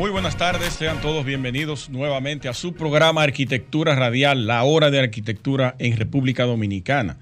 Muy 0.00 0.08
buenas 0.08 0.38
tardes, 0.38 0.72
sean 0.72 1.02
todos 1.02 1.26
bienvenidos 1.26 1.90
nuevamente 1.90 2.48
a 2.48 2.54
su 2.54 2.72
programa 2.72 3.22
Arquitectura 3.22 3.94
Radial, 3.94 4.46
la 4.46 4.64
hora 4.64 4.90
de 4.90 4.98
arquitectura 4.98 5.74
en 5.78 5.94
República 5.98 6.46
Dominicana. 6.46 7.18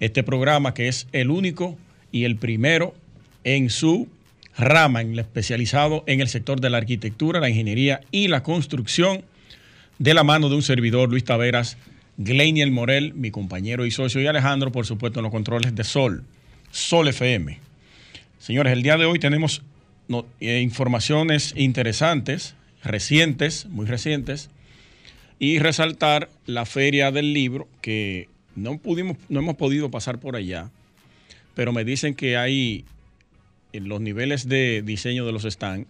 Este 0.00 0.22
programa 0.22 0.72
que 0.72 0.88
es 0.88 1.08
el 1.12 1.30
único 1.30 1.76
y 2.12 2.24
el 2.24 2.36
primero 2.36 2.94
en 3.44 3.68
su 3.68 4.08
rama, 4.56 5.02
en 5.02 5.18
especializado 5.18 6.04
en 6.06 6.22
el 6.22 6.28
sector 6.28 6.58
de 6.58 6.70
la 6.70 6.78
arquitectura, 6.78 7.38
la 7.38 7.50
ingeniería 7.50 8.00
y 8.10 8.28
la 8.28 8.42
construcción, 8.42 9.22
de 9.98 10.14
la 10.14 10.24
mano 10.24 10.48
de 10.48 10.54
un 10.54 10.62
servidor, 10.62 11.10
Luis 11.10 11.24
Taveras, 11.24 11.76
Gleiniel 12.16 12.70
Morel, 12.70 13.12
mi 13.12 13.30
compañero 13.30 13.84
y 13.84 13.90
socio, 13.90 14.22
y 14.22 14.26
Alejandro, 14.26 14.72
por 14.72 14.86
supuesto, 14.86 15.20
en 15.20 15.24
los 15.24 15.32
controles 15.32 15.74
de 15.74 15.84
Sol, 15.84 16.24
Sol 16.70 17.08
FM. 17.08 17.60
Señores, 18.38 18.72
el 18.72 18.82
día 18.82 18.96
de 18.96 19.04
hoy 19.04 19.18
tenemos 19.18 19.62
eh, 20.40 20.60
informaciones 20.60 21.52
interesantes, 21.56 22.54
recientes, 22.82 23.66
muy 23.66 23.86
recientes, 23.86 24.50
y 25.38 25.58
resaltar 25.58 26.30
la 26.46 26.64
feria 26.64 27.10
del 27.10 27.32
libro 27.32 27.68
que 27.82 28.28
no 28.54 28.78
pudimos, 28.78 29.18
no 29.28 29.40
hemos 29.40 29.56
podido 29.56 29.90
pasar 29.90 30.18
por 30.18 30.36
allá, 30.36 30.70
pero 31.54 31.72
me 31.72 31.84
dicen 31.84 32.14
que 32.14 32.36
hay 32.36 32.84
en 33.72 33.88
los 33.88 34.00
niveles 34.00 34.48
de 34.48 34.82
diseño 34.82 35.26
de 35.26 35.32
los 35.32 35.42
stands, 35.42 35.86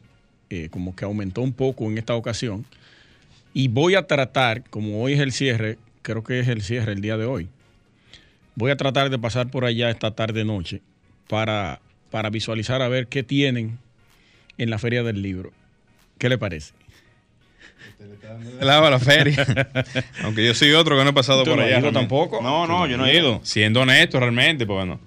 eh, 0.50 0.68
como 0.70 0.96
que 0.96 1.04
aumentó 1.04 1.42
un 1.42 1.52
poco 1.52 1.84
en 1.90 1.98
esta 1.98 2.14
ocasión. 2.14 2.64
Y 3.54 3.68
voy 3.68 3.94
a 3.94 4.06
tratar, 4.06 4.68
como 4.68 5.02
hoy 5.02 5.14
es 5.14 5.20
el 5.20 5.32
cierre, 5.32 5.78
creo 6.02 6.22
que 6.24 6.40
es 6.40 6.48
el 6.48 6.62
cierre 6.62 6.92
el 6.92 7.00
día 7.00 7.16
de 7.16 7.24
hoy, 7.24 7.48
voy 8.54 8.70
a 8.70 8.76
tratar 8.76 9.10
de 9.10 9.18
pasar 9.18 9.50
por 9.50 9.64
allá 9.64 9.90
esta 9.90 10.12
tarde 10.12 10.44
noche 10.44 10.82
para, 11.28 11.80
para 12.10 12.30
visualizar 12.30 12.82
a 12.82 12.88
ver 12.88 13.06
qué 13.06 13.22
tienen 13.22 13.78
en 14.58 14.70
la 14.70 14.78
feria 14.78 15.02
del 15.02 15.22
libro. 15.22 15.52
¿Qué 16.18 16.28
le 16.28 16.38
parece? 16.38 16.72
Lava 18.60 18.90
la 18.90 18.98
feria. 18.98 19.46
Aunque 20.22 20.44
yo 20.44 20.54
soy 20.54 20.72
otro 20.72 20.96
que 20.96 21.04
no 21.04 21.10
he 21.10 21.12
pasado 21.12 21.44
¿Tú 21.44 21.50
por 21.50 21.58
no 21.58 21.64
allá. 21.64 21.78
ido 21.78 21.92
tampoco? 21.92 22.40
No, 22.42 22.66
no, 22.66 22.86
yo 22.86 22.96
no 22.96 23.06
he 23.06 23.16
ido. 23.16 23.40
Siendo 23.42 23.80
honesto, 23.82 24.18
realmente, 24.20 24.66
pues 24.66 24.76
bueno. 24.76 25.00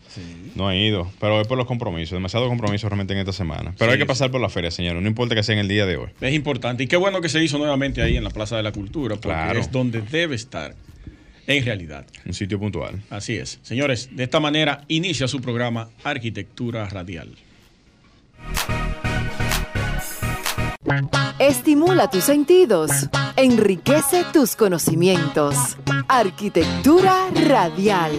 No 0.55 0.71
he 0.71 0.77
ido. 0.87 1.11
Pero 1.19 1.39
es 1.41 1.47
por 1.47 1.57
los 1.57 1.67
compromisos. 1.67 2.11
Demasiado 2.11 2.47
compromiso 2.47 2.87
realmente 2.89 3.13
en 3.13 3.19
esta 3.19 3.33
semana. 3.33 3.73
Pero 3.77 3.91
Sí, 3.91 3.93
hay 3.93 3.97
que 3.99 4.05
sí. 4.05 4.07
pasar 4.07 4.31
por 4.31 4.41
la 4.41 4.49
feria, 4.49 4.71
señor. 4.71 4.95
No 4.95 5.07
importa 5.07 5.35
que 5.35 5.43
sea 5.43 5.53
en 5.53 5.59
el 5.59 5.67
día 5.67 5.85
de 5.85 5.97
hoy. 5.97 6.09
Es 6.21 6.33
importante. 6.33 6.83
Y 6.83 6.87
qué 6.87 6.97
bueno 6.97 7.21
que 7.21 7.29
se 7.29 7.43
hizo 7.43 7.57
nuevamente 7.57 8.01
ahí 8.01 8.17
en 8.17 8.23
la 8.23 8.29
Plaza 8.31 8.57
de 8.57 8.63
la 8.63 8.71
Cultura, 8.71 9.15
porque 9.15 9.27
Claro. 9.29 9.59
es 9.59 9.71
donde 9.71 10.01
debe 10.01 10.35
estar 10.35 10.73
en 11.47 11.65
realidad. 11.65 12.05
Un 12.25 12.33
sitio 12.33 12.59
puntual. 12.59 13.01
Así 13.09 13.35
es. 13.35 13.59
Señores, 13.61 14.09
de 14.15 14.23
esta 14.23 14.39
manera 14.39 14.83
inicia 14.87 15.27
su 15.27 15.41
programa 15.41 15.89
Arquitectura 16.03 16.87
Radial. 16.89 17.29
Estimula 21.39 22.09
tus 22.09 22.23
sentidos, 22.23 22.91
enriquece 23.35 24.23
tus 24.33 24.55
conocimientos. 24.55 25.77
Arquitectura 26.07 27.29
radial. 27.47 28.11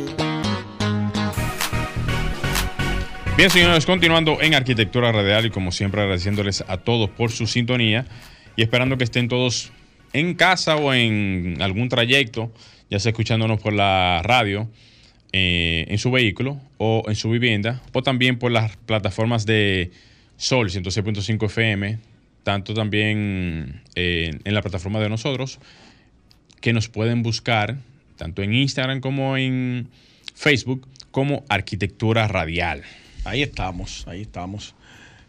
Bien, 3.37 3.51
señores, 3.51 3.87
continuando 3.87 4.41
en 4.41 4.55
Arquitectura 4.55 5.13
Radial 5.13 5.47
y 5.47 5.51
como 5.51 5.73
siempre 5.73 6.03
agradeciéndoles 6.03 6.63
a 6.69 6.77
todos 6.79 7.11
por 7.11 7.31
su 7.31 7.47
sintonía 7.47 8.07
y 8.57 8.63
esperando 8.63 8.97
que 8.99 9.05
estén 9.05 9.29
todos 9.29 9.73
en 10.13 10.35
casa 10.35 10.77
o 10.77 10.93
en 10.93 11.57
algún 11.61 11.89
trayecto, 11.89 12.53
ya 12.91 12.99
sea 12.99 13.11
escuchándonos 13.11 13.61
por 13.61 13.73
la 13.73 14.21
radio, 14.23 14.69
eh, 15.33 15.87
en 15.89 15.99
su 15.99 16.11
vehículo 16.11 16.61
o 16.79 17.05
en 17.07 17.15
su 17.15 17.31
vivienda, 17.31 17.83
o 17.93 18.03
también 18.03 18.39
por 18.39 18.51
las 18.51 18.77
plataformas 18.77 19.47
de 19.47 19.91
Sol 20.37 20.71
106.5 20.71 21.47
FM, 21.47 22.10
tanto 22.43 22.75
también 22.75 23.83
eh, 23.95 24.39
en 24.45 24.55
la 24.55 24.63
plataforma 24.63 25.01
de 25.01 25.09
nosotros, 25.09 25.59
que 26.61 26.73
nos 26.73 26.89
pueden 26.89 27.23
buscar 27.23 27.77
tanto 28.17 28.43
en 28.43 28.55
Instagram 28.55 29.01
como 29.01 29.37
en 29.37 29.89
Facebook 30.35 30.87
como 31.11 31.45
Arquitectura 31.49 32.29
Radial. 32.29 32.83
Ahí 33.25 33.43
estamos, 33.43 34.07
ahí 34.07 34.23
estamos. 34.23 34.75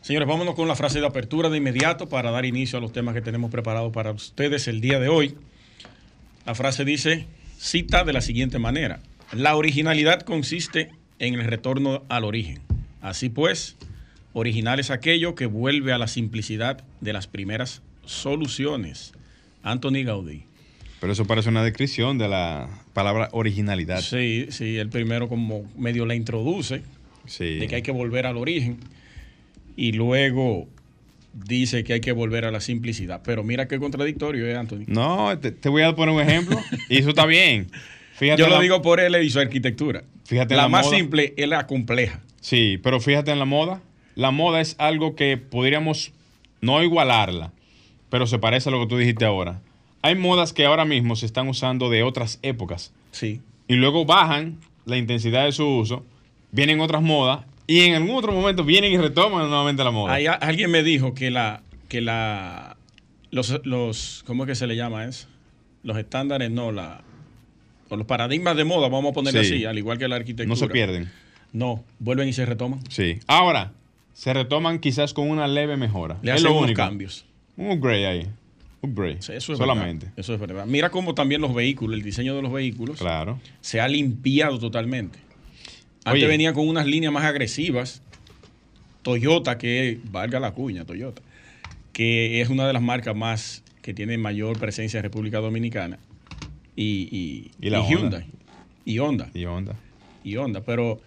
Señores, 0.01 0.27
vámonos 0.27 0.55
con 0.55 0.67
la 0.67 0.75
frase 0.75 0.99
de 0.99 1.05
apertura 1.05 1.49
de 1.49 1.57
inmediato 1.57 2.09
para 2.09 2.31
dar 2.31 2.45
inicio 2.45 2.77
a 2.77 2.81
los 2.81 2.91
temas 2.91 3.13
que 3.13 3.21
tenemos 3.21 3.51
preparados 3.51 3.93
para 3.93 4.11
ustedes 4.11 4.67
el 4.67 4.81
día 4.81 4.99
de 4.99 5.09
hoy. 5.09 5.35
La 6.45 6.55
frase 6.55 6.85
dice, 6.85 7.27
cita 7.59 8.03
de 8.03 8.13
la 8.13 8.21
siguiente 8.21 8.57
manera, 8.57 8.99
la 9.31 9.55
originalidad 9.55 10.21
consiste 10.21 10.89
en 11.19 11.35
el 11.35 11.45
retorno 11.45 12.03
al 12.09 12.23
origen. 12.23 12.61
Así 12.99 13.29
pues, 13.29 13.77
original 14.33 14.79
es 14.79 14.91
aquello 14.91 15.35
que 15.35 15.45
vuelve 15.45 15.93
a 15.93 15.97
la 15.97 16.07
simplicidad 16.07 16.83
de 17.01 17.13
las 17.13 17.27
primeras 17.27 17.81
soluciones. 18.05 19.13
Anthony 19.63 20.03
Gaudí. 20.05 20.43
Pero 20.99 21.13
eso 21.13 21.25
parece 21.25 21.49
una 21.49 21.63
descripción 21.63 22.17
de 22.17 22.27
la 22.29 22.69
palabra 22.93 23.29
originalidad. 23.31 24.01
Sí, 24.01 24.47
sí, 24.49 24.77
el 24.77 24.89
primero 24.89 25.27
como 25.29 25.63
medio 25.77 26.05
la 26.05 26.15
introduce, 26.15 26.83
Sí. 27.25 27.55
de 27.59 27.67
que 27.67 27.75
hay 27.75 27.81
que 27.81 27.91
volver 27.91 28.25
al 28.25 28.37
origen 28.37 28.77
y 29.75 29.91
luego 29.93 30.67
dice 31.33 31.83
que 31.83 31.93
hay 31.93 32.01
que 32.01 32.11
volver 32.11 32.45
a 32.45 32.51
la 32.51 32.59
simplicidad. 32.59 33.21
Pero 33.23 33.43
mira 33.43 33.67
qué 33.67 33.79
contradictorio 33.79 34.47
es, 34.47 34.55
Anthony. 34.57 34.83
No, 34.87 35.37
te, 35.39 35.51
te 35.51 35.69
voy 35.69 35.81
a 35.83 35.95
poner 35.95 36.13
un 36.15 36.21
ejemplo 36.21 36.59
y 36.89 36.97
eso 36.99 37.09
está 37.09 37.25
bien. 37.25 37.67
Fíjate 38.15 38.41
Yo 38.41 38.47
lo 38.49 38.55
la- 38.57 38.61
digo 38.61 38.81
por 38.81 38.99
él 38.99 39.15
y 39.23 39.29
su 39.29 39.39
arquitectura. 39.39 40.03
Fíjate 40.25 40.55
la, 40.55 40.63
la 40.63 40.67
más 40.69 40.85
moda. 40.85 40.97
simple 40.97 41.33
es 41.37 41.47
la 41.47 41.65
compleja. 41.67 42.21
Sí, 42.41 42.79
pero 42.83 42.99
fíjate 42.99 43.31
en 43.31 43.39
la 43.39 43.45
moda. 43.45 43.81
La 44.21 44.29
moda 44.31 44.61
es 44.61 44.75
algo 44.77 45.15
que 45.15 45.35
podríamos 45.37 46.11
no 46.61 46.83
igualarla, 46.83 47.51
pero 48.11 48.27
se 48.27 48.37
parece 48.37 48.69
a 48.69 48.71
lo 48.71 48.79
que 48.81 48.85
tú 48.87 48.97
dijiste 48.97 49.25
ahora. 49.25 49.61
Hay 50.03 50.13
modas 50.15 50.53
que 50.53 50.65
ahora 50.65 50.85
mismo 50.85 51.15
se 51.15 51.25
están 51.25 51.47
usando 51.47 51.89
de 51.89 52.03
otras 52.03 52.37
épocas 52.43 52.93
Sí. 53.11 53.41
y 53.67 53.75
luego 53.75 54.05
bajan 54.05 54.59
la 54.85 54.97
intensidad 54.97 55.45
de 55.45 55.51
su 55.51 55.67
uso, 55.67 56.05
vienen 56.51 56.81
otras 56.81 57.01
modas 57.01 57.45
y 57.65 57.81
en 57.81 57.95
algún 57.95 58.15
otro 58.15 58.31
momento 58.31 58.63
vienen 58.63 58.91
y 58.91 58.97
retoman 58.97 59.47
nuevamente 59.49 59.83
la 59.83 59.89
moda. 59.91 60.13
Hay- 60.13 60.27
alguien 60.27 60.69
me 60.69 60.83
dijo 60.83 61.15
que 61.15 61.31
la, 61.31 61.63
que 61.89 62.01
la, 62.01 62.77
los, 63.31 63.59
los, 63.63 64.23
¿cómo 64.27 64.43
es 64.43 64.49
que 64.49 64.55
se 64.55 64.67
le 64.67 64.75
llama 64.75 65.05
eso? 65.05 65.27
Los 65.83 65.97
estándares, 65.97 66.51
no, 66.51 66.71
la, 66.71 67.01
o 67.89 67.95
los 67.95 68.05
paradigmas 68.05 68.55
de 68.55 68.65
moda, 68.65 68.87
vamos 68.87 69.11
a 69.11 69.13
ponerle 69.13 69.43
Sí. 69.43 69.55
así, 69.55 69.65
al 69.65 69.79
igual 69.79 69.97
que 69.97 70.07
la 70.07 70.17
arquitectura. 70.17 70.47
no 70.47 70.55
se 70.55 70.67
pierden. 70.67 71.11
No, 71.53 71.83
vuelven 71.99 72.27
y 72.27 72.33
se 72.33 72.45
retoman. 72.45 72.79
Sí. 72.89 73.19
Ahora, 73.27 73.73
se 74.13 74.33
retoman 74.33 74.79
quizás 74.79 75.13
con 75.13 75.29
una 75.29 75.47
leve 75.47 75.77
mejora. 75.77 76.17
Le 76.21 76.31
es 76.31 76.35
hacen 76.35 76.45
lo 76.45 76.51
unos 76.53 76.63
único. 76.65 76.77
cambios. 76.77 77.25
Un 77.57 77.71
upgrade 77.71 78.05
ahí. 78.07 78.27
Upgrade. 78.81 79.17
Eso 79.19 79.33
es 79.33 79.43
Solamente. 79.45 80.05
verdad. 80.07 80.19
Eso 80.19 80.33
es 80.33 80.39
verdad. 80.39 80.65
Mira 80.65 80.89
cómo 80.89 81.13
también 81.13 81.41
los 81.41 81.53
vehículos, 81.53 81.95
el 81.97 82.03
diseño 82.03 82.35
de 82.35 82.41
los 82.41 82.51
vehículos, 82.51 82.97
Claro. 82.99 83.39
se 83.61 83.79
ha 83.79 83.87
limpiado 83.87 84.57
totalmente. 84.59 85.19
Antes 86.03 86.23
Oye. 86.23 86.27
venía 86.27 86.53
con 86.53 86.67
unas 86.67 86.87
líneas 86.87 87.13
más 87.13 87.23
agresivas. 87.25 88.01
Toyota, 89.03 89.57
que 89.57 89.99
valga 90.11 90.39
la 90.39 90.51
cuña, 90.51 90.85
Toyota, 90.85 91.21
que 91.93 92.41
es 92.41 92.49
una 92.49 92.67
de 92.67 92.73
las 92.73 92.81
marcas 92.81 93.15
más 93.15 93.63
que 93.81 93.93
tiene 93.93 94.17
mayor 94.17 94.59
presencia 94.59 94.97
en 94.99 95.03
República 95.03 95.39
Dominicana. 95.39 95.97
Y, 96.75 97.07
y, 97.11 97.51
Y 97.59 97.69
la 97.69 97.79
y 97.79 97.81
Honda. 97.95 98.19
Hyundai. 98.19 98.25
Y 98.85 98.99
Honda. 98.99 99.29
Y 99.33 99.45
onda. 99.45 99.75
Y 100.23 100.35
Honda. 100.37 100.61
Pero 100.61 101.01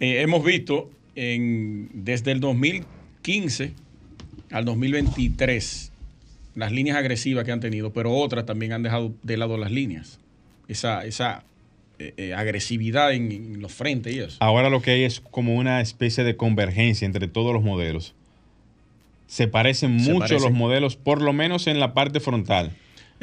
eh, 0.00 0.20
hemos 0.22 0.44
visto 0.44 0.90
en, 1.16 1.88
desde 1.92 2.32
el 2.32 2.40
2015 2.40 3.72
al 4.50 4.64
2023 4.64 5.92
las 6.54 6.70
líneas 6.72 6.96
agresivas 6.96 7.44
que 7.44 7.52
han 7.52 7.60
tenido, 7.60 7.92
pero 7.92 8.12
otras 8.12 8.46
también 8.46 8.72
han 8.72 8.82
dejado 8.82 9.12
de 9.22 9.36
lado 9.36 9.56
las 9.58 9.72
líneas. 9.72 10.20
Esa, 10.68 11.04
esa 11.04 11.44
eh, 11.98 12.14
eh, 12.16 12.34
agresividad 12.34 13.12
en, 13.12 13.32
en 13.32 13.60
los 13.60 13.72
frentes 13.72 14.14
y 14.14 14.20
eso. 14.20 14.36
Ahora 14.40 14.70
lo 14.70 14.80
que 14.80 14.92
hay 14.92 15.02
es 15.04 15.20
como 15.20 15.56
una 15.56 15.80
especie 15.80 16.22
de 16.24 16.36
convergencia 16.36 17.06
entre 17.06 17.26
todos 17.28 17.52
los 17.52 17.62
modelos. 17.62 18.14
Se 19.26 19.48
parecen 19.48 19.98
Se 20.00 20.12
mucho 20.12 20.20
parecen. 20.26 20.50
los 20.50 20.52
modelos, 20.58 20.96
por 20.96 21.20
lo 21.22 21.32
menos 21.32 21.66
en 21.66 21.80
la 21.80 21.92
parte 21.94 22.20
frontal. 22.20 22.72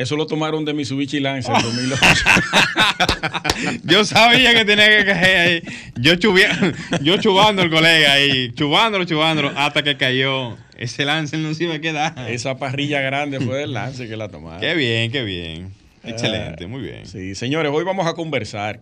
Eso 0.02 0.16
lo 0.16 0.26
tomaron 0.26 0.66
de 0.66 0.74
Mitsubishi 0.74 1.20
Lancer 1.20 1.54
en 1.56 1.62
2008. 1.62 2.02
Yo 3.84 4.04
sabía 4.06 4.54
que 4.56 4.66
tenía 4.66 4.90
que 4.98 5.06
caer 5.06 5.38
ahí. 5.38 5.62
Yo, 6.00 6.16
chubia- 6.16 6.58
yo 7.02 7.18
chubando 7.18 7.62
al 7.62 7.70
colega 7.70 8.14
ahí, 8.14 8.52
chubándolo, 8.54 9.06
chubándolo, 9.06 9.52
hasta 9.56 9.84
que 9.84 9.98
cayó 9.98 10.58
Ese 10.78 11.06
lance 11.06 11.38
no 11.38 11.54
se 11.54 11.66
iba 11.66 11.76
a 11.76 11.80
quedar. 11.82 12.32
Esa 12.32 12.58
parrilla 12.58 13.02
grande 13.02 13.40
fue 13.40 13.60
del 13.60 13.74
lance 13.74 14.08
que 14.08 14.18
la 14.18 14.30
tomaron. 14.30 14.60
Qué 14.60 14.74
bien, 14.74 15.12
qué 15.12 15.24
bien. 15.24 15.72
Excelente, 16.04 16.64
Ah, 16.64 16.68
muy 16.68 16.82
bien. 16.82 17.06
Sí, 17.06 17.36
señores, 17.36 17.72
hoy 17.74 17.84
vamos 17.84 18.08
a 18.08 18.14
conversar. 18.14 18.82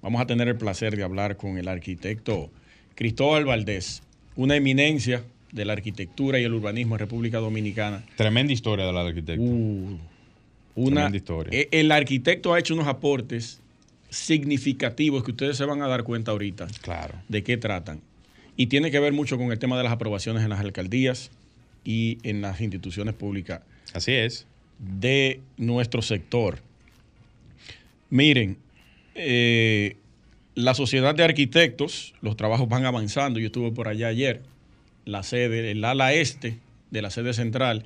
Vamos 0.00 0.20
a 0.22 0.26
tener 0.26 0.48
el 0.48 0.56
placer 0.56 0.96
de 0.96 1.02
hablar 1.02 1.36
con 1.36 1.58
el 1.58 1.68
arquitecto 1.68 2.50
Cristóbal 2.94 3.44
Valdés, 3.44 4.02
una 4.36 4.56
eminencia 4.56 5.22
de 5.52 5.64
la 5.66 5.74
arquitectura 5.74 6.38
y 6.40 6.44
el 6.44 6.54
urbanismo 6.54 6.94
en 6.94 7.00
República 7.00 7.38
Dominicana. 7.38 8.02
Tremenda 8.16 8.52
historia 8.52 8.86
del 8.86 8.96
arquitecto. 8.96 9.42
Uh, 9.42 9.98
una, 10.76 11.10
historia. 11.14 11.50
eh, 11.58 11.68
El 11.72 11.90
arquitecto 11.90 12.54
ha 12.54 12.58
hecho 12.58 12.74
unos 12.74 12.86
aportes 12.86 13.60
significativos 14.10 15.24
que 15.24 15.32
ustedes 15.32 15.56
se 15.56 15.64
van 15.64 15.82
a 15.82 15.88
dar 15.88 16.04
cuenta 16.04 16.30
ahorita 16.30 16.68
Claro. 16.82 17.14
de 17.28 17.42
qué 17.42 17.56
tratan. 17.56 18.00
Y 18.56 18.66
tiene 18.68 18.90
que 18.90 19.00
ver 19.00 19.12
mucho 19.12 19.36
con 19.36 19.50
el 19.52 19.58
tema 19.58 19.76
de 19.76 19.82
las 19.84 19.92
aprobaciones 19.92 20.42
en 20.44 20.50
las 20.50 20.60
alcaldías 20.60 21.30
y 21.84 22.18
en 22.22 22.40
las 22.40 22.60
instituciones 22.60 23.14
públicas 23.14 23.60
Así 23.92 24.12
es. 24.12 24.46
de 24.78 25.40
nuestro 25.56 26.00
sector. 26.02 26.60
Miren, 28.10 28.56
eh, 29.14 29.96
la 30.54 30.74
sociedad 30.74 31.14
de 31.14 31.24
arquitectos, 31.24 32.14
los 32.22 32.36
trabajos 32.36 32.68
van 32.68 32.84
avanzando. 32.86 33.38
Yo 33.40 33.46
estuve 33.46 33.72
por 33.72 33.88
allá 33.88 34.08
ayer. 34.08 34.42
La 35.04 35.22
sede, 35.22 35.70
el 35.70 35.84
ala 35.84 36.12
este 36.14 36.58
de 36.90 37.02
la 37.02 37.10
sede 37.10 37.34
central, 37.34 37.84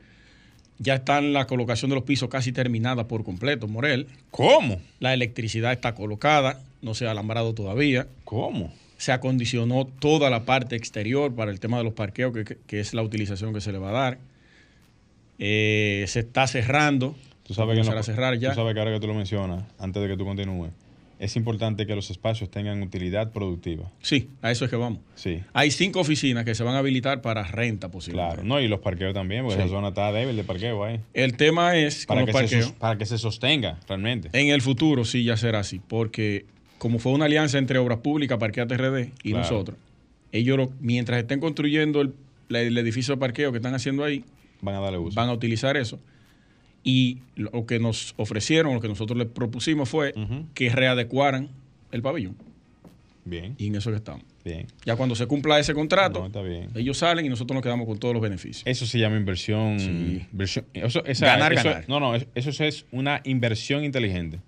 ya 0.83 0.95
está 0.97 1.21
la 1.21 1.47
colocación 1.47 1.91
de 1.91 1.95
los 1.95 2.05
pisos 2.05 2.29
casi 2.29 2.51
terminada 2.53 3.07
por 3.07 3.23
completo, 3.23 3.69
Morel. 3.69 4.09
¿Cómo? 4.33 4.81
La 4.99 5.15
electricidad 5.15 5.73
está 5.73 5.95
colocada, 5.95 6.61
no 6.83 6.95
se 6.95 7.07
ha 7.07 7.11
alambrado 7.13 7.55
todavía. 7.55 8.09
¿Cómo? 8.25 8.73
Se 8.97 9.13
acondicionó 9.13 9.87
toda 9.87 10.29
la 10.31 10.45
parte 10.45 10.77
exterior 10.77 11.35
para 11.35 11.51
el 11.51 11.61
tema 11.61 11.79
de 11.79 11.85
los 11.85 11.93
parqueos, 11.93 12.33
que, 12.35 12.57
que 12.67 12.81
es 12.81 12.93
la 12.95 13.03
utilización 13.03 13.55
que 13.55 13.61
se 13.61 13.71
le 13.73 13.79
va 13.79 13.91
a 13.91 13.93
dar. 13.93 14.19
Eh, 15.39 16.05
se 16.09 16.21
está 16.21 16.47
cerrando. 16.47 17.15
Tú 17.47 17.55
sabes, 17.55 17.79
que 17.79 17.85
no- 17.91 17.97
a 17.99 18.03
cerrar 18.03 18.39
ya. 18.39 18.51
tú 18.51 18.57
sabes 18.57 18.75
que 18.75 18.81
ahora 18.81 18.93
que 18.93 19.01
tú 19.01 19.07
lo 19.07 19.15
mencionas, 19.15 19.65
antes 19.79 20.03
de 20.03 20.09
que 20.09 20.17
tú 20.17 20.25
continúes, 20.25 20.71
es 21.21 21.37
importante 21.37 21.87
que 21.87 21.95
los 21.95 22.11
espacios 22.11 22.51
tengan 22.51 22.83
utilidad 22.83 23.31
productiva. 23.31 23.91
Sí, 24.03 24.29
a 24.43 24.51
eso 24.51 24.65
es 24.65 24.71
que 24.71 24.77
vamos. 24.77 25.01
Sí, 25.15 25.41
Hay 25.53 25.71
cinco 25.71 26.01
oficinas 26.01 26.45
que 26.45 26.55
se 26.55 26.65
van 26.65 26.75
a 26.75 26.79
habilitar 26.79 27.21
para 27.23 27.45
renta 27.45 27.91
posiblemente. 27.91 28.37
claro. 28.37 28.49
No, 28.49 28.59
y 28.61 28.67
los 28.67 28.81
parqueos 28.81 29.15
también, 29.15 29.43
porque 29.45 29.57
Sí. 29.57 29.63
esa 29.63 29.71
zona 29.71 29.89
está 29.89 30.11
débil 30.13 30.35
de 30.35 30.43
parqueo 30.45 30.83
ahí. 30.83 30.99
El 31.15 31.37
tema 31.37 31.77
es 31.77 32.07
Para 32.07 32.23
los 32.23 32.27
que, 32.27 32.33
se, 32.33 32.39
parqueos. 32.39 32.65
sos- 32.65 32.73
para 32.75 32.99
que 32.99 33.07
se 33.07 33.19
sostenga 33.19 33.79
realmente. 33.87 34.31
En 34.33 34.49
el 34.49 34.63
futuro 34.63 35.05
sí 35.05 35.23
ya 35.23 35.37
será 35.37 35.61
así, 35.61 35.81
porque 35.87 36.47
como 36.79 36.99
fue 36.99 37.13
una 37.13 37.27
alianza 37.27 37.59
entre 37.59 37.79
Obras 37.79 37.99
Públicas, 37.99 38.39
Parquea 38.39 38.67
TRD 38.67 39.13
y 39.23 39.31
Claro. 39.33 39.39
nosotros, 39.45 39.77
ellos 40.33 40.57
lo- 40.57 40.73
mientras 40.81 41.21
estén 41.21 41.39
construyendo 41.39 42.01
el, 42.01 42.15
el 42.49 42.79
edificio 42.79 43.15
de 43.15 43.21
parqueo 43.21 43.53
que 43.53 43.59
están 43.59 43.75
haciendo 43.75 44.03
ahí, 44.05 44.25
Van 44.63 44.75
a 44.75 44.81
darle 44.81 44.97
uso. 44.99 45.15
van 45.17 45.29
a 45.29 45.33
utilizar 45.35 45.77
eso. 45.77 45.99
Y 46.83 47.19
lo 47.37 47.67
que 47.67 47.79
nos 47.79 48.15
ofrecieron, 48.17 48.75
lo 48.75 48.81
que 48.81 48.89
nosotros 48.89 49.19
les 49.19 49.29
propusimos 49.29 49.89
fue 49.89 50.15
que 50.55 50.71
readecuaran 50.71 51.49
el 51.93 52.03
pabellón. 52.03 52.37
Bien, 53.25 53.55
Y 53.59 53.67
en 53.67 53.77
eso 53.77 53.91
que 53.91 53.97
estamos. 53.97 54.23
bien. 54.45 54.67
Ya 54.87 54.97
cuando 54.97 55.15
se 55.15 55.27
cumpla 55.27 55.59
ese 55.59 55.75
contrato, 55.75 56.21
No, 56.21 56.27
está 56.27 56.41
bien. 56.41 56.71
ellos 56.75 56.97
salen 56.97 57.27
y 57.27 57.29
nosotros 57.29 57.55
nos 57.55 57.63
quedamos 57.63 57.87
con 57.87 57.99
todos 57.99 58.15
los 58.15 58.23
beneficios. 58.23 58.63
Eso 58.67 58.87
se 58.87 58.99
llama 58.99 59.17
inversión. 59.19 59.79
Sí. 59.79 60.27
versión- 60.33 60.65
eso- 60.73 61.05
esa- 61.05 61.27
Ganar, 61.27 61.53
eso- 61.53 61.65
ganar. 61.69 61.85
No, 61.89 62.01
no, 62.01 62.15
eso, 62.15 62.27
eso 62.35 62.65
es 62.65 62.87
una 62.93 63.21
inversión 63.25 63.85
inteligente. 63.85 64.41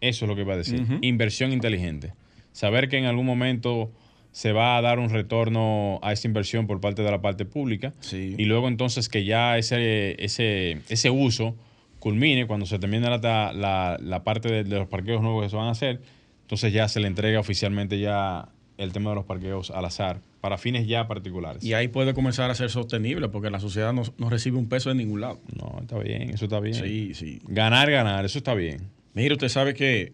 Eso 0.00 0.24
es 0.24 0.28
lo 0.28 0.36
que 0.36 0.42
iba 0.42 0.54
a 0.54 0.58
decir. 0.58 0.86
Inversión 1.00 1.52
inteligente. 1.52 2.12
Saber 2.52 2.88
que 2.88 2.96
en 2.98 3.06
algún 3.06 3.26
momento 3.26 3.90
se 4.34 4.50
va 4.50 4.76
a 4.76 4.82
dar 4.82 4.98
un 4.98 5.10
retorno 5.10 6.00
a 6.02 6.12
esa 6.12 6.26
inversión 6.26 6.66
por 6.66 6.80
parte 6.80 7.02
de 7.02 7.10
la 7.12 7.22
parte 7.22 7.44
pública. 7.44 7.94
Sí. 8.00 8.34
Y 8.36 8.46
luego 8.46 8.66
entonces 8.66 9.08
que 9.08 9.24
ya 9.24 9.56
ese, 9.58 10.16
ese, 10.22 10.80
ese 10.88 11.10
uso 11.10 11.54
culmine 12.00 12.48
cuando 12.48 12.66
se 12.66 12.80
termine 12.80 13.08
la, 13.08 13.52
la, 13.52 13.96
la 14.02 14.24
parte 14.24 14.50
de, 14.50 14.64
de 14.64 14.76
los 14.76 14.88
parqueos 14.88 15.22
nuevos 15.22 15.44
que 15.44 15.50
se 15.50 15.56
van 15.56 15.68
a 15.68 15.70
hacer. 15.70 16.00
Entonces 16.42 16.72
ya 16.72 16.88
se 16.88 16.98
le 16.98 17.06
entrega 17.06 17.38
oficialmente 17.38 18.00
ya 18.00 18.48
el 18.76 18.92
tema 18.92 19.10
de 19.10 19.16
los 19.16 19.24
parqueos 19.24 19.70
al 19.70 19.84
azar 19.84 20.20
para 20.40 20.58
fines 20.58 20.88
ya 20.88 21.06
particulares. 21.06 21.62
Y 21.62 21.74
ahí 21.74 21.86
puede 21.86 22.12
comenzar 22.12 22.50
a 22.50 22.56
ser 22.56 22.70
sostenible 22.70 23.28
porque 23.28 23.50
la 23.50 23.60
sociedad 23.60 23.92
no, 23.92 24.02
no 24.18 24.30
recibe 24.30 24.58
un 24.58 24.68
peso 24.68 24.88
de 24.88 24.96
ningún 24.96 25.20
lado. 25.20 25.38
No, 25.56 25.78
está 25.80 25.96
bien, 26.00 26.30
eso 26.30 26.46
está 26.46 26.58
bien. 26.58 26.74
Sí, 26.74 27.14
sí. 27.14 27.40
Ganar, 27.46 27.88
ganar, 27.88 28.24
eso 28.24 28.38
está 28.38 28.54
bien. 28.54 28.80
Mire, 29.14 29.34
usted 29.34 29.48
sabe 29.48 29.74
que, 29.74 30.12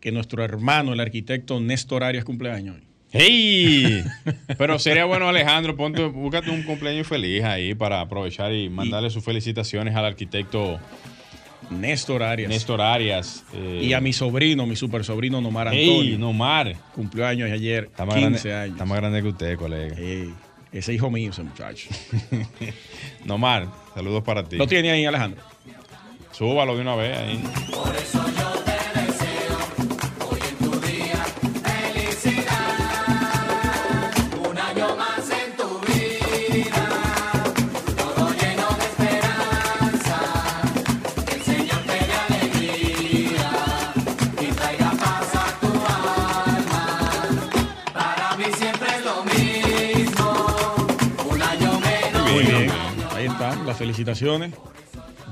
que 0.00 0.10
nuestro 0.10 0.42
hermano, 0.42 0.94
el 0.94 1.00
arquitecto 1.00 1.60
Néstor 1.60 2.02
Arias, 2.02 2.24
cumpleaños 2.24 2.76
hoy. 2.76 2.89
¡Hey! 3.12 4.04
Pero 4.58 4.78
sería 4.78 5.04
bueno, 5.04 5.28
Alejandro, 5.28 5.76
ponte, 5.76 6.04
búscate 6.04 6.50
un 6.50 6.62
cumpleaños 6.62 7.06
feliz 7.06 7.42
ahí 7.44 7.74
para 7.74 8.00
aprovechar 8.00 8.52
y 8.52 8.68
mandarle 8.68 9.10
sus 9.10 9.24
felicitaciones 9.24 9.94
al 9.96 10.04
arquitecto 10.04 10.78
Néstor 11.70 12.22
Arias. 12.22 12.48
Néstor 12.48 12.80
Arias. 12.80 13.44
eh, 13.54 13.80
Y 13.84 13.92
a 13.92 14.00
mi 14.00 14.12
sobrino, 14.12 14.66
mi 14.66 14.76
super 14.76 15.04
sobrino 15.04 15.40
Nomar 15.40 15.68
¡Hey! 15.72 15.88
Antonio. 15.90 16.18
Nomar! 16.18 16.76
Cumplió 16.94 17.26
años 17.26 17.50
ayer, 17.50 17.84
Está 17.84 18.04
más, 18.04 18.14
15 18.16 18.28
grande, 18.48 18.54
años. 18.64 18.72
está 18.74 18.84
más 18.84 18.98
grande 18.98 19.22
que 19.22 19.28
usted, 19.28 19.56
colega. 19.56 19.96
Ey, 19.98 20.32
ese 20.72 20.92
hijo 20.94 21.10
mío, 21.10 21.30
ese 21.30 21.42
muchacho. 21.42 21.88
Nomar, 23.24 23.68
saludos 23.94 24.22
para 24.22 24.44
ti. 24.44 24.56
¿Lo 24.56 24.66
tiene 24.66 24.90
ahí, 24.90 25.04
Alejandro? 25.04 25.42
Súbalo 26.32 26.74
de 26.76 26.82
una 26.82 26.94
vez 26.94 27.16
ahí. 27.18 27.36
Muy 27.38 28.19
felicitaciones. 53.94 54.52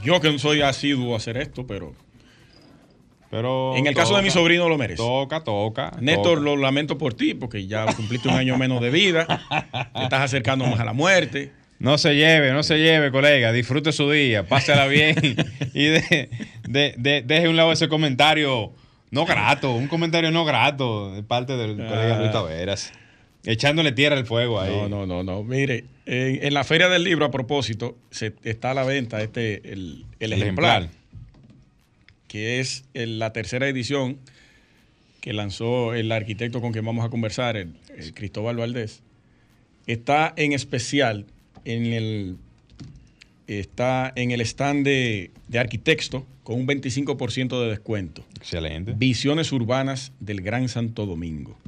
Yo 0.02 0.20
que 0.20 0.30
no 0.30 0.38
soy 0.38 0.62
asiduo 0.62 1.14
a 1.14 1.16
hacer 1.18 1.36
esto, 1.36 1.66
pero 1.66 1.94
Pero 3.30 3.76
en 3.76 3.86
el 3.86 3.94
caso 3.94 4.16
de 4.16 4.22
mi 4.22 4.30
sobrino 4.30 4.68
lo 4.68 4.78
merece. 4.78 4.96
Toca, 4.98 5.44
toca. 5.44 5.92
Néstor, 6.00 6.38
toca. 6.38 6.40
lo 6.40 6.56
lamento 6.56 6.96
por 6.98 7.14
ti, 7.14 7.34
porque 7.34 7.66
ya 7.66 7.86
cumpliste 7.94 8.28
un 8.28 8.34
año 8.34 8.56
menos 8.56 8.80
de 8.80 8.90
vida. 8.90 9.26
Te 9.94 10.02
estás 10.04 10.20
acercando 10.22 10.64
más 10.66 10.80
a 10.80 10.84
la 10.84 10.92
muerte. 10.92 11.52
No 11.78 11.96
se 11.98 12.14
lleve, 12.16 12.52
no 12.52 12.62
se 12.62 12.78
lleve, 12.78 13.10
colega. 13.12 13.52
Disfrute 13.52 13.92
su 13.92 14.10
día, 14.10 14.46
pásela 14.48 14.86
bien 14.86 15.16
y 15.74 15.84
de, 15.84 16.30
de- 16.68 16.94
de- 16.96 17.22
deje 17.22 17.48
un 17.48 17.56
lado 17.56 17.70
ese 17.70 17.88
comentario 17.88 18.72
no 19.10 19.24
grato, 19.26 19.72
un 19.72 19.86
comentario 19.88 20.30
no 20.30 20.44
grato 20.44 21.12
de 21.14 21.22
parte 21.22 21.56
del 21.56 21.76
colega 21.76 22.18
Luis 22.18 22.32
Taveras. 22.32 22.92
Echándole 23.50 23.92
tierra 23.92 24.16
al 24.16 24.26
fuego 24.26 24.60
ahí. 24.60 24.70
No, 24.70 24.88
no, 24.88 25.06
no, 25.06 25.22
no. 25.24 25.42
Mire, 25.42 25.84
en, 26.04 26.44
en 26.44 26.52
la 26.54 26.64
Feria 26.64 26.88
del 26.88 27.02
Libro, 27.04 27.24
a 27.24 27.30
propósito, 27.30 27.96
se, 28.10 28.34
está 28.44 28.72
a 28.72 28.74
la 28.74 28.84
venta 28.84 29.22
este, 29.22 29.72
el, 29.72 30.04
el 30.20 30.32
El 30.34 30.42
ejemplar, 30.42 30.82
ejemplar. 30.82 30.98
que 32.28 32.60
es 32.60 32.84
el- 32.94 33.18
la 33.18 33.32
tercera 33.32 33.66
edición 33.68 34.18
que 35.22 35.32
lanzó 35.32 35.94
el 35.94 36.12
arquitecto 36.12 36.60
con 36.60 36.72
quien 36.72 36.84
vamos 36.84 37.04
a 37.04 37.08
conversar, 37.08 37.56
el, 37.56 37.72
el 37.96 38.12
Cristóbal 38.14 38.56
Valdés. 38.56 39.02
Está 39.86 40.34
en 40.36 40.52
especial 40.52 41.24
en 41.64 41.86
el, 41.86 42.36
está 43.46 44.12
en 44.14 44.30
el 44.30 44.40
stand 44.42 44.84
de, 44.84 45.30
de 45.48 45.58
Arquitecto 45.58 46.26
con 46.42 46.60
un 46.60 46.66
25% 46.66 47.60
de 47.62 47.68
descuento. 47.70 48.24
Excelente. 48.36 48.92
Visiones 48.96 49.52
urbanas 49.52 50.12
del 50.20 50.42
Gran 50.42 50.68
Santo 50.68 51.06
Domingo. 51.06 51.58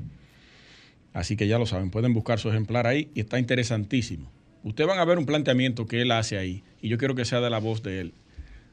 Así 1.12 1.36
que 1.36 1.48
ya 1.48 1.58
lo 1.58 1.66
saben, 1.66 1.90
pueden 1.90 2.14
buscar 2.14 2.38
su 2.38 2.48
ejemplar 2.50 2.86
ahí 2.86 3.08
y 3.14 3.20
está 3.20 3.38
interesantísimo. 3.38 4.30
Ustedes 4.62 4.88
van 4.88 4.98
a 4.98 5.04
ver 5.04 5.18
un 5.18 5.26
planteamiento 5.26 5.86
que 5.86 6.02
él 6.02 6.12
hace 6.12 6.38
ahí 6.38 6.62
y 6.82 6.88
yo 6.88 6.98
quiero 6.98 7.14
que 7.14 7.24
sea 7.24 7.40
de 7.40 7.50
la 7.50 7.58
voz 7.58 7.82
de 7.82 8.00
él 8.00 8.12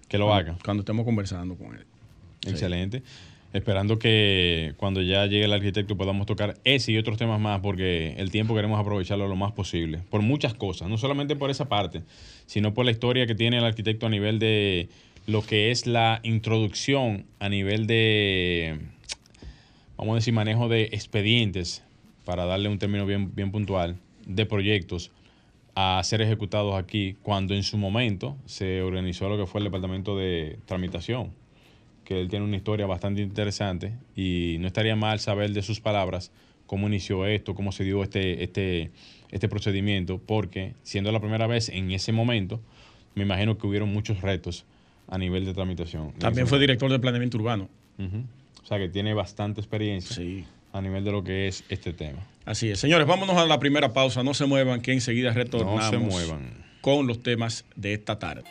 Que 0.09 0.17
lo 0.17 0.33
haga. 0.33 0.57
cuando 0.63 0.81
estemos 0.81 1.05
conversando 1.05 1.55
con 1.55 1.75
él. 1.75 1.85
Sí. 2.43 2.51
Excelente. 2.51 3.03
Esperando 3.53 3.97
que 3.97 4.73
cuando 4.77 5.01
ya 5.01 5.25
llegue 5.25 5.45
el 5.45 5.53
arquitecto 5.53 5.95
podamos 5.95 6.25
tocar 6.25 6.57
ese 6.65 6.91
y 6.91 6.97
otros 6.97 7.17
temas 7.17 7.39
más, 7.39 7.61
porque 7.61 8.13
el 8.17 8.29
tiempo 8.29 8.53
queremos 8.53 8.79
aprovecharlo 8.79 9.27
lo 9.27 9.35
más 9.37 9.53
posible. 9.53 9.99
Por 10.09 10.21
muchas 10.21 10.53
cosas, 10.53 10.89
no 10.89 10.97
solamente 10.97 11.35
por 11.37 11.49
esa 11.49 11.69
parte, 11.69 12.03
sino 12.45 12.73
por 12.73 12.85
la 12.85 12.91
historia 12.91 13.25
que 13.25 13.35
tiene 13.35 13.57
el 13.57 13.63
arquitecto 13.63 14.05
a 14.05 14.09
nivel 14.09 14.37
de 14.37 14.89
lo 15.25 15.41
que 15.41 15.71
es 15.71 15.87
la 15.87 16.19
introducción 16.23 17.25
a 17.39 17.47
nivel 17.49 17.87
de, 17.87 18.79
vamos 19.97 20.11
a 20.13 20.15
decir, 20.15 20.33
manejo 20.33 20.67
de 20.67 20.83
expedientes, 20.91 21.83
para 22.27 22.45
darle 22.45 22.67
un 22.67 22.77
término 22.77 23.05
bien, 23.05 23.33
bien 23.33 23.51
puntual, 23.51 23.95
de 24.25 24.45
proyectos 24.45 25.11
a 25.75 26.01
ser 26.03 26.21
ejecutados 26.21 26.75
aquí, 26.75 27.15
cuando 27.23 27.53
en 27.53 27.63
su 27.63 27.77
momento 27.77 28.35
se 28.45 28.81
organizó 28.81 29.29
lo 29.29 29.37
que 29.37 29.45
fue 29.45 29.61
el 29.61 29.63
departamento 29.63 30.17
de 30.17 30.59
tramitación 30.65 31.31
que 32.03 32.19
él 32.19 32.27
tiene 32.27 32.43
una 32.43 32.57
historia 32.57 32.85
bastante 32.85 33.21
interesante 33.21 33.93
y 34.13 34.57
no 34.59 34.67
estaría 34.67 34.95
mal 34.97 35.19
saber 35.19 35.51
de 35.51 35.61
sus 35.61 35.79
palabras 35.79 36.31
cómo 36.65 36.87
inició 36.87 37.25
esto, 37.25 37.55
cómo 37.55 37.71
se 37.71 37.85
dio 37.85 38.03
este, 38.03 38.43
este, 38.43 38.91
este 39.31 39.47
procedimiento, 39.47 40.17
porque 40.17 40.73
siendo 40.83 41.13
la 41.13 41.21
primera 41.21 41.47
vez 41.47 41.69
en 41.69 41.91
ese 41.91 42.11
momento, 42.11 42.59
me 43.15 43.23
imagino 43.23 43.57
que 43.57 43.67
hubieron 43.67 43.93
muchos 43.93 44.21
retos 44.21 44.65
a 45.07 45.17
nivel 45.17 45.45
de 45.45 45.53
tramitación. 45.53 46.11
También 46.13 46.47
fue 46.47 46.59
director 46.59 46.91
de 46.91 46.99
planeamiento 46.99 47.37
urbano. 47.37 47.69
O 48.63 48.65
sea 48.65 48.79
que 48.79 48.89
tiene 48.89 49.13
bastante 49.13 49.61
experiencia 49.61 50.15
Sí. 50.15 50.45
A 50.73 50.81
nivel 50.81 51.03
de 51.03 51.11
lo 51.11 51.23
que 51.23 51.47
es 51.47 51.63
este 51.69 51.93
tema. 51.93 52.19
Así 52.45 52.69
es. 52.69 52.79
Señores, 52.79 53.07
vámonos 53.07 53.35
a 53.37 53.45
la 53.45 53.59
primera 53.59 53.93
pausa. 53.93 54.23
No 54.23 54.33
se 54.33 54.45
muevan, 54.45 54.81
que 54.81 54.93
enseguida 54.93 55.31
retornamos 55.33 55.83
No 55.83 55.89
se 55.89 55.97
muevan. 55.97 56.65
con 56.81 57.07
los 57.07 57.21
temas 57.23 57.65
de 57.75 57.93
esta 57.93 58.19
tarde. 58.19 58.43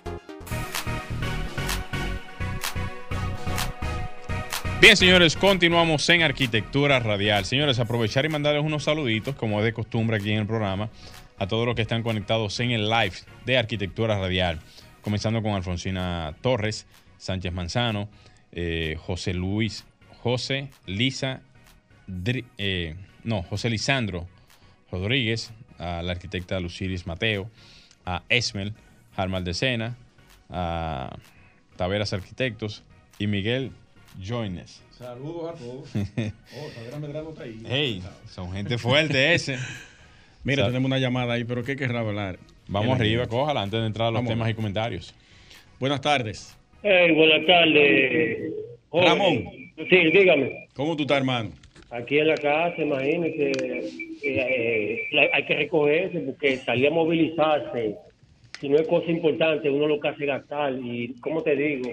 Bien, 4.81 4.97
señores, 4.97 5.37
continuamos 5.37 6.07
en 6.11 6.23
Arquitectura 6.23 6.99
Radial. 7.01 7.45
Señores, 7.47 7.79
aprovechar 7.79 8.27
y 8.27 8.29
mandarles 8.29 8.63
unos 8.63 8.85
saluditos, 8.85 9.35
como 9.35 9.59
es 9.59 9.65
de 9.65 9.73
costumbre 9.73 10.19
aquí 10.19 10.31
en 10.33 10.41
el 10.41 10.47
programa, 10.47 10.91
a 11.39 11.47
todos 11.47 11.65
los 11.67 11.75
que 11.75 11.83
están 11.83 12.03
conectados 12.03 12.61
en 12.61 12.73
el 12.73 12.89
live 12.91 13.15
de 13.47 13.57
Arquitectura 13.57 14.19
Radial. 14.19 14.61
Comenzando 15.01 15.43
con 15.43 15.53
Alfonsina 15.53 16.35
Torres, 16.43 16.87
Sánchez 17.17 17.53
Manzano, 17.53 18.09
eh, 18.53 18.97
José 19.01 19.33
Luis, 19.33 19.87
José 20.23 20.69
Lisa, 20.87 21.41
eh, 22.59 22.95
no, 23.25 23.43
José 23.43 23.71
Lisandro 23.71 24.27
Rodríguez, 24.91 25.53
a 25.79 26.03
la 26.03 26.13
arquitecta 26.13 26.59
Luciris 26.61 27.07
Mateo, 27.07 27.51
a 28.05 28.23
Esmel 28.29 28.73
Jarmaldecena, 29.17 29.97
a 30.51 31.17
Taveras 31.77 32.13
Arquitectos 32.13 32.83
y 33.19 33.27
Miguel 33.27 33.73
Joines. 34.25 34.83
Saludos 34.93 35.51
a 35.55 35.59
todos. 35.59 35.91
oh, 35.95 36.69
Tavera 36.75 36.99
Medrano 36.99 37.31
está 37.31 37.43
ahí. 37.43 37.63
Hey, 37.69 38.03
son 38.31 38.53
gente 38.53 38.79
fuerte 38.79 39.35
ese. 39.35 39.59
Mira, 40.45 40.63
Sal- 40.63 40.73
tenemos 40.73 40.87
una 40.87 40.99
llamada 40.99 41.35
ahí, 41.35 41.45
pero 41.45 41.65
¿qué 41.65 41.77
querrá 41.77 42.01
hablar? 42.01 42.39
Vamos 42.69 42.97
El- 42.97 43.03
arriba, 43.03 43.27
cójala 43.27 43.63
antes 43.63 43.81
de 43.81 43.87
entrar 43.87 44.09
a 44.09 44.11
los 44.13 44.19
Vamos. 44.21 44.31
temas 44.31 44.49
y 44.49 44.55
comentarios. 44.55 45.15
Buenas 45.79 46.01
tardes. 46.01 46.57
Hey, 46.83 47.13
buenas 47.13 47.45
tardes. 47.47 48.53
Ramón. 48.93 49.45
Sí, 49.91 49.97
dígame. 50.13 50.69
¿Cómo 50.75 50.97
tú 50.97 51.03
estás, 51.03 51.19
hermano? 51.19 51.51
Aquí 51.97 52.19
en 52.19 52.29
la 52.29 52.35
casa, 52.35 52.81
imagínese, 52.83 53.53
eh, 54.23 55.03
eh, 55.13 55.31
hay 55.33 55.45
que 55.45 55.55
recogerse 55.55 56.21
porque 56.21 56.57
salir 56.59 56.89
a 56.89 56.91
movilizarse, 56.91 57.97
si 58.61 58.69
no 58.69 58.77
es 58.77 58.87
cosa 58.87 59.11
importante, 59.11 59.71
uno 59.71 59.87
lo 59.87 59.99
que 60.01 60.09
hace 60.09 60.25
es 60.25 60.29
gastar. 60.29 60.75
Y, 60.75 61.15
como 61.21 61.43
te 61.43 61.57
digo, 61.57 61.91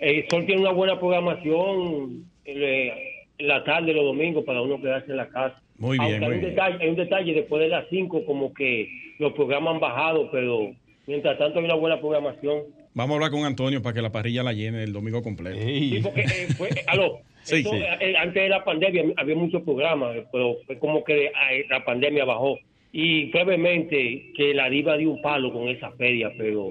el 0.00 0.28
Sol 0.28 0.46
tiene 0.46 0.60
una 0.60 0.72
buena 0.72 0.98
programación 0.98 2.24
eh, 2.44 2.92
en 3.38 3.48
la 3.48 3.64
tarde, 3.64 3.92
los 3.92 4.04
domingos, 4.04 4.44
para 4.44 4.62
uno 4.62 4.80
quedarse 4.80 5.10
en 5.10 5.16
la 5.16 5.28
casa. 5.28 5.60
Muy 5.78 5.98
bien, 5.98 6.22
Aunque 6.22 6.26
muy 6.26 6.26
hay, 6.26 6.34
un 6.34 6.40
bien. 6.40 6.54
detalle, 6.54 6.78
hay 6.80 6.88
un 6.90 6.96
detalle, 6.96 7.34
después 7.34 7.62
de 7.62 7.68
las 7.68 7.86
5, 7.90 8.24
como 8.24 8.54
que 8.54 8.88
los 9.18 9.32
programas 9.32 9.74
han 9.74 9.80
bajado, 9.80 10.30
pero 10.30 10.72
mientras 11.06 11.38
tanto 11.38 11.58
hay 11.58 11.64
una 11.64 11.74
buena 11.74 11.98
programación. 12.00 12.62
Vamos 12.94 13.12
a 13.12 13.14
hablar 13.16 13.30
con 13.30 13.44
Antonio 13.44 13.82
para 13.82 13.94
que 13.94 14.02
la 14.02 14.12
parrilla 14.12 14.42
la 14.42 14.52
llene 14.52 14.84
el 14.84 14.92
domingo 14.92 15.22
completo. 15.22 15.58
Sí, 15.58 15.98
porque 16.02 16.20
eh, 16.20 16.46
fue, 16.56 16.68
aló, 16.86 17.20
Sí, 17.42 17.56
Eso, 17.56 17.70
sí. 17.70 17.76
eh, 18.00 18.14
antes 18.16 18.42
de 18.42 18.48
la 18.48 18.64
pandemia 18.64 19.04
había 19.16 19.34
muchos 19.34 19.62
programas, 19.62 20.16
pero 20.32 20.56
fue 20.66 20.78
como 20.78 21.02
que 21.04 21.26
eh, 21.26 21.66
la 21.68 21.84
pandemia 21.84 22.24
bajó. 22.24 22.58
Y 22.92 23.30
brevemente 23.30 24.30
que 24.36 24.52
la 24.54 24.68
diva 24.68 24.96
dio 24.96 25.10
un 25.10 25.22
palo 25.22 25.52
con 25.52 25.68
esa 25.68 25.90
feria, 25.92 26.30
pero 26.36 26.70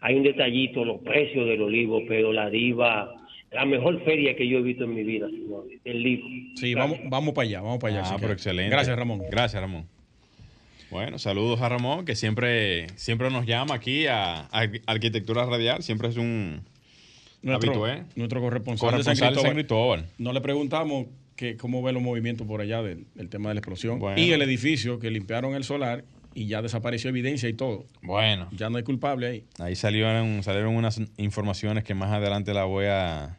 hay 0.00 0.14
un 0.14 0.22
detallito, 0.22 0.84
los 0.84 1.00
precios 1.00 1.46
del 1.46 1.62
olivo, 1.62 2.02
pero 2.06 2.32
la 2.32 2.50
diva, 2.50 3.14
la 3.50 3.64
mejor 3.64 4.04
feria 4.04 4.36
que 4.36 4.46
yo 4.46 4.58
he 4.58 4.62
visto 4.62 4.84
en 4.84 4.94
mi 4.94 5.02
vida, 5.02 5.28
señor, 5.30 5.64
el 5.84 5.96
olivo. 5.96 6.26
Sí, 6.56 6.74
vamos, 6.74 6.98
vamos 7.04 7.34
para 7.34 7.48
allá, 7.48 7.60
vamos 7.62 7.78
para 7.78 7.94
allá. 7.94 8.02
Ah, 8.04 8.10
pero 8.16 8.18
quieres. 8.28 8.36
excelente. 8.36 8.70
Gracias, 8.70 8.96
Ramón. 8.98 9.22
Gracias, 9.30 9.62
Ramón. 9.62 9.86
Bueno, 10.90 11.18
saludos 11.18 11.62
a 11.62 11.70
Ramón, 11.70 12.04
que 12.04 12.14
siempre, 12.14 12.86
siempre 12.96 13.30
nos 13.30 13.46
llama 13.46 13.74
aquí 13.76 14.06
a, 14.06 14.40
a 14.42 14.68
Arquitectura 14.86 15.46
Radial. 15.46 15.82
Siempre 15.82 16.08
es 16.08 16.18
un 16.18 16.60
Nuestro, 17.42 17.70
habitué. 17.84 18.04
nuestro 18.16 18.40
corresponsal, 18.40 18.90
corresponsal 18.90 19.34
de 19.34 19.40
San 19.40 19.54
Cristóbal. 19.54 19.98
Cristóbal. 20.02 20.06
No 20.18 20.32
le 20.32 20.40
preguntamos 20.40 21.06
que, 21.36 21.56
cómo 21.56 21.82
ve 21.82 21.92
los 21.92 22.02
movimientos 22.02 22.46
por 22.46 22.60
allá 22.60 22.82
del, 22.82 23.06
del 23.14 23.28
tema 23.28 23.48
de 23.50 23.54
la 23.56 23.58
explosión. 23.60 23.98
Bueno. 23.98 24.20
Y 24.20 24.32
el 24.32 24.42
edificio 24.42 24.98
que 24.98 25.10
limpiaron 25.10 25.54
el 25.54 25.64
solar 25.64 26.04
y 26.34 26.46
ya 26.46 26.62
desapareció 26.62 27.10
evidencia 27.10 27.48
y 27.48 27.52
todo. 27.54 27.84
Bueno, 28.02 28.48
Ya 28.52 28.70
no 28.70 28.78
hay 28.78 28.84
culpable 28.84 29.26
ahí. 29.26 29.44
ahí 29.58 29.76
salieron, 29.76 30.42
salieron 30.42 30.74
unas 30.76 31.00
informaciones 31.18 31.84
que 31.84 31.94
más 31.94 32.10
adelante 32.12 32.54
las 32.54 32.66
voy 32.66 32.86
a... 32.86 33.38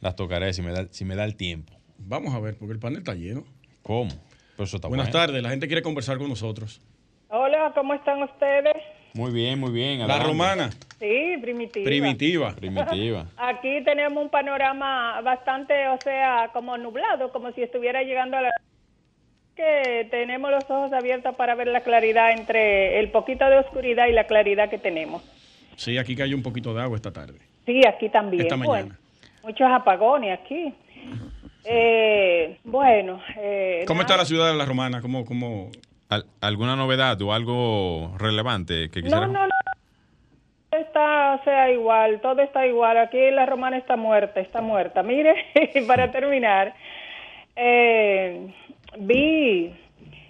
Las 0.00 0.14
tocaré 0.16 0.52
si 0.52 0.62
me 0.62 0.72
da, 0.72 0.86
si 0.90 1.04
me 1.04 1.14
da 1.16 1.24
el 1.24 1.34
tiempo. 1.36 1.72
Vamos 1.98 2.32
a 2.34 2.40
ver, 2.40 2.56
porque 2.56 2.72
el 2.72 2.78
panel 2.78 2.98
está 2.98 3.14
lleno. 3.14 3.44
¿Cómo? 3.82 4.10
Pero 4.56 4.64
eso 4.64 4.76
está 4.76 4.88
Buenas 4.88 5.08
bueno. 5.10 5.18
tardes, 5.26 5.42
la 5.42 5.50
gente 5.50 5.66
quiere 5.66 5.82
conversar 5.82 6.18
con 6.18 6.28
nosotros. 6.28 6.80
Hola, 7.28 7.72
¿cómo 7.74 7.94
están 7.94 8.22
ustedes? 8.22 8.74
Muy 9.14 9.32
bien, 9.32 9.58
muy 9.58 9.70
bien. 9.72 10.06
La 10.06 10.18
romana, 10.20 10.70
Sí, 10.98 11.36
primitiva. 11.40 11.84
primitiva. 11.84 12.54
Primitiva. 12.56 13.26
Aquí 13.36 13.82
tenemos 13.84 14.22
un 14.22 14.30
panorama 14.30 15.20
bastante, 15.20 15.86
o 15.88 15.98
sea, 16.02 16.50
como 16.52 16.76
nublado, 16.76 17.30
como 17.30 17.52
si 17.52 17.62
estuviera 17.62 18.02
llegando 18.02 18.36
a 18.36 18.42
la... 18.42 18.50
que 19.54 20.08
tenemos 20.10 20.50
los 20.50 20.64
ojos 20.68 20.92
abiertos 20.92 21.34
para 21.36 21.54
ver 21.54 21.68
la 21.68 21.82
claridad 21.82 22.32
entre 22.32 22.98
el 22.98 23.10
poquito 23.10 23.48
de 23.48 23.58
oscuridad 23.58 24.06
y 24.08 24.12
la 24.12 24.24
claridad 24.24 24.68
que 24.70 24.78
tenemos. 24.78 25.22
Sí, 25.76 25.96
aquí 25.98 26.16
cayó 26.16 26.34
un 26.36 26.42
poquito 26.42 26.74
de 26.74 26.82
agua 26.82 26.96
esta 26.96 27.12
tarde. 27.12 27.38
Sí, 27.64 27.80
aquí 27.86 28.08
también. 28.08 28.42
Esta 28.42 28.56
Bueno, 28.56 28.72
mañana. 28.72 28.98
muchos 29.44 29.68
apagones 29.70 30.36
aquí. 30.40 30.74
Eh, 31.64 32.58
bueno. 32.64 33.20
Eh, 33.36 33.84
¿Cómo 33.86 34.00
está 34.00 34.16
la 34.16 34.24
ciudad 34.24 34.50
de 34.50 34.56
la 34.56 34.64
romana? 34.64 35.00
¿Cómo, 35.00 35.24
cómo? 35.24 35.70
Al- 36.08 36.24
¿Alguna 36.40 36.74
novedad 36.76 37.20
o 37.22 37.32
algo 37.32 38.16
relevante 38.18 38.88
que 38.90 39.00
No, 39.02 39.04
quisiera? 39.04 39.26
no, 39.26 39.46
no. 39.46 39.48
Está, 40.80 41.38
o 41.40 41.44
sea, 41.44 41.70
igual, 41.70 42.20
todo 42.20 42.42
está 42.42 42.66
igual. 42.66 42.96
Aquí 42.98 43.18
la 43.30 43.46
romana 43.46 43.78
está 43.78 43.96
muerta, 43.96 44.40
está 44.40 44.60
muerta. 44.60 45.02
Mire, 45.02 45.34
para 45.86 46.10
terminar, 46.10 46.74
eh, 47.56 48.48
vi 48.98 49.72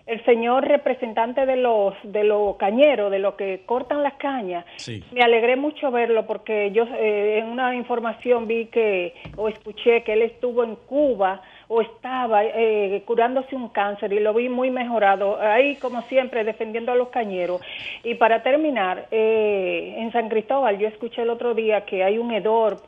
el 0.07 0.25
señor 0.25 0.67
representante 0.67 1.45
de 1.45 1.57
los 1.57 1.95
de 2.03 2.25
los 2.25 2.57
cañeros, 2.57 3.11
de 3.11 3.19
los 3.19 3.35
que 3.35 3.61
cortan 3.67 4.03
las 4.03 4.15
cañas. 4.15 4.65
Sí. 4.77 5.05
Me 5.13 5.21
alegré 5.21 5.57
mucho 5.57 5.91
verlo 5.91 6.27
porque 6.27 6.71
yo 6.73 6.85
eh, 6.85 7.39
en 7.39 7.47
una 7.47 7.75
información 7.75 8.49
vi 8.49 8.67
que 8.67 9.15
o 9.37 9.49
escuché 9.49 10.03
que 10.05 10.15
él 10.15 10.23
estuvo 10.23 10.65
en 10.65 10.77
Cuba 10.77 11.43
o 11.69 11.83
estaba 11.83 12.45
eh, 12.45 13.03
curándose 13.07 13.55
un 13.55 13.69
cáncer 13.69 14.13
y 14.13 14.21
lo 14.21 14.33
vi 14.35 14.49
muy 14.49 14.71
mejorado. 14.71 15.41
Ahí, 15.41 15.77
como 15.77 16.03
siempre, 16.03 16.43
defendiendo 16.43 16.93
a 16.93 16.95
los 16.95 17.09
cañeros. 17.09 17.61
Y 18.03 18.15
para 18.15 18.43
terminar, 18.43 19.07
eh, 19.11 19.95
en 19.99 20.11
San 20.13 20.29
Cristóbal, 20.29 20.79
yo 20.79 20.89
escuché 20.89 21.23
el 21.23 21.31
otro 21.31 21.55
día 21.55 21.85
que 21.85 22.03
hay 22.03 22.19
un 22.19 22.33
hedor 22.33 22.79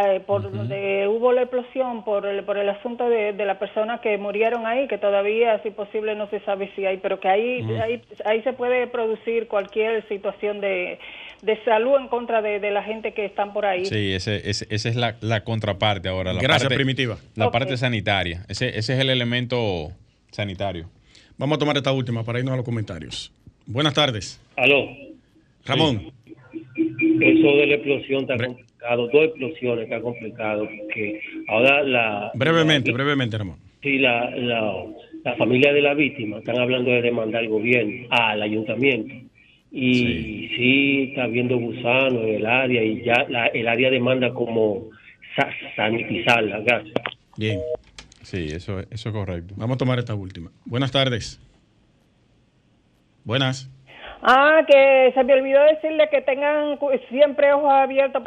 eh, 0.00 0.20
por 0.26 0.42
donde 0.50 1.06
hubo 1.08 1.32
la 1.32 1.42
explosión 1.42 2.04
por 2.04 2.24
el, 2.26 2.44
por 2.44 2.56
el 2.56 2.68
asunto 2.68 3.08
de, 3.08 3.32
de 3.32 3.44
la 3.44 3.58
persona 3.58 4.00
que 4.00 4.16
murieron 4.18 4.66
ahí, 4.66 4.88
que 4.88 4.96
todavía, 4.98 5.60
si 5.62 5.70
posible, 5.70 6.14
no 6.14 6.28
se 6.30 6.40
sabe 6.40 6.70
si 6.74 6.86
hay, 6.86 6.96
pero 6.98 7.20
que 7.20 7.28
ahí, 7.28 7.60
ahí, 7.82 8.00
ahí 8.24 8.42
se 8.42 8.52
puede 8.52 8.86
producir 8.86 9.48
cualquier 9.48 10.06
situación 10.08 10.60
de, 10.60 10.98
de 11.42 11.64
salud 11.64 11.96
en 12.00 12.08
contra 12.08 12.40
de, 12.40 12.58
de 12.60 12.70
la 12.70 12.82
gente 12.82 13.12
que 13.12 13.24
están 13.26 13.52
por 13.52 13.66
ahí. 13.66 13.84
Sí, 13.86 14.12
ese, 14.14 14.48
ese- 14.48 14.66
esa 14.70 14.88
es 14.88 14.96
la, 14.96 15.16
la 15.20 15.44
contraparte 15.44 16.08
ahora. 16.08 16.32
La 16.32 16.40
Gracias, 16.40 16.64
parte- 16.64 16.76
Primitiva. 16.76 17.18
La 17.36 17.50
parte 17.50 17.76
sanitaria. 17.76 18.44
Ese, 18.48 18.68
ese 18.78 18.94
es 18.94 18.98
el 19.00 19.10
elemento 19.10 19.90
sanitario. 20.30 20.88
Vamos 21.36 21.56
a 21.56 21.58
tomar 21.58 21.76
esta 21.76 21.92
última 21.92 22.24
para 22.24 22.38
irnos 22.38 22.54
a 22.54 22.56
los 22.56 22.64
comentarios. 22.64 23.32
Buenas 23.66 23.94
tardes. 23.94 24.40
Aló, 24.56 24.88
Ramón, 25.64 26.12
eso 27.20 27.56
de 27.56 27.66
la 27.66 27.74
explosión 27.74 28.22
está 28.22 28.36
complicado, 28.44 29.08
dos 29.12 29.24
explosiones 29.24 29.84
está 29.84 30.00
complicado, 30.00 30.68
porque 30.78 31.20
ahora 31.48 31.82
la... 31.82 32.30
brevemente, 32.34 32.90
la- 32.90 32.94
brevemente, 32.94 33.38
Ramón. 33.38 33.56
Sí, 33.82 33.98
la, 33.98 34.30
la, 34.36 34.84
la 35.24 35.34
familia 35.36 35.72
de 35.72 35.82
la 35.82 35.94
víctima 35.94 36.38
están 36.38 36.58
hablando 36.58 36.90
de 36.90 37.02
demandar 37.02 37.42
al 37.42 37.48
gobierno, 37.48 38.06
al 38.10 38.40
ayuntamiento. 38.42 39.14
Y 39.74 40.48
sí, 40.56 41.02
está 41.10 41.24
habiendo 41.24 41.56
gusanos 41.56 42.22
en 42.24 42.34
el 42.36 42.46
área 42.46 42.84
y 42.84 43.02
ya 43.04 43.24
la- 43.28 43.46
el 43.46 43.66
área 43.66 43.90
demanda 43.90 44.32
como 44.34 44.90
sa- 45.34 45.50
sanitizarla. 45.76 46.60
Gracias. 46.60 46.94
Bien, 47.36 47.58
Sí, 48.22 48.46
eso, 48.52 48.78
eso 48.80 49.08
es 49.08 49.14
correcto. 49.14 49.54
vamos 49.56 49.74
a 49.74 49.78
tomar 49.78 49.98
esta 49.98 50.14
última. 50.14 50.50
Buenas 50.64 50.92
tardes. 50.92 51.40
Buenas. 53.24 53.68
Ah, 54.22 54.60
que 54.66 55.10
se 55.14 55.24
me 55.24 55.32
olvidó 55.34 55.60
decirle 55.64 56.08
que 56.10 56.20
tengan 56.22 56.78
siempre 57.10 57.52
ojos 57.52 57.72
abiertos 57.72 58.22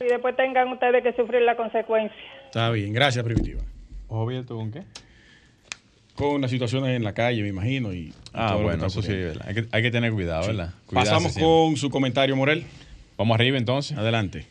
y 0.00 0.04
después 0.04 0.36
tengan 0.36 0.68
ustedes 0.70 1.02
que 1.02 1.12
sufrir 1.14 1.42
la 1.42 1.56
consecuencia. 1.56 2.16
Está 2.46 2.70
bien, 2.70 2.92
gracias, 2.92 3.24
Primitiva. 3.24 3.62
¿Ojo 4.08 4.22
abierto 4.22 4.54
con 4.56 4.70
qué? 4.70 4.82
Con 6.14 6.40
las 6.42 6.50
situaciones 6.50 6.94
en 6.94 7.02
la 7.02 7.14
calle, 7.14 7.42
me 7.42 7.48
imagino. 7.48 7.92
Y, 7.92 8.12
Ah, 8.32 8.56
bueno, 8.56 8.86
eso 8.86 9.02
sí. 9.02 9.12
Hay 9.44 9.54
que, 9.54 9.64
hay 9.72 9.82
que 9.82 9.90
tener 9.90 10.12
cuidado, 10.12 10.46
¿verdad? 10.46 10.70
Cuidarse 10.86 11.10
Pasamos 11.10 11.32
siempre. 11.32 11.42
con 11.42 11.76
su 11.76 11.90
comentario, 11.90 12.36
Morel. 12.36 12.64
Vamos 13.16 13.34
arriba 13.34 13.56
entonces. 13.58 13.96
Adelante. 13.96 14.46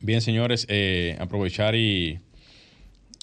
Bien, 0.00 0.20
señores, 0.20 0.66
eh, 0.68 1.16
aprovechar 1.20 1.74
y 1.76 2.18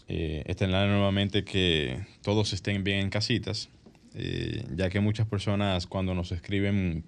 eh, 0.08 0.44
externar 0.46 0.88
nuevamente 0.88 1.44
que 1.44 2.00
todos 2.24 2.54
estén 2.54 2.84
bien 2.84 3.00
en 3.00 3.10
casitas, 3.10 3.70
eh, 4.18 4.64
ya 4.76 4.90
que 4.90 5.00
muchas 5.00 5.28
personas 5.28 5.86
cuando 5.86 6.14
nos 6.16 6.32
escriben 6.32 7.04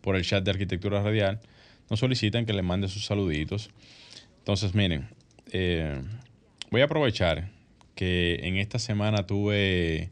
por 0.00 0.16
el 0.16 0.24
chat 0.24 0.44
de 0.44 0.50
Arquitectura 0.50 1.02
Radial 1.02 1.40
nos 1.88 2.00
solicitan 2.00 2.44
que 2.44 2.52
les 2.52 2.64
mande 2.64 2.88
sus 2.88 3.04
saluditos. 3.06 3.70
Entonces, 4.38 4.74
miren, 4.74 5.08
eh, 5.52 6.02
voy 6.70 6.80
a 6.80 6.84
aprovechar 6.84 7.50
que 7.94 8.40
en 8.42 8.56
esta 8.56 8.78
semana 8.78 9.26
tuve 9.26 10.10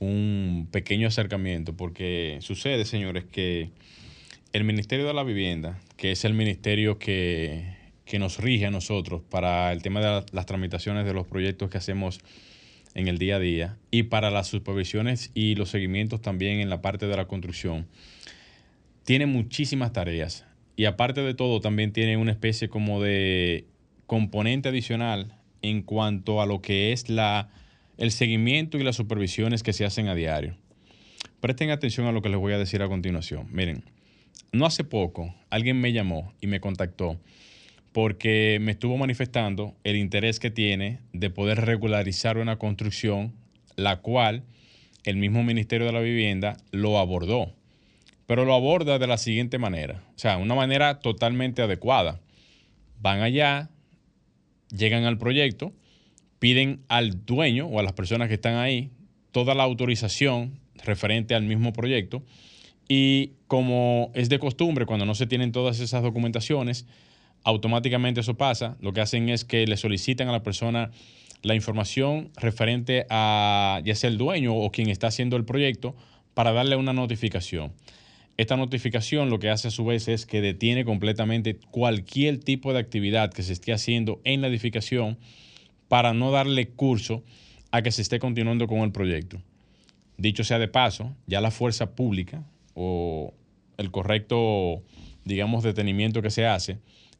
un 0.00 0.68
pequeño 0.70 1.08
acercamiento, 1.08 1.76
porque 1.76 2.38
sucede, 2.40 2.84
señores, 2.84 3.24
que 3.24 3.70
el 4.52 4.64
Ministerio 4.64 5.06
de 5.06 5.12
la 5.12 5.24
Vivienda, 5.24 5.78
que 5.96 6.12
es 6.12 6.24
el 6.24 6.32
ministerio 6.32 6.98
que, 6.98 7.74
que 8.06 8.18
nos 8.18 8.38
rige 8.38 8.64
a 8.66 8.70
nosotros 8.70 9.20
para 9.28 9.72
el 9.72 9.82
tema 9.82 10.00
de 10.00 10.06
la- 10.06 10.24
las 10.32 10.46
tramitaciones 10.46 11.04
de 11.04 11.12
los 11.12 11.26
proyectos 11.26 11.68
que 11.68 11.76
hacemos 11.78 12.20
en 12.94 13.08
el 13.08 13.18
día 13.18 13.36
a 13.36 13.40
día 13.40 13.76
y 13.90 14.04
para 14.04 14.30
las 14.30 14.48
supervisiones 14.48 15.30
y 15.34 15.54
los 15.54 15.70
seguimientos 15.70 16.20
también 16.20 16.60
en 16.60 16.70
la 16.70 16.82
parte 16.82 17.06
de 17.06 17.16
la 17.16 17.26
construcción, 17.26 17.86
tiene 19.04 19.26
muchísimas 19.26 19.92
tareas 19.92 20.44
y 20.76 20.84
aparte 20.84 21.22
de 21.22 21.34
todo 21.34 21.60
también 21.60 21.92
tiene 21.92 22.16
una 22.16 22.32
especie 22.32 22.68
como 22.68 23.02
de 23.02 23.66
componente 24.06 24.68
adicional 24.68 25.34
en 25.62 25.82
cuanto 25.82 26.40
a 26.40 26.46
lo 26.46 26.62
que 26.62 26.92
es 26.92 27.08
la, 27.08 27.50
el 27.96 28.10
seguimiento 28.10 28.78
y 28.78 28.84
las 28.84 28.96
supervisiones 28.96 29.62
que 29.62 29.72
se 29.72 29.84
hacen 29.84 30.08
a 30.08 30.14
diario. 30.14 30.56
Presten 31.40 31.70
atención 31.70 32.06
a 32.06 32.12
lo 32.12 32.22
que 32.22 32.28
les 32.28 32.38
voy 32.38 32.52
a 32.52 32.58
decir 32.58 32.82
a 32.82 32.88
continuación. 32.88 33.48
Miren, 33.50 33.84
no 34.52 34.66
hace 34.66 34.84
poco 34.84 35.34
alguien 35.50 35.80
me 35.80 35.92
llamó 35.92 36.32
y 36.40 36.46
me 36.46 36.60
contactó 36.60 37.18
porque 37.92 38.58
me 38.60 38.72
estuvo 38.72 38.96
manifestando 38.96 39.74
el 39.84 39.96
interés 39.96 40.40
que 40.40 40.50
tiene 40.50 41.00
de 41.12 41.30
poder 41.30 41.64
regularizar 41.64 42.38
una 42.38 42.58
construcción, 42.58 43.34
la 43.76 44.00
cual 44.00 44.44
el 45.04 45.16
mismo 45.16 45.42
Ministerio 45.42 45.86
de 45.86 45.92
la 45.92 46.00
Vivienda 46.00 46.56
lo 46.70 46.98
abordó 46.98 47.52
pero 48.28 48.44
lo 48.44 48.52
aborda 48.52 48.98
de 48.98 49.06
la 49.06 49.16
siguiente 49.16 49.56
manera, 49.56 50.02
o 50.14 50.18
sea, 50.18 50.36
una 50.36 50.54
manera 50.54 51.00
totalmente 51.00 51.62
adecuada. 51.62 52.20
Van 53.00 53.22
allá, 53.22 53.70
llegan 54.70 55.04
al 55.04 55.16
proyecto, 55.16 55.72
piden 56.38 56.82
al 56.88 57.24
dueño 57.24 57.68
o 57.68 57.80
a 57.80 57.82
las 57.82 57.94
personas 57.94 58.28
que 58.28 58.34
están 58.34 58.56
ahí 58.56 58.90
toda 59.32 59.54
la 59.54 59.62
autorización 59.62 60.60
referente 60.84 61.34
al 61.34 61.44
mismo 61.44 61.72
proyecto 61.72 62.22
y 62.86 63.32
como 63.46 64.10
es 64.12 64.28
de 64.28 64.38
costumbre, 64.38 64.84
cuando 64.84 65.06
no 65.06 65.14
se 65.14 65.26
tienen 65.26 65.50
todas 65.50 65.80
esas 65.80 66.02
documentaciones, 66.02 66.84
automáticamente 67.44 68.20
eso 68.20 68.36
pasa. 68.36 68.76
Lo 68.80 68.92
que 68.92 69.00
hacen 69.00 69.28
es 69.28 69.44
que 69.44 69.66
le 69.66 69.76
solicitan 69.76 70.28
a 70.28 70.32
la 70.32 70.42
persona 70.42 70.90
la 71.42 71.54
información 71.54 72.30
referente 72.36 73.06
a 73.10 73.80
ya 73.84 73.94
sea 73.94 74.10
el 74.10 74.18
dueño 74.18 74.54
o 74.54 74.70
quien 74.70 74.88
está 74.88 75.06
haciendo 75.06 75.36
el 75.36 75.44
proyecto 75.44 75.94
para 76.34 76.52
darle 76.52 76.76
una 76.76 76.92
notificación. 76.92 77.72
Esta 78.36 78.56
notificación 78.56 79.30
lo 79.30 79.40
que 79.40 79.50
hace 79.50 79.68
a 79.68 79.72
su 79.72 79.84
vez 79.84 80.06
es 80.06 80.24
que 80.24 80.40
detiene 80.40 80.84
completamente 80.84 81.58
cualquier 81.70 82.38
tipo 82.38 82.72
de 82.72 82.78
actividad 82.78 83.32
que 83.32 83.42
se 83.42 83.52
esté 83.52 83.72
haciendo 83.72 84.20
en 84.24 84.40
la 84.40 84.46
edificación 84.46 85.18
para 85.88 86.14
no 86.14 86.30
darle 86.30 86.68
curso 86.68 87.24
a 87.72 87.82
que 87.82 87.90
se 87.90 88.02
esté 88.02 88.20
continuando 88.20 88.68
con 88.68 88.78
el 88.80 88.92
proyecto. 88.92 89.42
Dicho 90.16 90.44
sea 90.44 90.58
de 90.58 90.68
paso, 90.68 91.14
ya 91.26 91.40
la 91.40 91.50
fuerza 91.50 91.94
pública 91.94 92.44
o 92.74 93.34
el 93.76 93.90
correcto, 93.90 94.82
digamos, 95.24 95.64
detenimiento 95.64 96.22
que 96.22 96.30
se 96.30 96.46
hace 96.46 96.78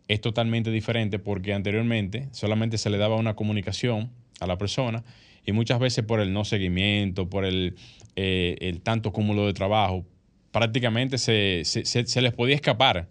es 0.08 0.20
totalmente 0.20 0.70
diferente 0.70 1.18
porque 1.18 1.52
anteriormente 1.52 2.28
solamente 2.32 2.78
se 2.78 2.90
le 2.90 2.98
daba 2.98 3.16
una 3.16 3.36
comunicación 3.36 4.10
a 4.40 4.46
la 4.46 4.58
persona 4.58 5.04
y 5.44 5.52
muchas 5.52 5.78
veces 5.78 6.04
por 6.04 6.20
el 6.20 6.32
no 6.32 6.44
seguimiento, 6.44 7.28
por 7.28 7.44
el, 7.44 7.76
eh, 8.16 8.56
el 8.60 8.80
tanto 8.80 9.12
cúmulo 9.12 9.46
de 9.46 9.52
trabajo, 9.52 10.04
prácticamente 10.50 11.18
se, 11.18 11.62
se, 11.64 12.22
les 12.22 12.32
podía 12.32 12.54
escapar 12.54 13.08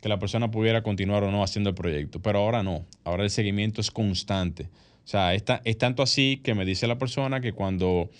que 0.00 0.08
la 0.08 0.18
persona 0.18 0.50
pudiera 0.50 0.82
continuar 0.82 1.24
o 1.24 1.30
no 1.30 1.42
haciendo 1.42 1.70
el 1.70 1.76
proyecto. 1.76 2.20
Pero 2.22 2.38
ahora 2.40 2.62
no, 2.62 2.84
ahora 3.04 3.24
el 3.24 3.30
seguimiento 3.30 3.80
es 3.80 3.90
constante. 3.90 4.68
O 5.04 5.08
sea, 5.08 5.34
es, 5.34 5.44
es 5.64 5.78
tanto 5.78 6.02
así 6.02 6.40
que 6.42 6.54
me 6.54 6.64
dice 6.64 6.86
la 6.86 6.98
persona 6.98 7.40
que 7.40 7.52
cuando 7.52 8.10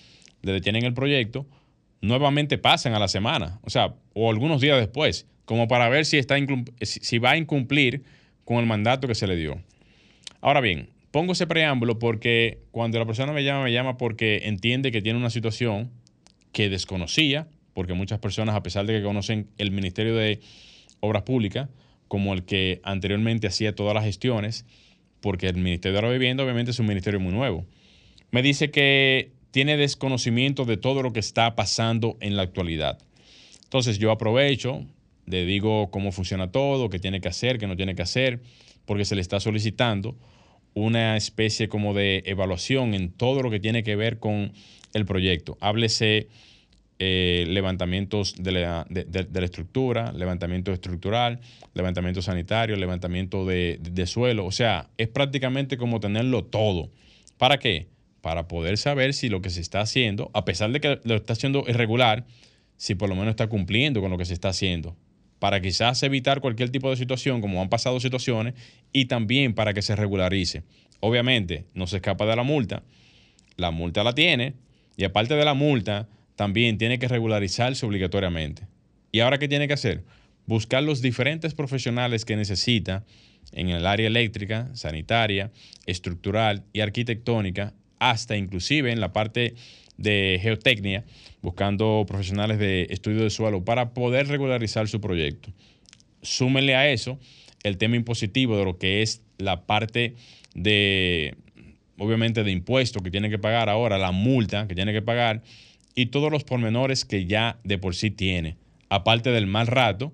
le 0.41 0.51
detienen 0.51 0.85
el 0.85 0.93
proyecto, 0.93 1.45
nuevamente 2.01 2.57
pasan 2.57 2.93
a 2.93 2.99
la 2.99 3.07
semana, 3.07 3.59
o 3.63 3.69
sea, 3.69 3.95
o 4.13 4.29
algunos 4.29 4.61
días 4.61 4.79
después, 4.79 5.27
como 5.47 5.69
para 5.69 5.87
ver 5.87 6.05
si, 6.05 6.17
está 6.17 6.35
si 6.81 7.19
va 7.19 7.31
a 7.31 7.37
incumplir 7.37 8.03
con 8.43 8.57
el 8.57 8.65
mandato 8.65 9.07
que 9.07 9.15
se 9.15 9.27
le 9.27 9.37
dio. 9.37 9.57
Ahora 10.41 10.59
bien, 10.59 10.89
pongo 11.11 11.31
ese 11.31 11.47
preámbulo 11.47 11.99
porque 11.99 12.59
cuando 12.71 12.99
la 12.99 13.05
persona 13.05 13.31
me 13.31 13.45
llama, 13.45 13.63
me 13.63 13.71
llama 13.71 13.97
porque 13.97 14.41
entiende 14.43 14.91
que 14.91 15.01
tiene 15.01 15.17
una 15.17 15.29
situación 15.29 15.89
que 16.51 16.67
desconocía, 16.67 17.47
porque 17.73 17.93
muchas 17.93 18.19
personas, 18.19 18.55
a 18.57 18.61
pesar 18.61 18.85
de 18.87 18.97
que 18.97 19.03
conocen 19.05 19.47
el 19.57 19.71
Ministerio 19.71 20.17
de 20.17 20.41
Obras 20.99 21.23
Públicas, 21.23 21.69
como 22.09 22.33
el 22.33 22.43
que 22.43 22.81
anteriormente 22.83 23.47
hacía 23.47 23.73
todas 23.73 23.93
las 23.93 24.03
gestiones, 24.03 24.65
porque 25.21 25.47
el 25.47 25.55
Ministerio 25.55 25.95
de 25.95 26.01
la 26.01 26.11
Vivienda 26.11 26.43
obviamente 26.43 26.71
es 26.71 26.79
un 26.79 26.87
ministerio 26.87 27.21
muy 27.21 27.31
nuevo, 27.31 27.65
me 28.31 28.41
dice 28.41 28.69
que 28.69 29.31
tiene 29.51 29.77
desconocimiento 29.77 30.65
de 30.65 30.75
todo 30.75 31.03
lo 31.03 31.13
que 31.13 31.21
está 31.21 31.55
pasando 31.55 32.17
en 32.19 32.35
la 32.35 32.43
actualidad. 32.43 32.99
Entonces 33.63 33.97
yo 33.97 34.11
aprovecho, 34.11 34.85
le 35.27 35.45
digo 35.45 35.91
cómo 35.91 36.11
funciona 36.11 36.51
todo, 36.51 36.89
qué 36.89 36.97
tiene 36.99 37.21
que 37.21 37.27
hacer, 37.27 37.59
qué 37.59 37.67
no 37.67 37.75
tiene 37.75 37.93
que 37.95 38.01
hacer, 38.01 38.41
porque 38.85 39.05
se 39.05 39.13
le 39.15 39.21
está 39.21 39.39
solicitando 39.39 40.17
una 40.73 41.15
especie 41.17 41.69
como 41.69 41.93
de 41.93 42.23
evaluación 42.25 42.93
en 42.93 43.11
todo 43.11 43.41
lo 43.43 43.49
que 43.51 43.59
tiene 43.59 43.83
que 43.83 43.95
ver 43.95 44.19
con 44.19 44.53
el 44.93 45.05
proyecto. 45.05 45.57
Háblese 45.59 46.27
eh, 46.99 47.45
levantamientos 47.47 48.35
de 48.39 48.51
la, 48.53 48.85
de- 48.89 49.03
de- 49.03 49.27
la 49.39 49.45
estructura, 49.45 50.11
levantamiento 50.13 50.71
estructural, 50.73 51.39
levantamiento 51.75 52.21
sanitario, 52.23 52.75
levantamiento 52.75 53.45
de 53.45 54.05
suelo. 54.07 54.45
O 54.45 54.51
sea, 54.51 54.89
es 54.97 55.07
prácticamente 55.07 55.77
como 55.77 55.99
tenerlo 55.99 56.45
todo. 56.45 56.89
¿Para 57.37 57.59
qué? 57.59 57.87
Para 58.21 58.47
poder 58.47 58.77
saber 58.77 59.13
si 59.13 59.29
lo 59.29 59.41
que 59.41 59.49
se 59.51 59.61
está 59.61 59.81
haciendo, 59.81 60.31
a 60.33 60.43
pesar 60.43 60.71
de 60.71 60.79
que 60.81 60.99
lo 61.03 61.15
está 61.15 61.33
haciendo 61.33 61.65
irregular, 61.67 62.25
si 62.77 62.95
por 62.95 63.09
lo 63.09 63.15
menos 63.15 63.31
está 63.31 63.47
cumpliendo 63.47 64.01
con 64.01 64.09
lo 64.09 64.17
que 64.17 64.25
se 64.25 64.33
está 64.33 64.49
haciendo. 64.49 64.95
Para 65.39 65.61
quizás 65.61 66.01
evitar 66.03 66.41
cualquier 66.41 66.69
tipo 66.69 66.89
de 66.89 66.97
situación, 66.97 67.41
como 67.41 67.61
han 67.61 67.69
pasado 67.69 67.99
situaciones, 67.99 68.55
y 68.91 69.05
también 69.05 69.53
para 69.53 69.73
que 69.73 69.81
se 69.81 69.95
regularice. 69.95 70.63
Obviamente, 70.99 71.65
no 71.73 71.87
se 71.87 71.97
escapa 71.97 72.25
de 72.25 72.35
la 72.35 72.43
multa, 72.43 72.83
la 73.55 73.71
multa 73.71 74.03
la 74.03 74.13
tiene 74.13 74.53
y 74.95 75.03
aparte 75.03 75.35
de 75.35 75.45
la 75.45 75.53
multa, 75.53 76.07
también 76.35 76.77
tiene 76.77 76.99
que 76.99 77.07
regularizarse 77.07 77.85
obligatoriamente. 77.85 78.67
¿Y 79.11 79.19
ahora 79.19 79.39
qué 79.39 79.47
tiene 79.47 79.67
que 79.67 79.73
hacer? 79.73 80.03
Buscar 80.45 80.83
los 80.83 81.01
diferentes 81.01 81.53
profesionales 81.53 82.25
que 82.25 82.35
necesita 82.35 83.03
en 83.51 83.69
el 83.69 83.85
área 83.85 84.07
eléctrica, 84.07 84.69
sanitaria, 84.73 85.51
estructural 85.85 86.63
y 86.73 86.81
arquitectónica, 86.81 87.73
hasta 87.99 88.37
inclusive 88.37 88.91
en 88.91 88.99
la 88.99 89.13
parte 89.13 89.55
de 89.97 90.39
geotecnia, 90.41 91.03
buscando 91.41 92.05
profesionales 92.07 92.59
de 92.59 92.87
estudio 92.89 93.23
de 93.23 93.29
suelo 93.29 93.63
para 93.65 93.93
poder 93.93 94.27
regularizar 94.27 94.87
su 94.87 95.01
proyecto. 95.01 95.51
Súmenle 96.21 96.75
a 96.75 96.89
eso 96.89 97.19
el 97.63 97.77
tema 97.77 97.95
impositivo 97.95 98.57
de 98.57 98.65
lo 98.65 98.77
que 98.77 99.01
es 99.01 99.21
la 99.37 99.65
parte 99.65 100.15
de, 100.53 101.35
obviamente, 101.97 102.43
de 102.43 102.51
impuestos 102.51 103.01
que 103.03 103.11
tiene 103.11 103.29
que 103.29 103.39
pagar 103.39 103.69
ahora, 103.69 103.97
la 103.97 104.11
multa 104.11 104.67
que 104.67 104.75
tiene 104.75 104.93
que 104.93 105.01
pagar 105.01 105.43
y 105.95 106.07
todos 106.07 106.31
los 106.31 106.43
pormenores 106.43 107.05
que 107.05 107.25
ya 107.25 107.59
de 107.63 107.77
por 107.77 107.95
sí 107.95 108.11
tiene. 108.11 108.55
Aparte 108.89 109.31
del 109.31 109.47
mal 109.47 109.67
rato 109.67 110.13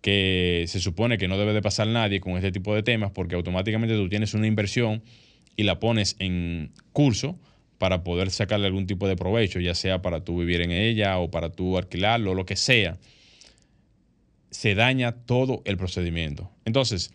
que 0.00 0.64
se 0.68 0.80
supone 0.80 1.18
que 1.18 1.28
no 1.28 1.38
debe 1.38 1.52
de 1.52 1.62
pasar 1.62 1.86
nadie 1.86 2.20
con 2.20 2.36
este 2.36 2.52
tipo 2.52 2.74
de 2.74 2.82
temas 2.82 3.10
porque 3.10 3.34
automáticamente 3.34 3.96
tú 3.96 4.08
tienes 4.08 4.34
una 4.34 4.46
inversión 4.46 5.02
y 5.56 5.62
la 5.62 5.80
pones 5.80 6.16
en 6.18 6.72
curso 6.92 7.38
para 7.84 8.02
poder 8.02 8.30
sacarle 8.30 8.66
algún 8.66 8.86
tipo 8.86 9.06
de 9.06 9.14
provecho, 9.14 9.60
ya 9.60 9.74
sea 9.74 10.00
para 10.00 10.24
tú 10.24 10.38
vivir 10.38 10.62
en 10.62 10.70
ella 10.70 11.18
o 11.18 11.30
para 11.30 11.50
tú 11.50 11.76
alquilarlo, 11.76 12.32
lo 12.32 12.46
que 12.46 12.56
sea, 12.56 12.96
se 14.50 14.74
daña 14.74 15.12
todo 15.12 15.60
el 15.66 15.76
procedimiento. 15.76 16.50
Entonces, 16.64 17.12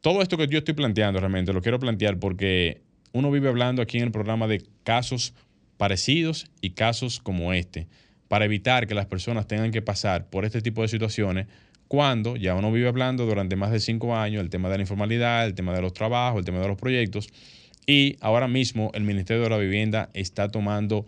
todo 0.00 0.20
esto 0.20 0.36
que 0.36 0.48
yo 0.48 0.58
estoy 0.58 0.74
planteando 0.74 1.20
realmente 1.20 1.52
lo 1.52 1.62
quiero 1.62 1.78
plantear 1.78 2.18
porque 2.18 2.82
uno 3.12 3.30
vive 3.30 3.48
hablando 3.48 3.82
aquí 3.82 3.98
en 3.98 4.02
el 4.02 4.10
programa 4.10 4.48
de 4.48 4.64
casos 4.82 5.32
parecidos 5.76 6.50
y 6.60 6.70
casos 6.70 7.20
como 7.20 7.52
este, 7.52 7.86
para 8.26 8.46
evitar 8.46 8.88
que 8.88 8.96
las 8.96 9.06
personas 9.06 9.46
tengan 9.46 9.70
que 9.70 9.80
pasar 9.80 10.28
por 10.28 10.44
este 10.44 10.60
tipo 10.60 10.82
de 10.82 10.88
situaciones 10.88 11.46
cuando 11.86 12.34
ya 12.34 12.56
uno 12.56 12.72
vive 12.72 12.88
hablando 12.88 13.26
durante 13.26 13.54
más 13.54 13.70
de 13.70 13.78
cinco 13.78 14.16
años 14.16 14.42
el 14.42 14.50
tema 14.50 14.68
de 14.70 14.78
la 14.78 14.82
informalidad, 14.82 15.46
el 15.46 15.54
tema 15.54 15.72
de 15.72 15.82
los 15.82 15.92
trabajos, 15.92 16.40
el 16.40 16.44
tema 16.44 16.58
de 16.58 16.66
los 16.66 16.78
proyectos, 16.78 17.28
y 17.86 18.16
ahora 18.20 18.48
mismo 18.48 18.90
el 18.94 19.02
Ministerio 19.02 19.42
de 19.42 19.50
la 19.50 19.58
Vivienda 19.58 20.10
está 20.14 20.48
tomando 20.48 21.06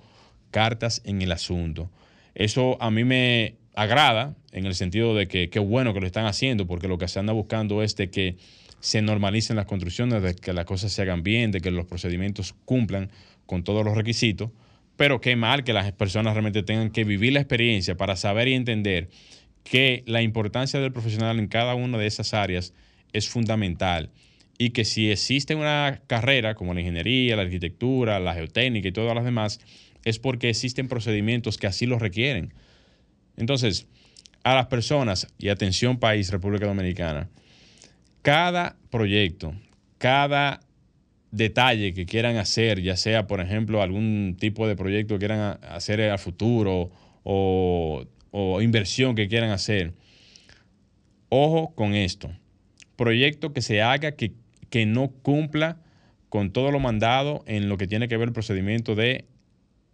cartas 0.50 1.02
en 1.04 1.22
el 1.22 1.32
asunto. 1.32 1.90
Eso 2.34 2.76
a 2.80 2.90
mí 2.90 3.04
me 3.04 3.56
agrada 3.74 4.34
en 4.52 4.66
el 4.66 4.74
sentido 4.74 5.14
de 5.14 5.28
que 5.28 5.50
qué 5.50 5.58
bueno 5.58 5.94
que 5.94 6.00
lo 6.00 6.06
están 6.06 6.26
haciendo, 6.26 6.66
porque 6.66 6.88
lo 6.88 6.98
que 6.98 7.08
se 7.08 7.18
anda 7.18 7.32
buscando 7.32 7.82
es 7.82 7.96
de 7.96 8.10
que 8.10 8.36
se 8.80 9.02
normalicen 9.02 9.56
las 9.56 9.66
construcciones, 9.66 10.22
de 10.22 10.34
que 10.34 10.52
las 10.52 10.64
cosas 10.64 10.92
se 10.92 11.02
hagan 11.02 11.22
bien, 11.22 11.50
de 11.50 11.60
que 11.60 11.70
los 11.70 11.86
procedimientos 11.86 12.54
cumplan 12.64 13.10
con 13.46 13.64
todos 13.64 13.84
los 13.84 13.96
requisitos, 13.96 14.50
pero 14.96 15.20
qué 15.20 15.36
mal 15.36 15.64
que 15.64 15.72
las 15.72 15.90
personas 15.92 16.34
realmente 16.34 16.62
tengan 16.62 16.90
que 16.90 17.04
vivir 17.04 17.32
la 17.32 17.40
experiencia 17.40 17.96
para 17.96 18.16
saber 18.16 18.48
y 18.48 18.54
entender 18.54 19.08
que 19.62 20.04
la 20.06 20.22
importancia 20.22 20.80
del 20.80 20.92
profesional 20.92 21.38
en 21.38 21.48
cada 21.48 21.74
una 21.74 21.98
de 21.98 22.06
esas 22.06 22.32
áreas 22.34 22.72
es 23.12 23.28
fundamental 23.28 24.10
y 24.58 24.70
que 24.70 24.84
si 24.84 25.10
existe 25.10 25.54
una 25.54 26.00
carrera 26.06 26.54
como 26.54 26.72
la 26.72 26.80
ingeniería, 26.80 27.36
la 27.36 27.42
arquitectura, 27.42 28.18
la 28.20 28.34
geotécnica 28.34 28.88
y 28.88 28.92
todas 28.92 29.14
las 29.14 29.24
demás, 29.24 29.60
es 30.04 30.18
porque 30.18 30.48
existen 30.48 30.88
procedimientos 30.88 31.58
que 31.58 31.66
así 31.66 31.86
lo 31.86 31.98
requieren. 31.98 32.54
Entonces, 33.36 33.86
a 34.44 34.54
las 34.54 34.66
personas, 34.66 35.26
y 35.38 35.48
atención 35.48 35.98
país, 35.98 36.30
República 36.30 36.66
Dominicana, 36.66 37.28
cada 38.22 38.76
proyecto, 38.90 39.54
cada 39.98 40.60
detalle 41.32 41.92
que 41.92 42.06
quieran 42.06 42.36
hacer, 42.36 42.80
ya 42.80 42.96
sea, 42.96 43.26
por 43.26 43.40
ejemplo, 43.40 43.82
algún 43.82 44.36
tipo 44.38 44.66
de 44.68 44.76
proyecto 44.76 45.14
que 45.14 45.18
quieran 45.18 45.58
hacer 45.62 46.00
al 46.00 46.18
futuro 46.18 46.90
o 47.24 48.06
inversión 48.62 49.16
que 49.16 49.28
quieran 49.28 49.50
hacer, 49.50 49.92
ojo 51.28 51.74
con 51.74 51.94
esto. 51.94 52.30
Proyecto 52.94 53.52
que 53.52 53.60
se 53.60 53.82
haga 53.82 54.12
que, 54.12 54.32
que 54.70 54.86
no 54.86 55.08
cumpla 55.08 55.78
con 56.28 56.50
todo 56.50 56.70
lo 56.70 56.80
mandado 56.80 57.44
en 57.46 57.68
lo 57.68 57.78
que 57.78 57.86
tiene 57.86 58.08
que 58.08 58.16
ver 58.16 58.28
el 58.28 58.34
procedimiento 58.34 58.94
de 58.94 59.24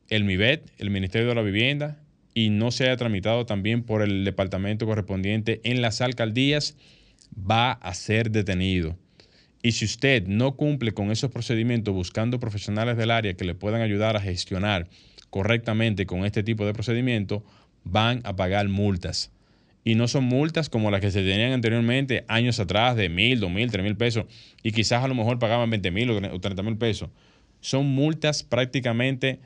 el 0.08 0.24
MIBET, 0.24 0.70
el 0.78 0.90
Ministerio 0.90 1.28
de 1.28 1.34
la 1.34 1.42
Vivienda, 1.42 1.98
y 2.34 2.50
no 2.50 2.70
se 2.70 2.84
haya 2.84 2.96
tramitado 2.96 3.46
también 3.46 3.82
por 3.82 4.02
el 4.02 4.24
departamento 4.24 4.86
correspondiente 4.86 5.60
en 5.64 5.82
las 5.82 6.00
alcaldías, 6.00 6.76
va 7.38 7.72
a 7.72 7.94
ser 7.94 8.30
detenido. 8.30 8.96
Y 9.62 9.72
si 9.72 9.84
usted 9.84 10.26
no 10.26 10.56
cumple 10.56 10.92
con 10.92 11.10
esos 11.10 11.30
procedimientos 11.30 11.94
buscando 11.94 12.40
profesionales 12.40 12.96
del 12.96 13.10
área 13.10 13.34
que 13.34 13.44
le 13.44 13.54
puedan 13.54 13.80
ayudar 13.80 14.16
a 14.16 14.20
gestionar 14.20 14.88
correctamente 15.30 16.04
con 16.04 16.24
este 16.24 16.42
tipo 16.42 16.66
de 16.66 16.72
procedimiento, 16.72 17.44
van 17.84 18.20
a 18.24 18.34
pagar 18.34 18.68
multas. 18.68 19.30
Y 19.84 19.96
no 19.96 20.06
son 20.06 20.24
multas 20.24 20.68
como 20.68 20.90
las 20.90 21.00
que 21.00 21.10
se 21.10 21.22
tenían 21.22 21.52
anteriormente, 21.52 22.24
años 22.28 22.60
atrás, 22.60 22.96
de 22.96 23.08
mil, 23.08 23.40
dos 23.40 23.50
mil, 23.50 23.70
tres 23.70 23.84
mil 23.84 23.96
pesos, 23.96 24.26
y 24.62 24.72
quizás 24.72 25.02
a 25.02 25.08
lo 25.08 25.14
mejor 25.14 25.38
pagaban 25.38 25.70
20 25.70 25.90
mil 25.90 26.10
o 26.10 26.40
30 26.40 26.62
mil 26.62 26.76
pesos. 26.76 27.10
Son 27.60 27.86
multas 27.86 28.42
prácticamente, 28.42 29.40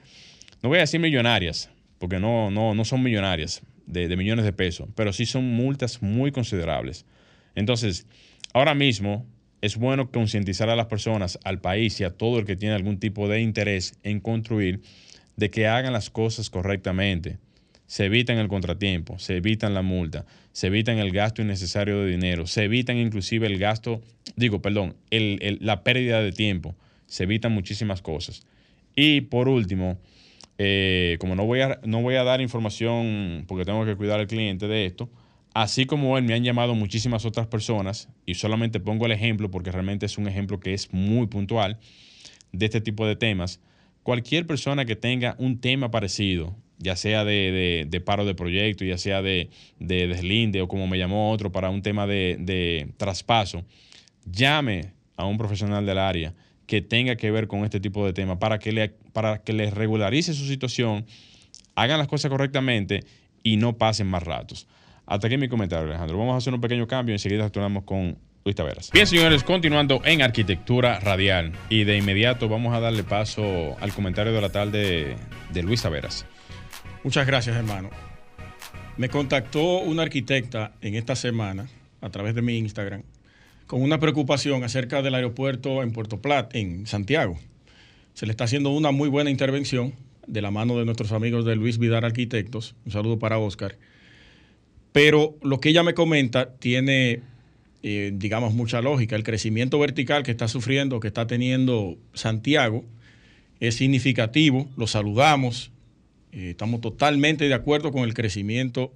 no 0.63 0.69
voy 0.69 0.79
a 0.79 0.83
decir 0.83 1.01
millonarias, 1.01 1.71
porque 1.99 2.19
no, 2.19 2.51
no, 2.51 2.75
no 2.75 2.85
son 2.85 3.03
millonarias 3.03 3.63
de, 3.87 4.15
millones 4.17 4.45
de 4.45 4.53
pesos, 4.53 4.89
pero 4.95 5.13
sí 5.13 5.27
son 5.27 5.45
multas 5.45 6.03
muy 6.03 6.33
considerables. 6.33 7.07
Entonces, 7.55 8.07
ahora 8.53 8.75
mismo 8.75 9.27
es 9.63 9.77
bueno 9.77 10.11
concientizar 10.11 10.69
a 10.69 10.77
las 10.77 10.87
personas, 10.87 11.39
al 11.45 11.61
país 11.61 11.99
y 12.01 12.05
a 12.05 12.11
todo 12.11 12.39
el 12.39 12.45
que 12.45 12.57
tiene 12.57 12.75
algún 12.75 12.99
tipo 12.99 13.29
de 13.29 13.41
interés 13.41 13.99
en 14.03 14.21
construir, 14.21 14.83
de 15.37 15.51
que 15.51 15.67
hagan 15.67 15.93
las 15.93 16.11
cosas 16.11 16.51
correctamente. 16.51 17.39
Se 17.87 18.05
evitan 18.07 18.39
el 18.39 18.49
contratiempo, 18.49 19.19
se 19.19 19.37
evitan 19.37 19.75
la 19.75 19.83
multa, 19.83 20.27
se 20.53 20.67
evitan 20.67 20.99
el 20.99 21.13
gasto 21.13 21.43
innecesario 21.43 22.03
de 22.03 22.11
dinero, 22.11 22.47
se 22.47 22.65
evitan 22.65 22.97
inclusive 22.97 23.47
el 23.47 23.59
gasto, 23.59 24.01
digo, 24.35 24.61
perdón, 24.61 24.97
la 25.11 25.85
pérdida 25.85 26.21
de 26.21 26.33
tiempo, 26.33 26.75
se 27.07 27.25
evitan 27.25 27.53
muchísimas 27.53 28.03
cosas. 28.03 28.47
Y 28.97 29.21
por 29.23 29.49
último, 29.49 29.99
eh, 30.59 31.17
como 31.21 31.37
no 31.37 31.45
voy, 31.45 31.61
a, 31.61 31.79
no 31.85 32.03
voy 32.03 32.15
a 32.17 32.25
dar 32.25 32.41
información 32.41 33.45
porque 33.47 33.65
tengo 33.65 33.85
que 33.85 33.95
cuidar 33.95 34.19
al 34.19 34.27
cliente 34.27 34.67
de 34.67 34.87
esto, 34.87 35.11
así 35.55 35.87
como 35.87 36.19
él 36.19 36.25
me 36.25 36.35
han 36.35 36.45
llamado 36.45 36.75
muchísimas 36.75 37.25
otras 37.25 37.47
personas, 37.47 38.09
y 38.25 38.35
solamente 38.35 38.81
pongo 38.81 39.07
el 39.07 39.13
ejemplo 39.13 39.51
porque 39.51 39.71
realmente 39.71 40.07
es 40.07 40.19
un 40.19 40.27
ejemplo 40.27 40.59
que 40.59 40.75
es 40.75 40.93
muy 40.93 41.27
puntual 41.27 41.79
de 42.53 42.67
este 42.67 42.81
tipo 42.81 43.07
de 43.07 43.17
temas, 43.17 43.61
cualquier 44.03 44.47
persona 44.47 44.85
que 44.85 44.97
tenga 44.97 45.37
un 45.39 45.61
tema 45.61 45.91
parecido, 45.91 46.57
ya 46.79 46.97
sea 46.97 47.25
de, 47.25 48.03
paro 48.05 48.25
de 48.25 48.35
proyecto, 48.35 48.85
ya 48.85 48.99
sea 48.99 49.23
de, 49.23 49.51
deslinde 49.79 50.61
o 50.61 50.69
como 50.69 50.87
me 50.87 50.99
llamó 50.99 51.31
otro 51.31 51.53
para 51.53 51.71
un 51.71 51.83
tema 51.83 52.07
de 52.07 52.89
traspaso, 52.97 53.65
llame 54.25 54.93
a 55.17 55.25
un 55.27 55.39
profesional 55.39 55.87
del 55.87 55.99
área 55.99 56.35
que 56.67 56.83
tenga 56.83 57.17
que 57.17 57.31
ver 57.31 57.47
con 57.47 57.65
este 57.65 57.81
tipo 57.81 58.05
de 58.05 58.13
temas 58.13 58.39
para 58.39 58.59
que, 58.59 58.73
le, 58.73 58.89
para 59.13 59.43
que 59.43 59.53
les 59.53 59.73
regularice 59.73 60.35
su 60.35 60.47
situación, 60.47 61.07
hagan 61.75 61.99
las 61.99 62.09
cosas 62.09 62.31
correctamente 62.31 63.05
y 63.43 63.57
no 63.57 63.79
pasen 63.79 64.07
más 64.09 64.23
ratos. 64.23 64.67
Hasta 65.07 65.29
aquí 65.29 65.37
mi 65.37 65.49
comentario, 65.49 65.89
Alejandro. 65.89 66.19
Vamos 66.19 66.35
a 66.35 66.39
hacer 66.39 66.53
un 66.53 66.61
pequeño 66.61 66.87
cambio 66.87 67.13
y 67.13 67.17
enseguida 67.17 67.45
actuamos 67.45 67.85
con 67.85 68.19
Luis 68.45 68.57
Taveras. 68.57 68.91
Bien, 68.91 69.07
señores, 69.07 69.45
continuando 69.45 70.01
en 70.05 70.23
arquitectura 70.23 70.99
radial 70.99 71.53
y 71.69 71.85
de 71.85 71.97
inmediato 71.97 72.49
vamos 72.49 72.75
a 72.75 72.81
darle 72.81 73.05
paso 73.05 73.77
al 73.81 73.93
comentario 73.93 74.33
de 74.33 74.41
la 74.41 74.51
tarde 74.51 75.17
de 75.53 75.63
Luis 75.63 75.83
Taveras. 75.83 76.27
Muchas 77.07 77.25
gracias, 77.25 77.55
hermano. 77.55 77.89
Me 78.97 79.09
contactó 79.09 79.79
una 79.79 80.03
arquitecta 80.03 80.73
en 80.81 80.97
esta 80.97 81.15
semana 81.15 81.69
a 82.01 82.11
través 82.11 82.35
de 82.35 82.43
mi 82.43 82.59
Instagram 82.59 83.05
con 83.69 83.81
una 83.81 84.01
preocupación 84.01 84.65
acerca 84.65 85.03
del 85.03 85.15
aeropuerto 85.15 85.85
en 85.85 85.93
Puerto 85.93 86.21
Plata, 86.21 86.59
en 86.59 86.85
Santiago. 86.89 87.39
Se 88.15 88.27
le 88.27 88.33
está 88.33 88.43
haciendo 88.43 88.71
una 88.71 88.91
muy 88.91 89.09
buena 89.09 89.31
intervención 89.31 89.95
de 90.27 90.43
la 90.43 90.51
mano 90.51 90.77
de 90.81 90.85
nuestros 90.85 91.13
amigos 91.13 91.45
de 91.45 91.55
Luis 91.55 91.79
Vidal 91.79 92.05
Arquitectos. 92.05 92.75
Un 92.85 92.91
saludo 92.91 93.21
para 93.21 93.39
Oscar. 93.39 93.77
Pero 94.91 95.37
lo 95.45 95.61
que 95.61 95.69
ella 95.69 95.85
me 95.85 95.95
comenta 95.95 96.57
tiene, 96.57 97.21
eh, 97.85 98.11
digamos, 98.15 98.53
mucha 98.53 98.83
lógica. 98.83 99.15
El 99.15 99.23
crecimiento 99.23 99.79
vertical 99.79 100.25
que 100.25 100.33
está 100.33 100.49
sufriendo, 100.49 100.99
que 100.99 101.07
está 101.07 101.29
teniendo 101.29 101.99
Santiago, 102.15 102.85
es 103.61 103.77
significativo, 103.77 104.69
lo 104.77 104.89
saludamos, 104.89 105.71
eh, 106.37 106.51
estamos 106.51 106.83
totalmente 106.83 107.49
de 107.49 107.55
acuerdo 107.55 107.91
con 107.93 108.05
el 108.05 108.13
crecimiento 108.13 108.93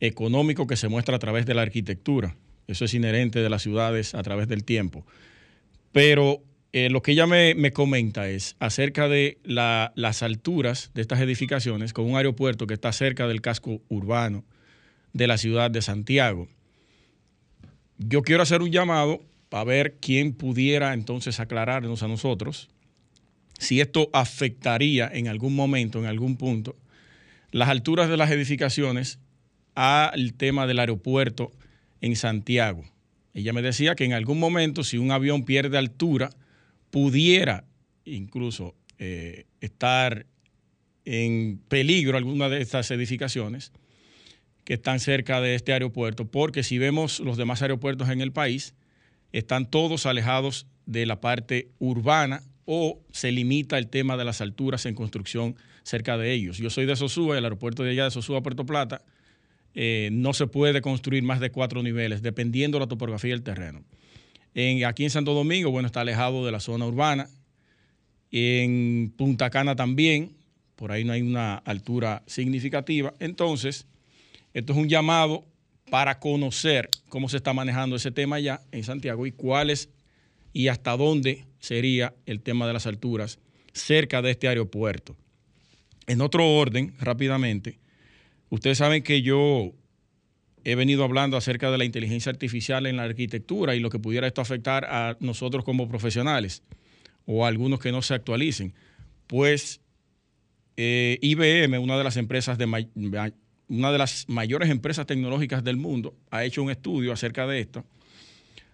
económico 0.00 0.66
que 0.66 0.76
se 0.76 0.88
muestra 0.88 1.16
a 1.16 1.18
través 1.18 1.46
de 1.46 1.54
la 1.54 1.62
arquitectura. 1.62 2.36
Eso 2.66 2.84
es 2.84 2.92
inherente 2.92 3.40
de 3.40 3.48
las 3.48 3.62
ciudades 3.62 4.14
a 4.14 4.22
través 4.22 4.48
del 4.48 4.62
tiempo. 4.62 5.06
Pero 5.92 6.42
eh, 6.72 6.90
lo 6.90 7.00
que 7.00 7.12
ella 7.12 7.26
me, 7.26 7.72
comenta 7.72 8.28
es 8.28 8.56
acerca 8.58 9.08
de 9.08 9.38
las 9.44 10.22
alturas 10.22 10.90
de 10.92 11.00
estas 11.00 11.20
edificaciones 11.20 11.94
con 11.94 12.04
un 12.04 12.16
aeropuerto 12.16 12.66
que 12.66 12.74
está 12.74 12.92
cerca 12.92 13.26
del 13.26 13.40
casco 13.40 13.80
urbano 13.88 14.44
de 15.14 15.28
la 15.28 15.38
ciudad 15.38 15.70
de 15.70 15.80
Santiago. 15.80 16.48
Yo 17.96 18.20
quiero 18.20 18.42
hacer 18.42 18.60
un 18.60 18.70
llamado 18.70 19.22
para 19.48 19.64
ver 19.64 19.96
quién 20.00 20.34
pudiera 20.34 20.92
entonces 20.92 21.40
aclararnos 21.40 22.02
a 22.02 22.08
nosotros 22.08 22.68
si 23.58 23.80
esto 23.80 24.10
afectaría 24.12 25.10
en 25.12 25.28
algún 25.28 25.54
momento, 25.54 25.98
en 25.98 26.06
algún 26.06 26.36
punto, 26.36 26.76
las 27.50 27.68
alturas 27.68 28.08
de 28.08 28.16
las 28.16 28.30
edificaciones 28.30 29.18
al 29.74 30.34
tema 30.34 30.66
del 30.66 30.78
aeropuerto 30.78 31.52
en 32.00 32.16
Santiago. 32.16 32.84
Ella 33.34 33.52
me 33.52 33.62
decía 33.62 33.94
que 33.94 34.04
en 34.04 34.12
algún 34.12 34.38
momento, 34.38 34.84
si 34.84 34.98
un 34.98 35.10
avión 35.10 35.44
pierde 35.44 35.78
altura, 35.78 36.30
pudiera 36.90 37.64
incluso 38.04 38.74
eh, 38.98 39.46
estar 39.60 40.26
en 41.04 41.60
peligro 41.68 42.18
alguna 42.18 42.48
de 42.48 42.60
estas 42.60 42.90
edificaciones 42.90 43.72
que 44.64 44.74
están 44.74 45.00
cerca 45.00 45.40
de 45.40 45.54
este 45.54 45.72
aeropuerto, 45.72 46.30
porque 46.30 46.62
si 46.62 46.78
vemos 46.78 47.20
los 47.20 47.36
demás 47.36 47.62
aeropuertos 47.62 48.08
en 48.10 48.20
el 48.20 48.32
país, 48.32 48.74
están 49.32 49.68
todos 49.70 50.06
alejados 50.06 50.66
de 50.86 51.06
la 51.06 51.20
parte 51.20 51.70
urbana 51.78 52.42
o 52.64 53.00
se 53.10 53.32
limita 53.32 53.78
el 53.78 53.88
tema 53.88 54.16
de 54.16 54.24
las 54.24 54.40
alturas 54.40 54.86
en 54.86 54.94
construcción 54.94 55.56
cerca 55.82 56.16
de 56.16 56.32
ellos. 56.32 56.58
Yo 56.58 56.70
soy 56.70 56.86
de 56.86 56.96
Sosúa, 56.96 57.38
el 57.38 57.44
aeropuerto 57.44 57.82
de 57.82 57.90
allá 57.90 58.04
de 58.04 58.10
Sosúa, 58.10 58.42
Puerto 58.42 58.64
Plata, 58.64 59.02
eh, 59.74 60.10
no 60.12 60.32
se 60.32 60.46
puede 60.46 60.80
construir 60.82 61.22
más 61.22 61.40
de 61.40 61.50
cuatro 61.50 61.82
niveles, 61.82 62.22
dependiendo 62.22 62.76
de 62.76 62.84
la 62.84 62.88
topografía 62.88 63.30
del 63.30 63.42
terreno. 63.42 63.82
En, 64.54 64.84
aquí 64.84 65.04
en 65.04 65.10
Santo 65.10 65.34
Domingo, 65.34 65.70
bueno, 65.70 65.86
está 65.86 66.02
alejado 66.02 66.44
de 66.44 66.52
la 66.52 66.60
zona 66.60 66.86
urbana. 66.86 67.28
En 68.30 69.12
Punta 69.16 69.50
Cana 69.50 69.76
también, 69.76 70.32
por 70.76 70.92
ahí 70.92 71.04
no 71.04 71.12
hay 71.12 71.22
una 71.22 71.56
altura 71.56 72.22
significativa. 72.26 73.14
Entonces, 73.18 73.86
esto 74.52 74.72
es 74.72 74.78
un 74.78 74.88
llamado 74.88 75.44
para 75.90 76.18
conocer 76.18 76.88
cómo 77.08 77.28
se 77.28 77.38
está 77.38 77.52
manejando 77.52 77.96
ese 77.96 78.10
tema 78.10 78.36
allá 78.36 78.60
en 78.72 78.84
Santiago 78.84 79.26
y 79.26 79.32
cuáles 79.32 79.90
y 80.52 80.68
hasta 80.68 80.96
dónde 80.96 81.44
sería 81.62 82.14
el 82.26 82.42
tema 82.42 82.66
de 82.66 82.74
las 82.74 82.86
alturas 82.86 83.38
cerca 83.72 84.20
de 84.20 84.32
este 84.32 84.48
aeropuerto. 84.48 85.16
En 86.06 86.20
otro 86.20 86.46
orden, 86.46 86.94
rápidamente, 87.00 87.78
Ustedes 88.52 88.76
saben 88.76 89.02
que 89.02 89.22
yo 89.22 89.72
he 90.62 90.74
venido 90.74 91.04
hablando 91.04 91.38
acerca 91.38 91.70
de 91.70 91.78
la 91.78 91.86
inteligencia 91.86 92.28
artificial 92.28 92.84
en 92.84 92.98
la 92.98 93.04
arquitectura 93.04 93.74
y 93.74 93.80
lo 93.80 93.88
que 93.88 93.98
pudiera 93.98 94.26
esto 94.26 94.42
afectar 94.42 94.84
a 94.84 95.16
nosotros 95.20 95.64
como 95.64 95.88
profesionales 95.88 96.62
o 97.24 97.46
a 97.46 97.48
algunos 97.48 97.80
que 97.80 97.92
no 97.92 98.02
se 98.02 98.12
actualicen. 98.12 98.74
Pues 99.26 99.80
eh, 100.76 101.18
IBM, 101.22 101.78
una 101.78 101.96
de 101.96 102.04
las 102.04 102.18
empresas 102.18 102.58
de 102.58 102.66
una 103.68 103.90
de 103.90 103.98
las 103.98 104.28
mayores 104.28 104.68
empresas 104.68 105.06
tecnológicas 105.06 105.64
del 105.64 105.78
mundo, 105.78 106.14
ha 106.30 106.44
hecho 106.44 106.62
un 106.62 106.70
estudio 106.70 107.14
acerca 107.14 107.46
de 107.46 107.58
esto, 107.58 107.86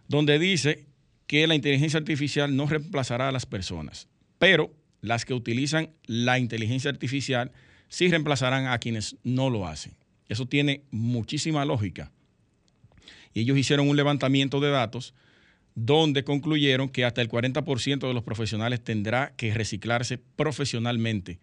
donde 0.09 0.41
dice 0.41 0.87
que 1.29 1.47
la 1.47 1.55
inteligencia 1.55 1.99
artificial 1.99 2.57
no 2.57 2.67
reemplazará 2.67 3.29
a 3.29 3.33
las 3.33 3.47
personas, 3.47 4.09
pero 4.39 4.75
las 5.01 5.25
que 5.25 5.35
utilizan 5.35 5.91
la 6.07 6.39
inteligencia 6.41 6.91
artificial 6.91 7.53
sí 7.89 8.09
reemplazarán 8.09 8.67
a 8.67 8.79
quienes 8.79 9.17
no 9.23 9.51
lo 9.51 9.69
hacen. 9.69 9.95
Eso 10.29 10.47
tiene 10.47 10.83
muchísima 10.91 11.65
lógica. 11.65 12.11
Y 13.35 13.41
ellos 13.41 13.59
hicieron 13.59 13.89
un 13.89 13.97
levantamiento 13.97 14.59
de 14.59 14.71
datos 14.71 15.15
donde 15.75 16.25
concluyeron 16.25 16.89
que 16.89 17.05
hasta 17.05 17.21
el 17.21 17.29
40% 17.29 18.09
de 18.09 18.15
los 18.15 18.25
profesionales 18.25 18.83
tendrá 18.83 19.35
que 19.37 19.55
reciclarse 19.55 20.19
profesionalmente 20.19 21.39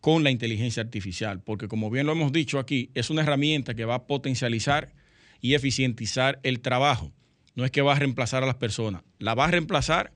con 0.00 0.22
la 0.22 0.30
inteligencia 0.30 0.82
artificial, 0.82 1.42
porque 1.42 1.66
como 1.66 1.90
bien 1.90 2.06
lo 2.06 2.12
hemos 2.12 2.32
dicho 2.32 2.58
aquí, 2.58 2.90
es 2.94 3.10
una 3.10 3.22
herramienta 3.22 3.74
que 3.74 3.84
va 3.84 3.96
a 3.96 4.06
potencializar 4.06 4.94
y 5.40 5.54
eficientizar 5.54 6.40
el 6.44 6.60
trabajo. 6.60 7.12
No 7.54 7.64
es 7.64 7.70
que 7.70 7.82
va 7.82 7.92
a 7.92 7.98
reemplazar 7.98 8.42
a 8.42 8.46
las 8.46 8.56
personas, 8.56 9.02
la 9.18 9.34
va 9.34 9.46
a 9.46 9.50
reemplazar, 9.50 10.12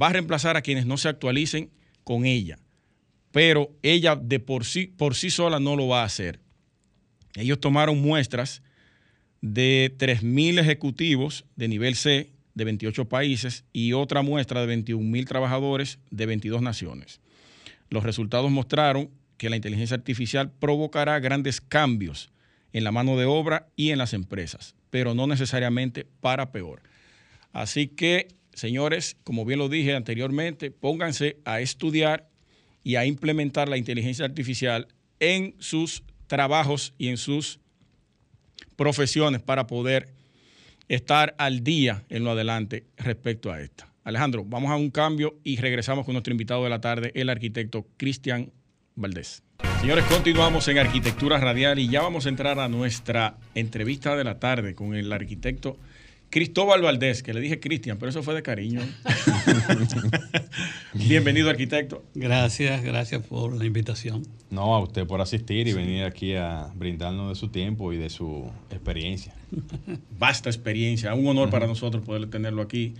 va 0.00 0.08
a 0.08 0.12
reemplazar 0.12 0.56
a 0.56 0.62
quienes 0.62 0.86
no 0.86 0.96
se 0.96 1.08
actualicen 1.08 1.70
con 2.04 2.24
ella, 2.24 2.58
pero 3.30 3.70
ella 3.82 4.16
de 4.16 4.40
por 4.40 4.64
sí, 4.64 4.86
por 4.86 5.14
sí 5.14 5.30
sola 5.30 5.60
no 5.60 5.76
lo 5.76 5.88
va 5.88 6.02
a 6.02 6.06
hacer. 6.06 6.40
Ellos 7.34 7.60
tomaron 7.60 8.00
muestras 8.00 8.62
de 9.40 9.94
3.000 9.98 10.60
ejecutivos 10.60 11.44
de 11.56 11.68
nivel 11.68 11.96
C 11.96 12.32
de 12.54 12.64
28 12.64 13.08
países 13.08 13.64
y 13.72 13.92
otra 13.92 14.22
muestra 14.22 14.64
de 14.64 14.76
21.000 14.76 15.26
trabajadores 15.26 15.98
de 16.10 16.26
22 16.26 16.62
naciones. 16.62 17.20
Los 17.88 18.04
resultados 18.04 18.50
mostraron 18.50 19.10
que 19.36 19.50
la 19.50 19.56
inteligencia 19.56 19.96
artificial 19.96 20.52
provocará 20.52 21.18
grandes 21.18 21.60
cambios 21.60 22.30
en 22.72 22.84
la 22.84 22.92
mano 22.92 23.16
de 23.16 23.24
obra 23.24 23.68
y 23.76 23.90
en 23.90 23.98
las 23.98 24.14
empresas, 24.14 24.74
pero 24.92 25.14
no 25.14 25.26
necesariamente 25.26 26.06
para 26.20 26.52
peor. 26.52 26.82
Así 27.54 27.88
que, 27.88 28.28
señores, 28.52 29.16
como 29.24 29.46
bien 29.46 29.58
lo 29.58 29.70
dije 29.70 29.94
anteriormente, 29.94 30.70
pónganse 30.70 31.38
a 31.46 31.62
estudiar 31.62 32.28
y 32.84 32.96
a 32.96 33.06
implementar 33.06 33.70
la 33.70 33.78
inteligencia 33.78 34.26
artificial 34.26 34.88
en 35.18 35.54
sus 35.60 36.02
trabajos 36.26 36.92
y 36.98 37.08
en 37.08 37.16
sus 37.16 37.58
profesiones 38.76 39.40
para 39.40 39.66
poder 39.66 40.10
estar 40.88 41.34
al 41.38 41.64
día 41.64 42.04
en 42.10 42.24
lo 42.24 42.32
adelante 42.32 42.84
respecto 42.98 43.50
a 43.50 43.62
esta. 43.62 43.90
Alejandro, 44.04 44.44
vamos 44.44 44.70
a 44.70 44.76
un 44.76 44.90
cambio 44.90 45.38
y 45.42 45.56
regresamos 45.56 46.04
con 46.04 46.12
nuestro 46.12 46.32
invitado 46.32 46.64
de 46.64 46.70
la 46.70 46.82
tarde, 46.82 47.12
el 47.14 47.30
arquitecto 47.30 47.86
Cristian 47.96 48.52
Valdés. 48.94 49.42
Señores, 49.82 50.04
continuamos 50.04 50.68
en 50.68 50.78
Arquitectura 50.78 51.38
Radial 51.38 51.80
y 51.80 51.88
ya 51.88 52.02
vamos 52.02 52.26
a 52.26 52.28
entrar 52.28 52.60
a 52.60 52.68
nuestra 52.68 53.34
entrevista 53.56 54.14
de 54.14 54.22
la 54.22 54.38
tarde 54.38 54.76
con 54.76 54.94
el 54.94 55.12
arquitecto 55.12 55.76
Cristóbal 56.30 56.82
Valdés, 56.82 57.24
que 57.24 57.34
le 57.34 57.40
dije 57.40 57.58
Cristian, 57.58 57.98
pero 57.98 58.10
eso 58.10 58.22
fue 58.22 58.32
de 58.32 58.44
cariño. 58.44 58.80
Bienvenido, 60.94 61.50
arquitecto. 61.50 62.04
Gracias, 62.14 62.84
gracias 62.84 63.26
por 63.26 63.56
la 63.56 63.64
invitación. 63.64 64.24
No, 64.50 64.72
a 64.76 64.78
usted 64.78 65.04
por 65.04 65.20
asistir 65.20 65.66
y 65.66 65.72
venir 65.72 66.04
aquí 66.04 66.36
a 66.36 66.70
brindarnos 66.76 67.30
de 67.30 67.34
su 67.34 67.48
tiempo 67.48 67.92
y 67.92 67.96
de 67.96 68.08
su 68.08 68.48
experiencia. 68.70 69.34
Vasta 70.16 70.48
experiencia, 70.48 71.12
un 71.12 71.26
honor 71.26 71.50
para 71.50 71.66
nosotros 71.66 72.04
poder 72.04 72.30
tenerlo 72.30 72.62
aquí 72.62 72.94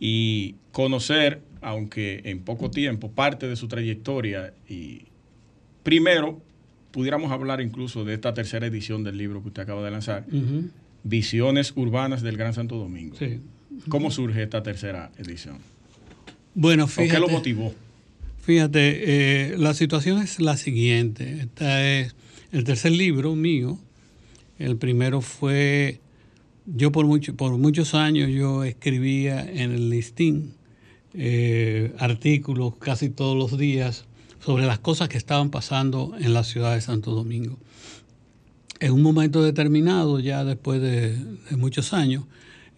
y 0.00 0.56
conocer, 0.72 1.42
aunque 1.60 2.22
en 2.24 2.40
poco 2.40 2.72
tiempo, 2.72 3.08
parte 3.12 3.46
de 3.46 3.54
su 3.54 3.68
trayectoria. 3.68 4.52
Y 4.68 5.07
primero, 5.88 6.38
pudiéramos 6.90 7.32
hablar 7.32 7.62
incluso 7.62 8.04
de 8.04 8.12
esta 8.12 8.34
tercera 8.34 8.66
edición 8.66 9.04
del 9.04 9.16
libro 9.16 9.40
que 9.40 9.48
usted 9.48 9.62
acaba 9.62 9.82
de 9.82 9.90
lanzar. 9.90 10.26
Visiones 11.02 11.72
Urbanas 11.76 12.20
del 12.20 12.36
Gran 12.36 12.52
Santo 12.52 12.76
Domingo. 12.76 13.16
¿Cómo 13.88 14.10
surge 14.10 14.42
esta 14.42 14.62
tercera 14.62 15.10
edición? 15.16 15.56
Bueno, 16.54 16.88
fíjate. 16.88 17.14
¿Qué 17.14 17.20
lo 17.20 17.28
motivó? 17.28 17.74
Fíjate, 18.42 19.52
eh, 19.52 19.56
la 19.56 19.72
situación 19.72 20.20
es 20.20 20.40
la 20.40 20.58
siguiente. 20.58 21.40
Este 21.40 22.00
es 22.00 22.14
el 22.52 22.64
tercer 22.64 22.92
libro 22.92 23.34
mío. 23.34 23.78
El 24.58 24.76
primero 24.76 25.22
fue, 25.22 26.00
yo 26.66 26.92
por, 26.92 27.06
mucho, 27.06 27.34
por 27.34 27.56
muchos 27.56 27.94
años 27.94 28.28
yo 28.28 28.62
escribía 28.62 29.40
en 29.40 29.72
el 29.72 29.88
listín 29.88 30.52
eh, 31.14 31.94
artículos 31.98 32.76
casi 32.76 33.08
todos 33.08 33.38
los 33.38 33.58
días 33.58 34.04
sobre 34.48 34.64
las 34.64 34.78
cosas 34.78 35.10
que 35.10 35.18
estaban 35.18 35.50
pasando 35.50 36.14
en 36.18 36.32
la 36.32 36.42
ciudad 36.42 36.72
de 36.72 36.80
Santo 36.80 37.10
Domingo 37.10 37.58
en 38.80 38.92
un 38.92 39.02
momento 39.02 39.42
determinado, 39.42 40.20
ya 40.20 40.42
después 40.42 40.80
de, 40.80 41.18
muchos 41.50 41.92
años, 41.92 42.24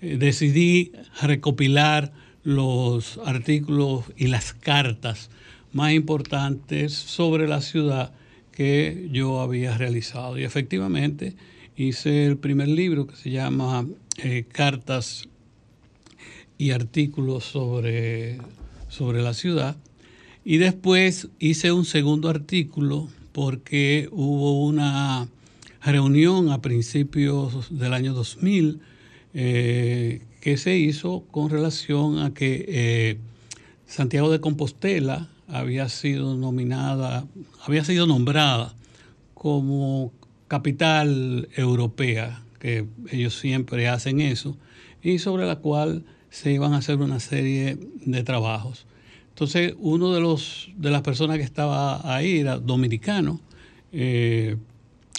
eh, 0.00 0.16
decidí 0.18 0.90
recopilar 1.22 2.10
los 2.42 3.20
artículos 3.24 4.06
y 4.16 4.26
las 4.26 4.52
cartas 4.52 5.30
más 5.72 5.92
importantes 5.92 6.92
sobre 6.92 7.46
la 7.46 7.60
ciudad 7.60 8.14
que 8.50 9.08
yo 9.12 9.40
había 9.40 9.78
realizado. 9.78 10.40
Y 10.40 10.42
efectivamente 10.42 11.36
hice 11.76 12.26
el 12.26 12.36
primer 12.36 12.66
libro 12.66 13.06
que 13.06 13.14
se 13.14 13.30
llama 13.30 13.86
eh, 14.18 14.44
Cartas 14.50 15.28
y 16.58 16.72
artículos 16.72 17.44
sobre, 17.44 18.38
sobre 18.88 19.22
la 19.22 19.34
ciudad. 19.34 19.76
Y 20.44 20.58
después 20.58 21.28
hice 21.38 21.72
un 21.72 21.84
segundo 21.84 22.28
artículo 22.28 23.08
porque 23.32 24.08
hubo 24.10 24.64
una 24.64 25.28
reunión 25.82 26.50
a 26.50 26.60
principios 26.60 27.66
del 27.70 27.94
año 27.94 28.14
2000 28.14 28.80
eh, 29.34 30.22
que 30.40 30.56
se 30.56 30.76
hizo 30.76 31.24
con 31.30 31.50
relación 31.50 32.18
a 32.18 32.32
que 32.32 32.64
eh, 32.68 33.18
Santiago 33.86 34.30
de 34.30 34.40
Compostela 34.40 35.28
había 35.46 35.88
sido 35.88 36.36
nominada, 36.36 37.26
había 37.66 37.84
sido 37.84 38.06
nombrada 38.06 38.74
como 39.34 40.12
capital 40.48 41.48
europea, 41.56 42.42
que 42.58 42.86
ellos 43.10 43.38
siempre 43.38 43.88
hacen 43.88 44.20
eso, 44.20 44.56
y 45.02 45.18
sobre 45.18 45.46
la 45.46 45.56
cual 45.56 46.04
se 46.30 46.52
iban 46.52 46.72
a 46.72 46.78
hacer 46.78 46.96
una 46.98 47.20
serie 47.20 47.78
de 48.04 48.22
trabajos. 48.22 48.86
Entonces, 49.40 49.72
uno 49.78 50.12
de 50.12 50.20
los 50.20 50.68
de 50.76 50.90
las 50.90 51.00
personas 51.00 51.38
que 51.38 51.44
estaba 51.44 52.14
ahí 52.14 52.40
era 52.40 52.58
dominicano, 52.58 53.40
eh, 53.90 54.58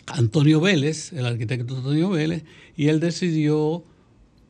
Antonio 0.06 0.62
Vélez, 0.62 1.12
el 1.12 1.26
arquitecto 1.26 1.78
Antonio 1.78 2.12
Vélez, 2.12 2.44
y 2.78 2.90
él 2.90 3.00
decidió 3.00 3.84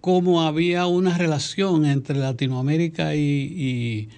cómo 0.01 0.41
había 0.41 0.87
una 0.87 1.17
relación 1.17 1.85
entre 1.85 2.17
Latinoamérica 2.19 3.15
y, 3.15 4.09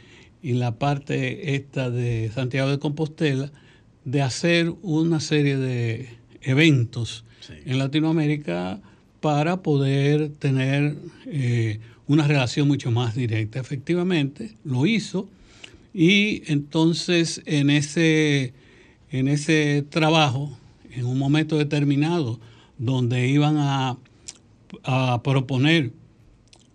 la 0.42 0.80
parte 0.80 1.54
esta 1.54 1.92
de 1.92 2.32
Santiago 2.34 2.72
de 2.72 2.80
Compostela, 2.80 3.52
de 4.06 4.24
hacer 4.24 4.74
una 4.82 5.20
serie 5.20 5.58
de 5.58 6.10
eventos 6.42 7.26
en 7.64 7.78
Latinoamérica 7.78 8.82
para 9.20 9.62
poder 9.62 10.30
tener 10.30 10.96
eh, 11.28 11.80
una 12.08 12.26
relación 12.26 12.68
mucho 12.68 12.90
más 12.90 13.14
directa. 13.14 13.60
Efectivamente, 13.60 14.58
lo 14.64 14.88
hizo 14.88 15.30
y 15.94 16.44
entonces 16.52 17.42
en 17.46 17.70
ese, 17.70 18.54
en 19.12 19.28
ese 19.28 19.84
trabajo 19.90 20.58
en 20.92 21.06
un 21.06 21.18
momento 21.18 21.58
determinado 21.58 22.40
donde 22.78 23.28
iban 23.28 23.58
a, 23.58 23.98
proponer 25.24 25.92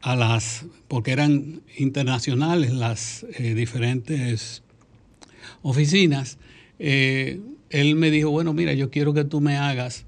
a 0.01 0.15
las, 0.15 0.65
porque 0.87 1.11
eran 1.11 1.63
internacionales 1.77 2.73
las 2.73 3.27
eh, 3.39 3.55
diferentes 3.55 4.63
oficinas, 5.63 6.39
eh, 6.79 7.41
él 7.71 7.97
me 7.97 8.11
dijo, 8.11 8.31
bueno, 8.31 8.53
mira, 8.53 8.73
yo 8.73 8.91
quiero 8.91 9.13
que 9.15 9.25
tú 9.25 9.41
me 9.41 9.57
hagas 9.57 10.05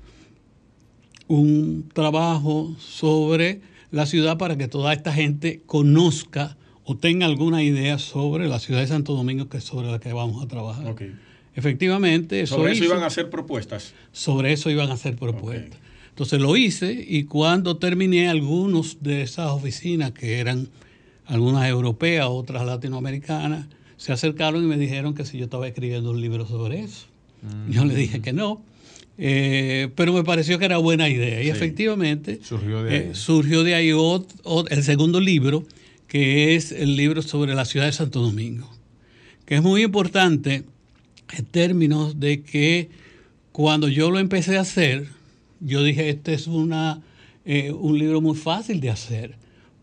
un 1.26 1.88
trabajo 1.92 2.74
sobre 2.78 3.60
la 3.90 4.06
ciudad 4.06 4.38
para 4.38 4.56
que 4.56 4.68
toda 4.68 4.92
esta 4.92 5.12
gente 5.12 5.60
conozca 5.66 6.56
o 6.90 6.96
tenga 6.96 7.24
alguna 7.24 7.62
idea 7.62 8.00
sobre 8.00 8.48
la 8.48 8.58
ciudad 8.58 8.80
de 8.80 8.88
Santo 8.88 9.14
Domingo, 9.14 9.48
que 9.48 9.58
es 9.58 9.64
sobre 9.64 9.92
la 9.92 10.00
que 10.00 10.12
vamos 10.12 10.42
a 10.42 10.48
trabajar. 10.48 10.92
Efectivamente. 11.54 12.44
¿Sobre 12.48 12.72
eso, 12.72 12.82
iban 12.82 13.04
a 13.04 13.06
hacer 13.06 13.30
propuestas? 13.30 13.94
Sobre 14.10 14.52
eso 14.52 14.70
iban 14.70 14.90
a 14.90 14.94
hacer 14.94 15.14
propuestas. 15.14 15.78
Entonces 16.08 16.40
lo 16.40 16.56
hice 16.56 17.06
y 17.08 17.24
cuando 17.24 17.76
terminé 17.76 18.28
algunos 18.28 18.98
de 19.02 19.22
esas 19.22 19.52
oficinas, 19.52 20.10
que 20.10 20.40
eran 20.40 20.68
algunas 21.26 21.68
europeas, 21.68 22.26
otras 22.28 22.66
latinoamericanas, 22.66 23.66
se 23.96 24.12
acercaron 24.12 24.64
y 24.64 24.66
me 24.66 24.76
dijeron 24.76 25.14
que 25.14 25.24
si 25.24 25.38
yo 25.38 25.44
estaba 25.44 25.68
escribiendo 25.68 26.10
un 26.10 26.20
libro 26.20 26.44
sobre 26.44 26.80
eso. 26.80 27.06
Mm. 27.42 27.70
Yo 27.70 27.84
le 27.84 27.94
dije 27.94 28.20
que 28.20 28.32
no. 28.32 28.62
Eh, 29.16 29.90
pero 29.94 30.12
me 30.12 30.24
pareció 30.24 30.58
que 30.58 30.64
era 30.64 30.78
buena 30.78 31.08
idea. 31.08 31.40
Y 31.40 31.50
efectivamente 31.50 32.40
surgió 32.42 32.82
de 32.82 32.90
ahí, 32.90 32.96
eh, 32.96 33.10
surgió 33.14 33.62
de 33.62 33.76
ahí 33.76 33.92
el 34.70 34.82
segundo 34.82 35.20
libro, 35.20 35.64
que 36.10 36.56
es 36.56 36.72
el 36.72 36.96
libro 36.96 37.22
sobre 37.22 37.54
la 37.54 37.64
ciudad 37.64 37.86
de 37.86 37.92
Santo 37.92 38.20
Domingo, 38.20 38.68
que 39.46 39.54
es 39.54 39.62
muy 39.62 39.84
importante 39.84 40.64
en 41.32 41.44
términos 41.44 42.18
de 42.18 42.42
que 42.42 42.90
cuando 43.52 43.86
yo 43.86 44.10
lo 44.10 44.18
empecé 44.18 44.58
a 44.58 44.62
hacer, 44.62 45.06
yo 45.60 45.84
dije, 45.84 46.08
este 46.08 46.34
es 46.34 46.48
una, 46.48 47.00
eh, 47.44 47.70
un 47.70 47.96
libro 47.96 48.20
muy 48.20 48.36
fácil 48.36 48.80
de 48.80 48.90
hacer, 48.90 49.36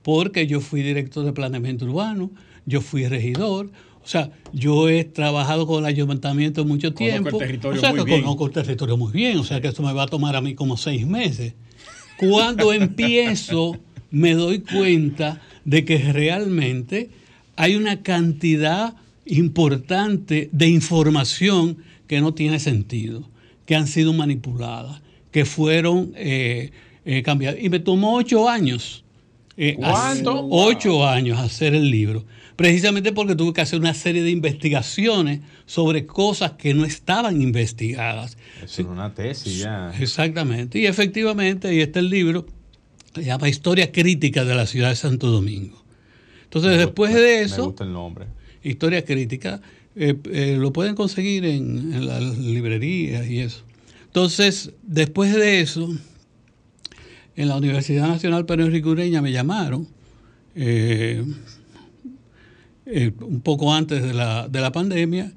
porque 0.04 0.48
yo 0.48 0.60
fui 0.60 0.82
director 0.82 1.24
de 1.24 1.32
planeamiento 1.32 1.86
urbano, 1.86 2.30
yo 2.66 2.82
fui 2.82 3.08
regidor, 3.08 3.72
o 4.04 4.08
sea, 4.10 4.30
yo 4.52 4.90
he 4.90 5.06
trabajado 5.06 5.66
con 5.66 5.80
el 5.80 5.86
ayuntamiento 5.86 6.66
mucho 6.66 6.94
tiempo. 6.94 7.30
el 7.30 7.38
territorio 7.38 7.78
o 7.78 7.82
sea, 7.82 7.92
muy 7.92 8.00
que 8.00 8.06
bien. 8.12 8.22
conozco 8.24 8.48
el 8.48 8.52
territorio 8.52 8.98
muy 8.98 9.14
bien. 9.14 9.38
O 9.38 9.44
sea, 9.46 9.60
que 9.60 9.68
esto 9.68 9.82
me 9.84 9.92
va 9.92 10.04
a 10.04 10.08
tomar 10.08 10.36
a 10.36 10.42
mí 10.42 10.56
como 10.56 10.76
seis 10.76 11.06
meses. 11.06 11.54
Cuando 12.18 12.72
empiezo, 12.74 13.78
me 14.10 14.34
doy 14.34 14.60
cuenta 14.60 15.42
de 15.68 15.84
que 15.84 15.98
realmente 16.14 17.10
hay 17.58 17.76
una 17.76 18.02
cantidad 18.02 18.96
importante 19.26 20.50
de 20.54 20.70
información 20.70 21.80
que 22.08 22.22
no 22.22 22.34
tiene 22.34 22.60
sentido, 22.60 23.30
que 23.66 23.76
han 23.76 23.86
sido 23.86 24.14
manipuladas, 24.14 25.02
que 25.30 25.44
fueron 25.44 26.14
eh, 26.16 26.72
eh, 27.04 27.22
cambiadas. 27.22 27.60
Y 27.62 27.70
me 27.70 27.80
tomó 27.80 28.16
ocho 28.16 28.48
años. 28.48 29.04
eh, 29.58 29.76
¿Cuánto? 29.78 30.48
Ocho 30.50 31.06
años 31.06 31.38
hacer 31.38 31.76
el 31.76 31.92
libro. 31.92 32.24
Precisamente 32.56 33.12
porque 33.12 33.36
tuve 33.36 33.52
que 33.52 33.60
hacer 33.60 33.78
una 33.78 33.94
serie 33.94 34.24
de 34.24 34.32
investigaciones 34.32 35.42
sobre 35.66 36.06
cosas 36.06 36.54
que 36.54 36.74
no 36.74 36.86
estaban 36.86 37.42
investigadas. 37.42 38.38
Es 38.64 38.80
una 38.80 39.14
tesis 39.14 39.60
ya. 39.60 39.92
Exactamente. 40.00 40.80
Y 40.80 40.86
efectivamente, 40.86 41.68
ahí 41.68 41.82
está 41.82 42.00
el 42.00 42.10
libro, 42.10 42.46
se 43.14 43.24
llama 43.24 43.50
Historia 43.50 43.92
Crítica 43.92 44.46
de 44.46 44.56
la 44.56 44.66
Ciudad 44.66 44.90
de 44.90 44.96
Santo 44.96 45.28
Domingo. 45.28 45.84
Entonces, 46.44 46.78
después 46.78 47.14
de 47.14 47.22
Me 47.22 47.42
eso, 47.42 47.66
gusta 47.66 47.84
el 47.84 47.94
nombre. 47.94 48.26
Historia 48.64 49.04
Crítica, 49.04 49.62
eh, 49.96 50.16
eh, 50.32 50.58
lo 50.60 50.72
pueden 50.72 50.96
conseguir 50.96 51.46
en, 51.46 51.94
en 51.94 52.08
las 52.08 52.38
librerías 52.38 53.28
y 53.28 53.40
eso. 53.40 53.64
Entonces, 54.06 54.72
después 54.84 55.34
de 55.34 55.62
eso, 55.62 55.96
en 57.36 57.48
la 57.48 57.56
Universidad 57.56 58.08
Nacional 58.08 58.46
Pedro 58.46 58.66
Enrique 58.66 58.88
Ureña 58.88 59.22
me 59.22 59.32
llamaron, 59.32 59.88
eh, 60.56 61.24
un 63.20 63.42
poco 63.42 63.74
antes 63.74 64.02
de 64.02 64.14
la, 64.14 64.48
de 64.48 64.62
la 64.62 64.72
pandemia, 64.72 65.34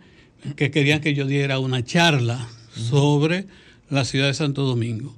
que 0.56 0.70
querían 0.70 1.00
que 1.00 1.14
yo 1.14 1.26
diera 1.26 1.58
una 1.58 1.84
charla 1.84 2.48
sobre 2.72 3.46
la 3.90 4.04
ciudad 4.04 4.28
de 4.28 4.34
Santo 4.34 4.62
Domingo. 4.62 5.14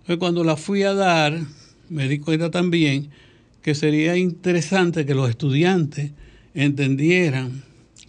Entonces, 0.00 0.18
cuando 0.18 0.44
la 0.44 0.56
fui 0.56 0.82
a 0.82 0.92
dar, 0.92 1.40
me 1.88 2.08
di 2.08 2.18
cuenta 2.18 2.50
también 2.50 3.10
que 3.62 3.74
sería 3.74 4.16
interesante 4.16 5.06
que 5.06 5.14
los 5.14 5.28
estudiantes 5.28 6.12
entendieran 6.54 7.64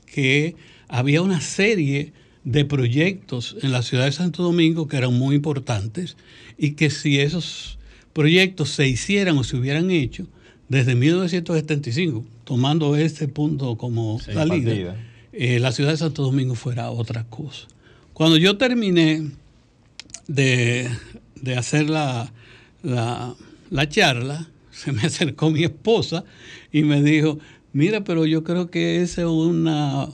que 0.06 0.56
había 0.88 1.22
una 1.22 1.42
serie 1.42 2.13
de 2.44 2.63
proyectos 2.63 3.58
en 3.62 3.72
la 3.72 3.82
ciudad 3.82 4.06
de 4.06 4.12
Santo 4.12 4.44
Domingo 4.44 4.88
que 4.88 4.98
eran 4.98 5.13
muy 5.13 5.36
importantes 5.36 6.16
y 6.58 6.72
que 6.72 6.90
si 6.90 7.20
esos 7.20 7.78
proyectos 8.13 8.70
se 8.70 8.88
hicieran 8.88 9.38
o 9.38 9.44
se 9.44 9.58
hubieran 9.58 9.92
hecho 9.92 10.28
desde 10.70 10.96
1975, 10.96 12.26
tomando 12.44 12.96
este 12.96 13.28
punto 13.28 13.78
como 13.78 14.20
salida, 14.20 14.96
eh, 15.34 15.60
la 15.60 15.72
ciudad 15.72 15.92
de 15.92 15.98
Santo 15.98 16.24
Domingo 16.24 16.56
fuera 16.56 16.90
otra 16.90 17.26
cosa. 17.26 17.68
Cuando 18.13 18.38
yo 18.38 18.58
terminé 18.58 19.30
de, 20.28 20.90
de 21.36 21.56
hacer 21.56 21.90
la, 21.90 22.32
la, 22.82 23.36
la 23.69 23.88
charla, 23.89 24.49
se 24.71 24.91
me 24.91 25.01
acercó 25.08 25.49
mi 25.49 25.63
esposa 25.63 26.23
y 26.71 26.84
me 26.84 27.01
dijo, 27.01 27.39
mira, 27.73 28.03
pero 28.03 28.25
yo 28.25 28.43
creo 28.43 28.69
que 28.69 29.01
ese 29.01 29.21
es 29.21 29.27
una, 29.27 30.06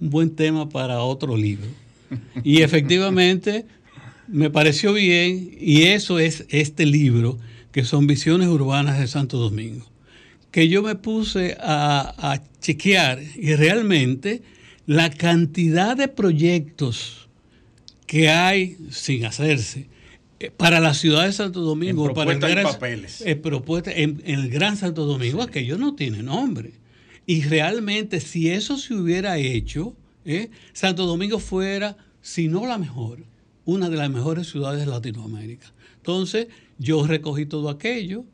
un 0.00 0.10
buen 0.10 0.30
tema 0.30 0.68
para 0.68 1.00
otro 1.00 1.36
libro. 1.36 1.68
Y 2.44 2.60
efectivamente 2.60 3.64
me 4.28 4.50
pareció 4.50 4.92
bien 4.92 5.56
y 5.58 5.84
eso 5.84 6.18
es 6.18 6.44
este 6.50 6.84
libro, 6.84 7.38
que 7.72 7.84
son 7.84 8.06
Visiones 8.06 8.48
Urbanas 8.48 8.98
de 8.98 9.06
Santo 9.06 9.38
Domingo, 9.38 9.86
que 10.50 10.68
yo 10.68 10.82
me 10.82 10.94
puse 10.94 11.56
a, 11.58 12.14
a 12.18 12.42
chequear 12.60 13.22
y 13.36 13.54
realmente 13.54 14.42
la 14.84 15.08
cantidad 15.08 15.96
de 15.96 16.08
proyectos 16.08 17.28
que 18.06 18.28
hay 18.28 18.76
sin 18.90 19.24
hacerse 19.24 19.86
para 20.50 20.80
la 20.80 20.94
ciudad 20.94 21.24
de 21.26 21.32
Santo 21.32 21.60
Domingo, 21.60 22.08
En 22.08 22.14
para 22.14 22.32
el 22.32 22.38
gran, 22.40 22.64
papeles. 22.64 23.20
eh, 23.22 23.36
propuestas 23.36 23.94
en, 23.96 24.20
en 24.24 24.40
el 24.40 24.50
Gran 24.50 24.76
Santo 24.76 25.04
Domingo, 25.06 25.42
aquello 25.42 25.78
no 25.78 25.94
tiene 25.94 26.22
nombre. 26.22 26.72
Y 27.26 27.42
realmente, 27.42 28.20
si 28.20 28.50
eso 28.50 28.76
se 28.76 28.94
hubiera 28.94 29.38
hecho, 29.38 29.94
¿eh? 30.24 30.50
Santo 30.72 31.06
Domingo 31.06 31.38
fuera, 31.38 31.96
si 32.20 32.48
no 32.48 32.66
la 32.66 32.78
mejor, 32.78 33.24
una 33.64 33.88
de 33.88 33.96
las 33.96 34.10
mejores 34.10 34.48
ciudades 34.48 34.80
de 34.80 34.86
Latinoamérica. 34.86 35.72
Entonces, 35.96 36.48
yo 36.78 37.06
recogí 37.06 37.46
todo 37.46 37.68
aquello, 37.70 38.24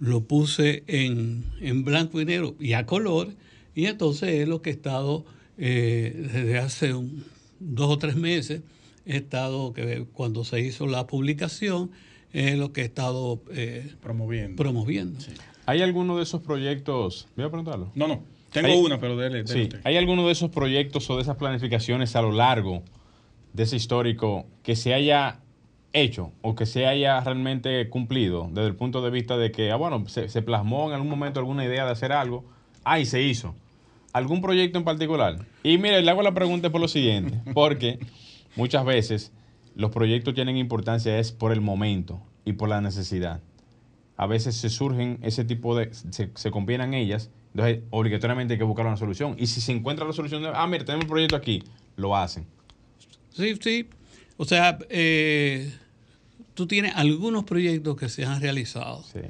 lo 0.00 0.22
puse 0.24 0.82
en, 0.88 1.44
en 1.60 1.84
blanco 1.84 2.20
y 2.20 2.24
negro 2.24 2.56
y 2.58 2.72
a 2.72 2.84
color, 2.84 3.32
y 3.76 3.86
entonces 3.86 4.30
es 4.40 4.48
lo 4.48 4.60
que 4.60 4.70
he 4.70 4.72
estado 4.72 5.24
eh, 5.58 6.28
desde 6.32 6.58
hace 6.58 6.94
un- 6.94 7.24
dos 7.60 7.90
o 7.90 7.98
tres 7.98 8.16
meses, 8.16 8.62
he 9.06 9.16
estado, 9.16 9.72
que 9.72 10.04
cuando 10.12 10.44
se 10.44 10.60
hizo 10.60 10.86
la 10.86 11.06
publicación, 11.06 11.90
es 12.32 12.56
lo 12.58 12.72
que 12.72 12.82
he 12.82 12.84
estado 12.84 13.42
eh, 13.52 13.94
Promoviendo. 14.00 14.56
promoviendo. 14.56 15.18
¿Hay 15.66 15.82
alguno 15.82 16.16
de 16.16 16.22
esos 16.24 16.40
proyectos? 16.42 17.28
Voy 17.36 17.44
a 17.44 17.48
preguntarlo. 17.48 17.90
no, 17.94 18.06
no. 18.08 18.22
Tengo 18.52 18.68
Hay- 18.68 18.78
una, 18.78 19.00
pero 19.00 19.16
dele, 19.16 19.44
dele 19.44 19.48
Sí. 19.48 19.62
usted. 19.62 19.80
¿Hay 19.84 19.96
alguno 19.96 20.26
de 20.26 20.32
esos 20.32 20.50
proyectos 20.50 21.08
o 21.08 21.16
de 21.16 21.22
esas 21.22 21.36
planificaciones 21.36 22.14
a 22.16 22.20
lo 22.22 22.32
largo 22.32 22.82
de 23.54 23.62
ese 23.62 23.76
histórico 23.76 24.44
que 24.62 24.76
se 24.76 24.92
haya 24.92 25.40
hecho 25.94 26.32
o 26.42 26.54
que 26.54 26.66
se 26.66 26.86
haya 26.86 27.18
realmente 27.20 27.88
cumplido 27.88 28.48
desde 28.52 28.66
el 28.68 28.74
punto 28.76 29.00
de 29.00 29.10
vista 29.10 29.38
de 29.38 29.52
que, 29.52 29.70
ah, 29.70 29.76
bueno, 29.76 30.04
se, 30.06 30.28
se 30.28 30.42
plasmó 30.42 30.88
en 30.88 30.94
algún 30.94 31.08
momento 31.08 31.40
alguna 31.40 31.64
idea 31.64 31.86
de 31.86 31.92
hacer 31.92 32.12
algo, 32.12 32.44
ah, 32.84 33.00
y 33.00 33.06
se 33.06 33.22
hizo? 33.22 33.54
¿Algún 34.12 34.42
proyecto 34.42 34.76
en 34.78 34.84
particular? 34.84 35.46
Y 35.62 35.78
mire, 35.78 36.02
le 36.02 36.10
hago 36.10 36.20
la 36.22 36.34
pregunta 36.34 36.68
por 36.68 36.80
lo 36.82 36.88
siguiente, 36.88 37.40
porque 37.54 37.98
muchas 38.56 38.84
veces 38.84 39.32
los 39.74 39.90
proyectos 39.90 40.34
tienen 40.34 40.56
importancia 40.56 41.18
es 41.18 41.32
por 41.32 41.52
el 41.52 41.60
momento 41.60 42.22
y 42.44 42.52
por 42.54 42.68
la 42.68 42.80
necesidad 42.80 43.40
a 44.16 44.26
veces 44.26 44.54
se 44.56 44.70
surgen 44.70 45.18
ese 45.22 45.44
tipo 45.44 45.76
de, 45.76 45.92
se, 45.92 46.30
se 46.34 46.50
combinan 46.50 46.94
ellas, 46.94 47.30
entonces 47.54 47.80
obligatoriamente 47.90 48.54
hay 48.54 48.58
que 48.58 48.64
buscar 48.64 48.86
una 48.86 48.96
solución. 48.96 49.34
Y 49.38 49.46
si 49.48 49.60
se 49.60 49.72
encuentra 49.72 50.06
la 50.06 50.12
solución, 50.12 50.44
ah, 50.54 50.66
mira, 50.66 50.84
tenemos 50.84 51.04
un 51.06 51.10
proyecto 51.10 51.36
aquí, 51.36 51.62
lo 51.96 52.16
hacen. 52.16 52.46
Sí, 53.30 53.56
sí. 53.60 53.88
O 54.36 54.44
sea, 54.44 54.78
eh, 54.90 55.72
tú 56.54 56.66
tienes 56.66 56.94
algunos 56.94 57.44
proyectos 57.44 57.96
que 57.96 58.08
se 58.08 58.24
han 58.24 58.40
realizado, 58.40 59.02
Sí, 59.02 59.20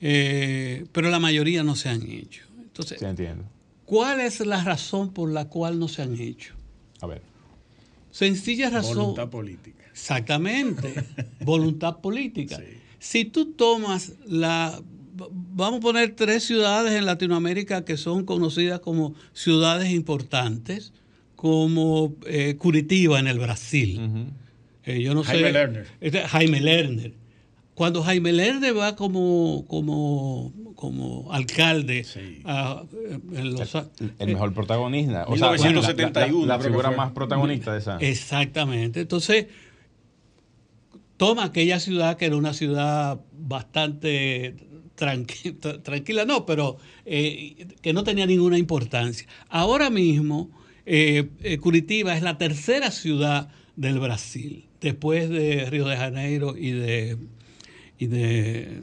eh, 0.00 0.86
pero 0.92 1.10
la 1.10 1.18
mayoría 1.18 1.64
no 1.64 1.74
se 1.74 1.88
han 1.88 2.02
hecho. 2.08 2.44
Entonces, 2.62 2.98
sí 3.00 3.04
entiendo. 3.04 3.44
¿cuál 3.84 4.20
es 4.20 4.38
la 4.40 4.62
razón 4.62 5.12
por 5.12 5.30
la 5.30 5.46
cual 5.48 5.78
no 5.78 5.88
se 5.88 6.02
han 6.02 6.14
hecho? 6.20 6.54
A 7.00 7.06
ver, 7.06 7.22
Sencilla 8.18 8.68
razón. 8.68 8.96
Voluntad 8.96 9.30
política. 9.30 9.84
Exactamente, 9.92 10.92
voluntad 11.40 11.98
política. 11.98 12.56
Sí. 12.56 12.64
Si 12.98 13.24
tú 13.24 13.52
tomas 13.52 14.14
la, 14.26 14.82
vamos 15.14 15.78
a 15.78 15.82
poner 15.82 16.16
tres 16.16 16.42
ciudades 16.42 16.94
en 16.94 17.06
Latinoamérica 17.06 17.84
que 17.84 17.96
son 17.96 18.24
conocidas 18.24 18.80
como 18.80 19.14
ciudades 19.34 19.90
importantes, 19.90 20.92
como 21.36 22.16
eh, 22.26 22.56
Curitiba 22.56 23.20
en 23.20 23.28
el 23.28 23.38
Brasil. 23.38 24.00
Eh, 24.84 25.00
yo 25.00 25.14
no 25.14 25.22
Jaime 25.22 25.46
sé, 25.46 25.52
Lerner. 25.52 25.86
Este, 26.00 26.22
Jaime 26.22 26.60
Lerner. 26.60 27.12
Cuando 27.78 28.02
Jaime 28.02 28.32
Lerner 28.32 28.76
va 28.76 28.96
como, 28.96 29.64
como, 29.68 30.52
como 30.74 31.32
alcalde 31.32 32.02
Sí. 32.02 32.42
a- 32.44 32.82
en 33.34 33.52
los- 33.54 33.72
el, 33.76 34.12
el 34.18 34.26
mejor 34.26 34.52
protagonista. 34.52 35.24
O 35.28 35.30
1971, 35.34 36.40
la, 36.40 36.46
la- 36.46 36.56
la 36.56 36.58
que 36.58 36.68
figura 36.70 36.88
fue. 36.88 36.96
más 36.96 37.12
protagonista 37.12 37.72
de 37.72 37.78
esa. 37.78 37.96
Exactamente. 37.98 39.00
Entonces, 39.02 39.46
toma 41.16 41.44
aquella 41.44 41.78
ciudad 41.78 42.16
que 42.16 42.26
era 42.26 42.36
una 42.36 42.52
ciudad 42.52 43.20
bastante 43.38 44.56
tranqui- 44.96 45.56
tra- 45.60 45.80
tranquila, 45.80 46.24
no, 46.24 46.46
pero 46.46 46.78
eh, 47.04 47.68
que 47.80 47.92
no 47.92 48.02
tenía 48.02 48.26
ninguna 48.26 48.58
importancia. 48.58 49.28
Ahora 49.48 49.88
mismo, 49.88 50.50
eh, 50.84 51.28
eh, 51.42 51.58
Curitiba 51.58 52.16
es 52.16 52.22
la 52.22 52.38
tercera 52.38 52.90
ciudad 52.90 53.50
del 53.76 54.00
Brasil, 54.00 54.66
después 54.80 55.28
de 55.30 55.66
Río 55.70 55.86
de 55.86 55.96
Janeiro 55.96 56.56
y 56.56 56.72
de, 56.72 57.16
y 57.98 58.06
de, 58.06 58.82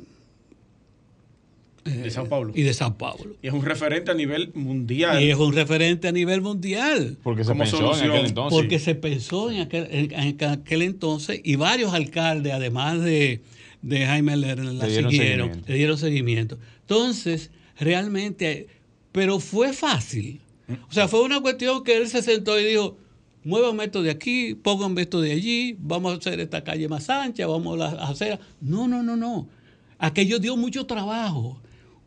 De 1.83 2.09
Sao 2.09 2.27
Paulo. 2.27 2.51
y 2.55 2.63
de 2.63 2.73
Sao 2.73 2.97
Paulo. 2.97 3.35
Y 3.41 3.47
es 3.47 3.53
un 3.53 3.63
referente 3.63 4.09
a 4.11 4.13
nivel 4.15 4.51
mundial. 4.55 5.21
Y 5.23 5.29
es 5.29 5.37
un 5.37 5.53
referente 5.53 6.07
a 6.07 6.11
nivel 6.11 6.41
mundial. 6.41 7.17
Porque 7.23 7.43
se 7.43 7.53
pensó 7.53 7.95
en 7.97 8.09
aquel 8.11 8.25
entonces. 8.25 8.59
Porque 8.59 8.79
se 8.79 8.95
pensó 8.95 9.51
en 9.51 9.61
aquel, 9.61 9.87
en- 9.91 10.11
en 10.13 10.43
aquel 10.49 10.81
entonces 10.81 11.41
y 11.43 11.55
varios 11.57 11.93
alcaldes, 11.93 12.53
además 12.53 13.01
de, 13.03 13.41
de 13.83 14.05
Jaime 14.05 14.35
Lerner, 14.35 14.73
la 14.73 14.87
dieron 14.87 15.11
siguieron, 15.11 15.37
seguimiento. 15.49 15.69
le 15.71 15.75
dieron 15.77 15.97
seguimiento. 15.99 16.57
Entonces, 16.81 17.51
realmente, 17.79 18.67
pero 19.11 19.39
fue 19.39 19.71
fácil. 19.73 20.39
O 20.89 20.91
sea, 20.93 21.07
fue 21.07 21.21
una 21.21 21.39
cuestión 21.41 21.83
que 21.83 21.95
él 21.97 22.07
se 22.07 22.23
sentó 22.23 22.59
y 22.59 22.65
dijo, 22.65 22.97
muévanme 23.45 23.85
esto 23.85 24.01
de 24.01 24.09
aquí, 24.09 24.55
pónganme 24.55 25.03
esto 25.03 25.21
de 25.21 25.31
allí, 25.31 25.77
vamos 25.79 26.13
a 26.13 26.17
hacer 26.17 26.39
esta 26.39 26.63
calle 26.63 26.89
más 26.89 27.09
ancha, 27.09 27.47
vamos 27.47 27.79
a 27.79 28.07
hacer... 28.07 28.39
No, 28.59 28.87
no, 28.87 29.03
no, 29.03 29.15
no. 29.15 29.47
Aquello 29.99 30.39
dio 30.39 30.57
mucho 30.57 30.85
trabajo. 30.85 31.61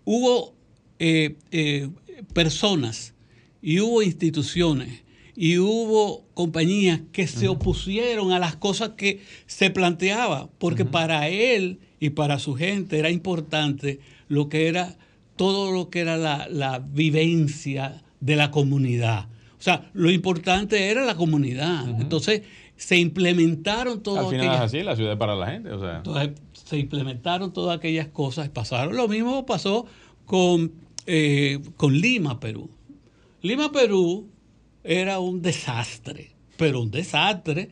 Hubo 0.04 0.54
eh, 0.98 1.36
eh, 1.52 1.88
personas 2.34 3.14
y 3.62 3.80
hubo 3.80 4.02
instituciones 4.02 5.04
y 5.36 5.58
hubo 5.58 6.26
compañías 6.34 7.00
que 7.12 7.28
se 7.28 7.46
opusieron 7.46 8.32
a 8.32 8.40
las 8.40 8.56
cosas 8.56 8.90
que 8.96 9.20
se 9.46 9.70
planteaba, 9.70 10.50
porque 10.58 10.84
para 10.84 11.28
él 11.28 11.78
y 12.00 12.10
para 12.10 12.40
su 12.40 12.54
gente 12.54 12.98
era 12.98 13.10
importante 13.10 14.00
lo 14.26 14.48
que 14.48 14.66
era 14.66 14.98
todo 15.36 15.70
lo 15.70 15.88
que 15.88 16.00
era 16.00 16.16
la, 16.16 16.48
la 16.48 16.80
vivencia 16.80 18.02
de 18.18 18.34
la 18.34 18.50
comunidad. 18.50 19.28
O 19.58 19.62
sea, 19.62 19.90
lo 19.92 20.10
importante 20.10 20.88
era 20.90 21.04
la 21.04 21.16
comunidad. 21.16 21.88
Entonces, 22.00 22.42
se 22.76 22.96
implementaron 22.96 24.02
todas 24.02 24.24
Al 24.24 24.30
final 24.30 24.46
es 24.46 24.50
aquellas 24.52 24.64
así, 24.66 24.82
la 24.84 24.94
ciudad 24.94 25.12
es 25.12 25.18
para 25.18 25.34
la 25.34 25.50
gente. 25.50 25.72
O 25.72 25.80
sea, 25.80 25.96
entonces 25.96 26.30
se 26.52 26.78
implementaron 26.78 27.52
todas 27.52 27.76
aquellas 27.76 28.06
cosas, 28.08 28.48
pasaron. 28.50 28.96
Lo 28.96 29.08
mismo 29.08 29.44
pasó 29.44 29.86
con, 30.26 30.72
eh, 31.06 31.58
con 31.76 31.98
Lima, 31.98 32.38
Perú. 32.38 32.70
Lima, 33.42 33.72
Perú 33.72 34.28
era 34.84 35.18
un 35.18 35.42
desastre, 35.42 36.30
pero 36.56 36.80
un 36.80 36.92
desastre. 36.92 37.68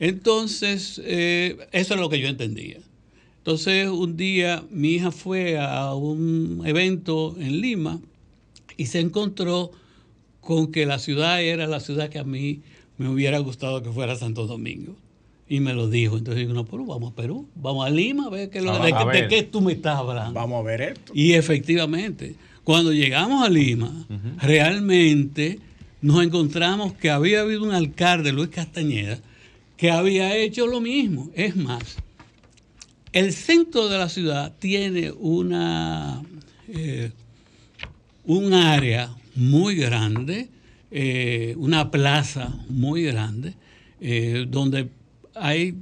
Entonces, 0.00 1.00
eh, 1.04 1.56
eso 1.70 1.94
es 1.94 2.00
lo 2.00 2.08
que 2.08 2.18
yo 2.18 2.28
entendía. 2.28 2.78
Entonces, 3.38 3.88
un 3.88 4.16
día 4.16 4.64
mi 4.70 4.94
hija 4.94 5.12
fue 5.12 5.56
a 5.56 5.94
un 5.94 6.62
evento 6.66 7.36
en 7.38 7.60
Lima 7.60 8.00
y 8.76 8.86
se 8.86 8.98
encontró 8.98 9.70
con 10.48 10.72
que 10.72 10.86
la 10.86 10.98
ciudad 10.98 11.42
era 11.42 11.66
la 11.66 11.78
ciudad 11.78 12.08
que 12.08 12.18
a 12.18 12.24
mí 12.24 12.62
me 12.96 13.06
hubiera 13.10 13.38
gustado 13.38 13.82
que 13.82 13.90
fuera 13.90 14.16
Santo 14.16 14.46
Domingo. 14.46 14.96
Y 15.46 15.60
me 15.60 15.74
lo 15.74 15.90
dijo. 15.90 16.16
Entonces 16.16 16.40
digo, 16.40 16.54
no, 16.54 16.64
pero 16.64 16.86
vamos 16.86 17.12
a 17.12 17.14
Perú, 17.14 17.46
vamos 17.54 17.86
a 17.86 17.90
Lima 17.90 18.28
a 18.28 18.30
ver 18.30 18.48
qué, 18.48 18.62
lo- 18.62 18.72
Ah, 18.72 18.86
de, 18.86 18.92
a 18.94 18.98
de 19.00 19.04
ver. 19.04 19.28
qué 19.28 19.42
tú 19.42 19.60
me 19.60 19.72
estás 19.74 19.98
hablando. 19.98 20.32
Vamos 20.32 20.60
a 20.60 20.62
ver 20.62 20.80
esto. 20.80 21.12
Y 21.14 21.34
efectivamente, 21.34 22.34
cuando 22.64 22.94
llegamos 22.94 23.44
a 23.46 23.50
Lima, 23.50 24.06
realmente 24.40 25.58
nos 26.00 26.22
encontramos 26.24 26.94
que 26.94 27.10
había 27.10 27.40
habido 27.42 27.62
un 27.64 27.72
alcalde, 27.72 28.32
Luis 28.32 28.48
Castañeda, 28.48 29.18
que 29.76 29.90
había 29.90 30.34
hecho 30.34 30.66
lo 30.66 30.80
mismo. 30.80 31.28
Es 31.34 31.56
más, 31.56 31.96
el 33.12 33.34
centro 33.34 33.88
de 33.90 33.98
la 33.98 34.08
ciudad 34.08 34.54
tiene 34.58 35.12
una, 35.12 36.22
eh, 36.68 37.10
un 38.24 38.54
área 38.54 39.14
muy 39.38 39.76
grande, 39.76 40.50
eh, 40.90 41.54
una 41.58 41.92
plaza 41.92 42.58
muy 42.68 43.04
grande, 43.04 43.54
eh, 44.00 44.46
donde 44.48 44.90
hay, 45.34 45.76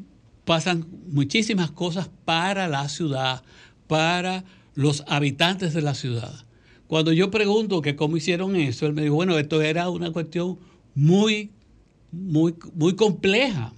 pasan 0.45 0.87
muchísimas 1.09 1.71
cosas 1.71 2.11
para 2.27 2.69
la 2.69 2.87
ciudad, 2.91 3.43
para 3.87 4.45
los 4.75 5.05
habitantes 5.09 5.73
de 5.73 5.81
la 5.81 5.95
ciudad. 5.95 6.45
Cuando 6.87 7.13
yo 7.13 7.31
pregunto 7.31 7.81
que 7.81 7.97
cómo 7.97 8.19
hicieron 8.19 8.57
eso, 8.57 8.87
él 8.87 8.93
me 8.93 9.03
dijo, 9.03 9.15
bueno, 9.15 9.39
esto 9.39 9.63
era 9.63 9.89
una 9.89 10.11
cuestión 10.11 10.59
muy, 10.95 11.51
muy, 12.13 12.55
muy 12.75 12.95
compleja, 12.95 13.73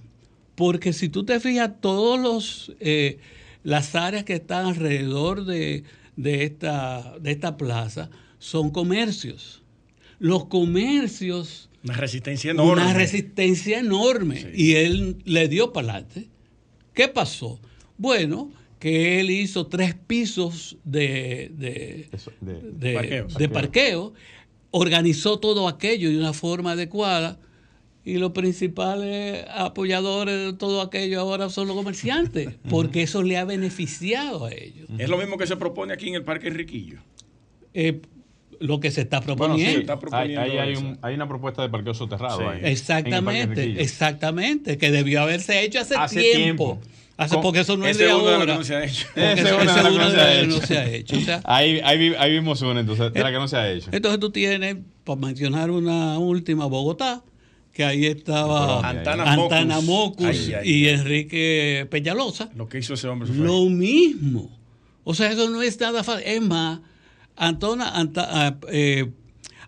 porque 0.55 0.91
si 0.91 1.07
tú 1.07 1.23
te 1.23 1.39
fijas, 1.39 1.71
todos 1.79 2.19
los 2.19 2.73
eh, 2.81 3.19
las 3.63 3.95
áreas 3.95 4.25
que 4.25 4.33
están 4.33 4.65
alrededor 4.65 5.45
de, 5.45 5.85
de 6.17 6.43
esta, 6.43 7.17
de 7.21 7.31
esta 7.31 7.55
plaza 7.55 8.09
son 8.39 8.71
comercios. 8.71 9.63
Los 10.19 10.45
comercios, 10.45 11.69
Una 11.83 11.95
resistencia 11.95 12.51
enorme. 12.51 12.71
una 12.83 12.93
resistencia 12.93 13.79
enorme. 13.79 14.51
Y 14.55 14.73
él 14.75 15.17
le 15.25 15.47
dio 15.47 15.71
para 15.73 15.93
adelante. 15.93 16.27
¿Qué 16.93 17.07
pasó? 17.07 17.59
Bueno, 17.97 18.51
que 18.79 19.19
él 19.19 19.29
hizo 19.31 19.67
tres 19.67 19.95
pisos 19.95 20.77
de, 20.83 21.51
de, 21.55 22.09
Eso, 22.11 22.31
de- 22.41 22.61
de- 22.61 22.93
Parqueos. 22.93 23.33
de 23.35 23.49
parqueo, 23.49 24.13
organizó 24.71 25.39
todo 25.39 25.67
aquello 25.67 26.09
de 26.09 26.17
una 26.17 26.33
forma 26.33 26.73
adecuada 26.73 27.39
y 28.05 28.17
los 28.17 28.31
principales 28.31 29.45
apoyadores 29.53 30.45
de 30.45 30.53
todo 30.53 30.81
aquello 30.81 31.19
ahora 31.19 31.49
son 31.49 31.67
los 31.67 31.75
comerciantes, 31.75 32.49
porque 32.69 33.03
eso 33.03 33.23
le 33.23 33.37
ha 33.37 33.45
beneficiado 33.45 34.45
a 34.45 34.51
ellos. 34.53 34.89
Es 34.97 35.09
lo 35.09 35.17
mismo 35.17 35.37
que 35.37 35.47
se 35.47 35.57
propone 35.57 35.93
aquí 35.93 36.07
en 36.09 36.15
el 36.15 36.23
Parque 36.23 36.47
Enriquillo. 36.47 36.99
Eh, 37.73 38.01
lo 38.59 38.79
que 38.79 38.91
se 38.91 39.01
está 39.01 39.19
Bueno, 39.21 39.33
sí, 39.33 39.37
proponiendo. 39.65 39.79
está 39.79 39.93
hay, 39.93 39.99
proponiendo 40.35 40.79
un- 40.79 40.99
hay 41.01 41.15
una 41.15 41.27
propuesta 41.27 41.61
de 41.61 41.69
parqueo 41.69 41.93
soterrado. 41.93 42.39
Sí. 42.39 42.43
ahí, 42.45 42.71
Exactamente, 42.71 43.81
exactamente, 43.81 44.77
que 44.77 44.91
debió 44.91 45.21
haberse 45.21 45.63
hecho 45.63 45.79
hace, 45.79 45.95
Hace 45.95 46.21
tiempo. 46.21 46.79
tiempo. 46.79 46.79
Hace, 47.17 47.37
porque 47.39 47.59
eso 47.59 47.75
no 47.75 47.85
es 47.85 47.97
de 47.97 48.07
es 48.07 48.13
uno 48.13 48.23
de 48.25 48.31
los 48.31 48.37
que 48.37 48.41
ahora. 48.43 48.55
no 48.57 48.63
se 48.63 48.75
ha 48.75 48.83
hecho. 48.85 49.07
Ese 49.15 49.53
uno 49.53 49.65
de 49.65 49.79
ese 49.79 49.89
que 49.89 49.97
no 49.97 50.09
se 50.11 50.19
ha 50.21 50.39
hecho. 50.41 50.47
no 50.47 50.61
se 50.65 50.77
ha 50.77 50.89
hecho. 50.89 51.17
O 51.17 51.19
sea, 51.21 51.41
Ahí, 51.43 51.81
ahí, 51.83 51.97
vi- 51.97 52.15
ahí 52.17 52.31
vimos 52.31 52.61
una, 52.61 52.79
entonces, 52.79 53.11
de 53.11 53.21
la 53.21 53.31
que 53.31 53.37
no 53.37 53.47
se 53.49 53.57
ha 53.57 53.69
hecho. 53.71 53.89
Entonces 53.91 54.19
tú 54.21 54.29
tienes, 54.31 54.77
para 55.03 55.19
mencionar 55.19 55.69
una 55.69 56.17
última, 56.17 56.65
Bogotá, 56.67 57.21
que 57.73 57.83
ahí 57.83 58.05
estaba 58.05 58.87
Antana 58.87 59.33
Antana 59.33 59.81
Mocus. 59.81 60.21
Mocus 60.23 60.25
Ay, 60.27 60.53
ay, 60.61 60.69
y 60.71 60.87
ay. 60.87 60.93
Enrique 60.95 61.87
Peñalosa. 61.91 62.49
Lo 62.55 62.67
que 62.69 62.79
hizo 62.79 62.93
ese 62.93 63.07
hombre 63.09 63.27
fue. 63.27 63.35
Lo 63.37 63.65
mismo. 63.65 64.49
O 65.03 65.13
sea, 65.13 65.29
eso 65.31 65.49
no 65.49 65.61
es 65.61 65.77
nada 65.79 66.03
fácil. 66.05 66.23
Es 66.25 66.41
más, 66.41 66.79
Antona, 67.39 67.89
Anta- 67.95 68.27
ah, 68.29 68.57
eh, 68.71 69.11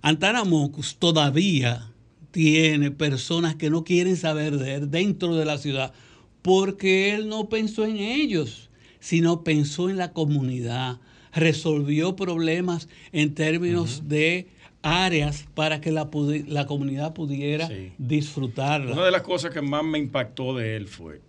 Antana 0.01 0.43
Mocus 0.43 0.97
todavía 0.97 1.91
tiene 2.31 2.91
personas 2.91 3.55
que 3.55 3.69
no 3.69 3.83
quieren 3.83 4.17
saber 4.17 4.57
de 4.57 4.75
él 4.75 4.91
dentro 4.91 5.35
de 5.35 5.45
la 5.45 5.57
ciudad 5.57 5.93
porque 6.41 7.13
él 7.13 7.29
no 7.29 7.49
pensó 7.49 7.85
en 7.85 7.97
ellos, 7.97 8.69
sino 8.99 9.43
pensó 9.43 9.89
en 9.89 9.97
la 9.97 10.11
comunidad, 10.11 10.99
resolvió 11.33 12.15
problemas 12.15 12.89
en 13.13 13.33
términos 13.35 14.03
de 14.07 14.47
áreas 14.81 15.45
para 15.53 15.79
que 15.79 15.91
la, 15.91 16.09
la 16.47 16.65
comunidad 16.65 17.13
pudiera 17.13 17.67
Sí. 17.67 17.91
disfrutarla. 17.97 18.93
Una 18.93 19.05
de 19.05 19.11
las 19.11 19.21
cosas 19.21 19.51
que 19.51 19.61
más 19.61 19.83
me 19.83 19.97
impactó 19.99 20.55
de 20.55 20.75
él 20.75 20.87
fue 20.87 21.21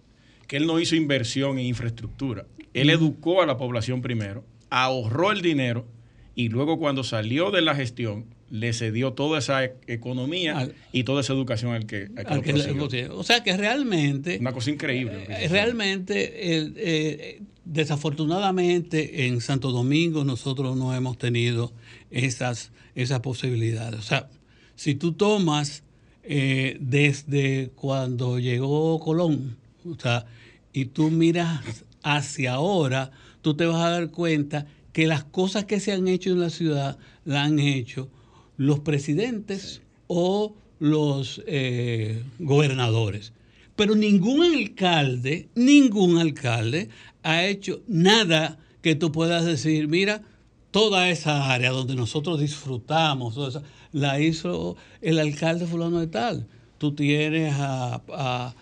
que 0.48 0.56
él 0.56 0.66
no 0.66 0.80
hizo 0.80 0.96
inversión 0.96 1.58
en 1.58 1.66
infraestructura. 1.66 2.46
Él 2.74 2.90
educó 2.90 3.42
a 3.42 3.46
la 3.46 3.56
población 3.56 4.02
primero, 4.02 4.44
ahorró 4.70 5.30
el 5.32 5.40
dinero 5.40 5.86
y 6.34 6.48
luego 6.48 6.78
cuando 6.78 7.04
salió 7.04 7.50
de 7.50 7.62
la 7.62 7.74
gestión 7.74 8.24
le 8.50 8.72
cedió 8.74 9.12
toda 9.14 9.38
esa 9.38 9.64
e- 9.64 9.74
economía 9.86 10.58
Al- 10.58 10.74
y 10.92 11.04
toda 11.04 11.22
esa 11.22 11.32
educación 11.32 11.72
al 11.72 11.86
que, 11.86 12.08
al 12.16 12.24
que 12.42 12.52
Al 12.52 12.76
lo 12.76 12.88
que 12.88 13.02
le- 13.02 13.08
o 13.08 13.22
sea 13.22 13.42
que 13.42 13.56
realmente 13.56 14.38
Una 14.40 14.52
cosa 14.52 14.70
increíble. 14.70 15.26
Eh. 15.28 15.48
Realmente, 15.48 16.56
el- 16.56 16.74
eh, 16.76 17.40
desafortunadamente, 17.64 19.26
en 19.26 19.40
Santo 19.40 19.70
Domingo 19.70 20.24
nosotros 20.24 20.76
no 20.76 20.94
hemos 20.94 21.16
tenido 21.18 21.72
esas, 22.10 22.72
esas 22.94 23.20
posibilidades. 23.20 24.00
O 24.00 24.02
sea, 24.02 24.28
si 24.76 24.94
tú 24.94 25.12
tomas 25.12 25.82
eh, 26.24 26.76
desde 26.80 27.70
cuando 27.74 28.38
llegó 28.38 29.00
Colón, 29.00 29.56
o 29.84 29.98
sea, 29.98 30.24
y 30.72 30.84
tú 30.86 31.10
miras 31.10 31.60
hacia 32.02 32.52
ahora, 32.54 33.10
tú 33.40 33.54
te 33.56 33.66
vas 33.66 33.82
a 33.82 33.90
dar 33.90 34.10
cuenta 34.10 34.66
que 34.92 35.06
las 35.06 35.24
cosas 35.24 35.64
que 35.64 35.80
se 35.80 35.92
han 35.92 36.06
hecho 36.08 36.30
en 36.30 36.40
la 36.40 36.50
ciudad 36.50 36.98
la 37.24 37.44
han 37.44 37.58
hecho 37.58 38.08
los 38.56 38.80
presidentes 38.80 39.80
o 40.06 40.54
los 40.78 41.42
eh, 41.46 42.22
gobernadores. 42.38 43.32
Pero 43.76 43.94
ningún 43.94 44.42
alcalde, 44.42 45.48
ningún 45.54 46.18
alcalde 46.18 46.88
ha 47.22 47.44
hecho 47.46 47.80
nada 47.88 48.58
que 48.82 48.94
tú 48.94 49.12
puedas 49.12 49.44
decir, 49.44 49.88
mira, 49.88 50.22
toda 50.70 51.08
esa 51.08 51.50
área 51.52 51.70
donde 51.70 51.94
nosotros 51.94 52.40
disfrutamos, 52.40 53.34
toda 53.34 53.48
esa- 53.48 53.62
la 53.92 54.20
hizo 54.20 54.76
el 55.00 55.18
alcalde 55.18 55.66
fulano 55.66 56.00
de 56.00 56.06
tal. 56.08 56.46
Tú 56.78 56.94
tienes 56.94 57.54
a, 57.54 58.02
a- 58.12 58.54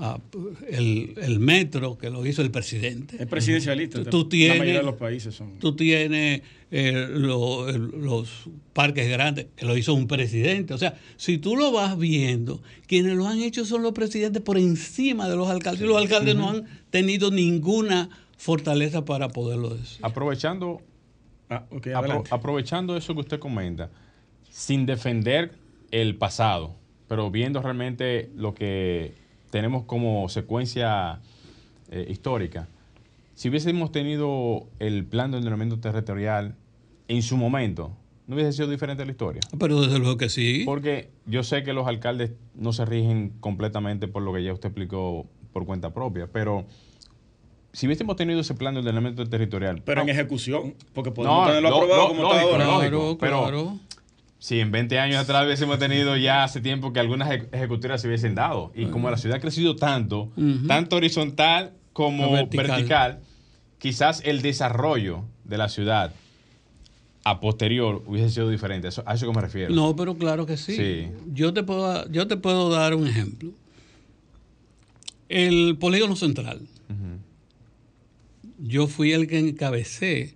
a- 0.00 0.20
el, 0.68 1.14
el 1.20 1.38
metro 1.40 1.98
que 1.98 2.10
lo 2.10 2.24
hizo 2.26 2.42
el 2.42 2.50
presidente. 2.50 3.16
Es 3.20 3.26
presidencialista. 3.26 4.02
Tú 4.04 4.28
tienes- 4.28 4.58
mayoría 4.58 4.80
de 4.80 4.86
los 4.86 4.94
países 4.96 5.34
son. 5.34 5.58
Tú 5.58 5.74
tienes 5.76 6.42
eh, 6.70 7.06
lo- 7.10 7.70
los 7.72 8.44
parques 8.74 9.08
grandes, 9.08 9.46
que 9.56 9.64
lo 9.66 9.76
hizo 9.76 9.94
un 9.94 10.06
presidente. 10.06 10.74
O 10.74 10.78
sea, 10.78 10.98
si 11.16 11.38
tú 11.38 11.56
lo 11.56 11.72
vas 11.72 11.98
viendo, 11.98 12.62
quienes 12.86 13.16
lo 13.16 13.26
han 13.26 13.40
hecho 13.40 13.64
son 13.64 13.82
los 13.82 13.92
presidentes 13.92 14.42
por 14.42 14.58
encima 14.58 15.28
de 15.28 15.36
los 15.36 15.48
alcaldes. 15.48 15.82
Y 15.82 15.86
los 15.86 15.96
alcaldes 15.96 16.36
no 16.36 16.50
han 16.50 16.66
tenido 16.90 17.30
ninguna 17.30 18.10
fortaleza 18.36 19.04
para 19.04 19.28
poderlo 19.30 19.70
decir. 19.70 19.98
Aprovechando, 20.02 20.82
Ah, 21.50 21.64
ok, 21.70 21.86
apro- 21.86 21.96
adelante. 21.98 22.28
aprovechando 22.32 22.96
eso 22.96 23.14
que 23.14 23.20
usted 23.20 23.38
comenta, 23.38 23.90
sin 24.50 24.84
defender 24.86 25.52
el 25.90 26.16
pasado, 26.16 26.74
pero 27.08 27.30
viendo 27.30 27.62
realmente 27.62 28.28
lo 28.36 28.54
que 28.54 29.14
tenemos 29.50 29.84
como 29.84 30.28
secuencia 30.28 31.20
eh, 31.90 32.06
histórica, 32.10 32.68
si 33.34 33.48
hubiésemos 33.48 33.92
tenido 33.92 34.66
el 34.78 35.04
plan 35.04 35.30
de 35.30 35.38
ordenamiento 35.38 35.78
territorial 35.78 36.54
en 37.08 37.22
su 37.22 37.36
momento, 37.36 37.92
¿no 38.26 38.34
hubiese 38.34 38.52
sido 38.52 38.68
diferente 38.68 39.04
la 39.04 39.12
historia? 39.12 39.40
Pero 39.58 39.80
desde 39.80 39.98
luego 39.98 40.16
que 40.16 40.28
sí. 40.28 40.62
Porque 40.66 41.08
yo 41.26 41.42
sé 41.44 41.62
que 41.62 41.72
los 41.72 41.86
alcaldes 41.86 42.32
no 42.54 42.72
se 42.72 42.84
rigen 42.84 43.32
completamente 43.40 44.08
por 44.08 44.22
lo 44.22 44.32
que 44.34 44.42
ya 44.42 44.52
usted 44.52 44.68
explicó 44.70 45.26
por 45.52 45.64
cuenta 45.66 45.94
propia, 45.94 46.26
pero 46.26 46.66
si 47.72 47.86
hubiésemos 47.86 48.16
tenido 48.16 48.40
ese 48.40 48.54
plan 48.54 48.74
de 48.74 48.80
ordenamiento 48.80 49.24
territorial. 49.26 49.82
Pero 49.84 50.02
en 50.02 50.08
ejecución, 50.08 50.74
porque 50.92 51.10
podemos 51.12 51.38
No, 51.42 51.46
tenerlo 51.46 51.70
lo- 51.70 51.76
aprobado 51.76 52.02
lo- 52.02 52.08
como 52.08 52.22
lógico, 52.22 52.40
está 52.40 52.52
ahora. 52.52 52.64
lógico. 52.66 53.18
Claro, 53.18 53.18
pero- 53.18 53.42
claro. 53.42 53.78
Si 54.38 54.60
en 54.60 54.70
20 54.70 54.98
años 55.00 55.18
atrás 55.18 55.44
hubiésemos 55.44 55.78
tenido 55.78 56.16
ya 56.16 56.44
hace 56.44 56.60
tiempo 56.60 56.92
que 56.92 57.00
algunas 57.00 57.28
eje- 57.30 57.48
ejecutivas 57.52 58.00
se 58.00 58.06
hubiesen 58.08 58.34
dado. 58.34 58.72
Y 58.74 58.86
como 58.86 59.10
la 59.10 59.16
ciudad 59.16 59.38
ha 59.38 59.40
crecido 59.40 59.74
tanto, 59.76 60.30
tanto 60.66 60.96
horizontal 60.96 61.72
como 61.92 62.30
vertical. 62.32 62.66
vertical. 62.68 63.18
quizás 63.78 64.22
el 64.24 64.42
desarrollo 64.42 65.24
de 65.44 65.58
la 65.58 65.68
ciudad 65.68 66.12
a 67.24 67.40
posterior 67.40 68.02
hubiese 68.06 68.30
sido 68.30 68.48
diferente. 68.48 68.88
Eso- 68.88 69.02
a 69.06 69.14
eso 69.14 69.26
que 69.26 69.34
me 69.34 69.40
refiero. 69.42 69.74
No, 69.74 69.94
pero 69.96 70.16
claro 70.16 70.46
que 70.46 70.56
sí. 70.56 70.76
Sí. 70.76 71.08
Yo, 71.32 71.52
te 71.52 71.62
puedo, 71.64 72.08
yo 72.10 72.26
te 72.28 72.36
puedo 72.36 72.70
dar 72.70 72.94
un 72.94 73.06
ejemplo. 73.08 73.50
El 75.28 75.76
polígono 75.78 76.16
central. 76.16 76.60
Yo 78.60 78.86
fui 78.88 79.12
el 79.12 79.26
que 79.28 79.38
encabecé 79.38 80.34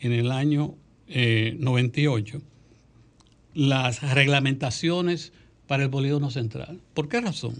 en 0.00 0.12
el 0.12 0.30
año 0.32 0.74
eh, 1.08 1.56
98 1.58 2.42
las 3.54 4.02
reglamentaciones 4.14 5.32
para 5.66 5.84
el 5.84 5.90
polígono 5.90 6.30
central. 6.30 6.80
¿Por 6.94 7.08
qué 7.08 7.20
razón? 7.20 7.54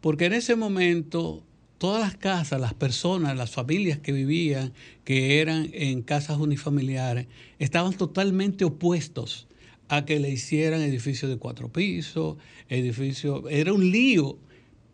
Porque 0.00 0.26
en 0.26 0.34
ese 0.34 0.56
momento 0.56 1.42
todas 1.78 2.00
las 2.00 2.16
casas, 2.16 2.60
las 2.60 2.74
personas, 2.74 3.36
las 3.36 3.50
familias 3.50 3.98
que 3.98 4.12
vivían, 4.12 4.72
que 5.04 5.40
eran 5.40 5.68
en 5.72 6.02
casas 6.02 6.38
unifamiliares, 6.38 7.26
estaban 7.58 7.92
totalmente 7.94 8.64
opuestos 8.64 9.46
a 9.88 10.04
que 10.04 10.18
le 10.18 10.30
hicieran 10.30 10.80
edificios 10.80 11.30
de 11.30 11.36
cuatro 11.36 11.68
pisos, 11.68 12.36
edificios... 12.68 13.42
Era 13.50 13.72
un 13.72 13.90
lío 13.90 14.38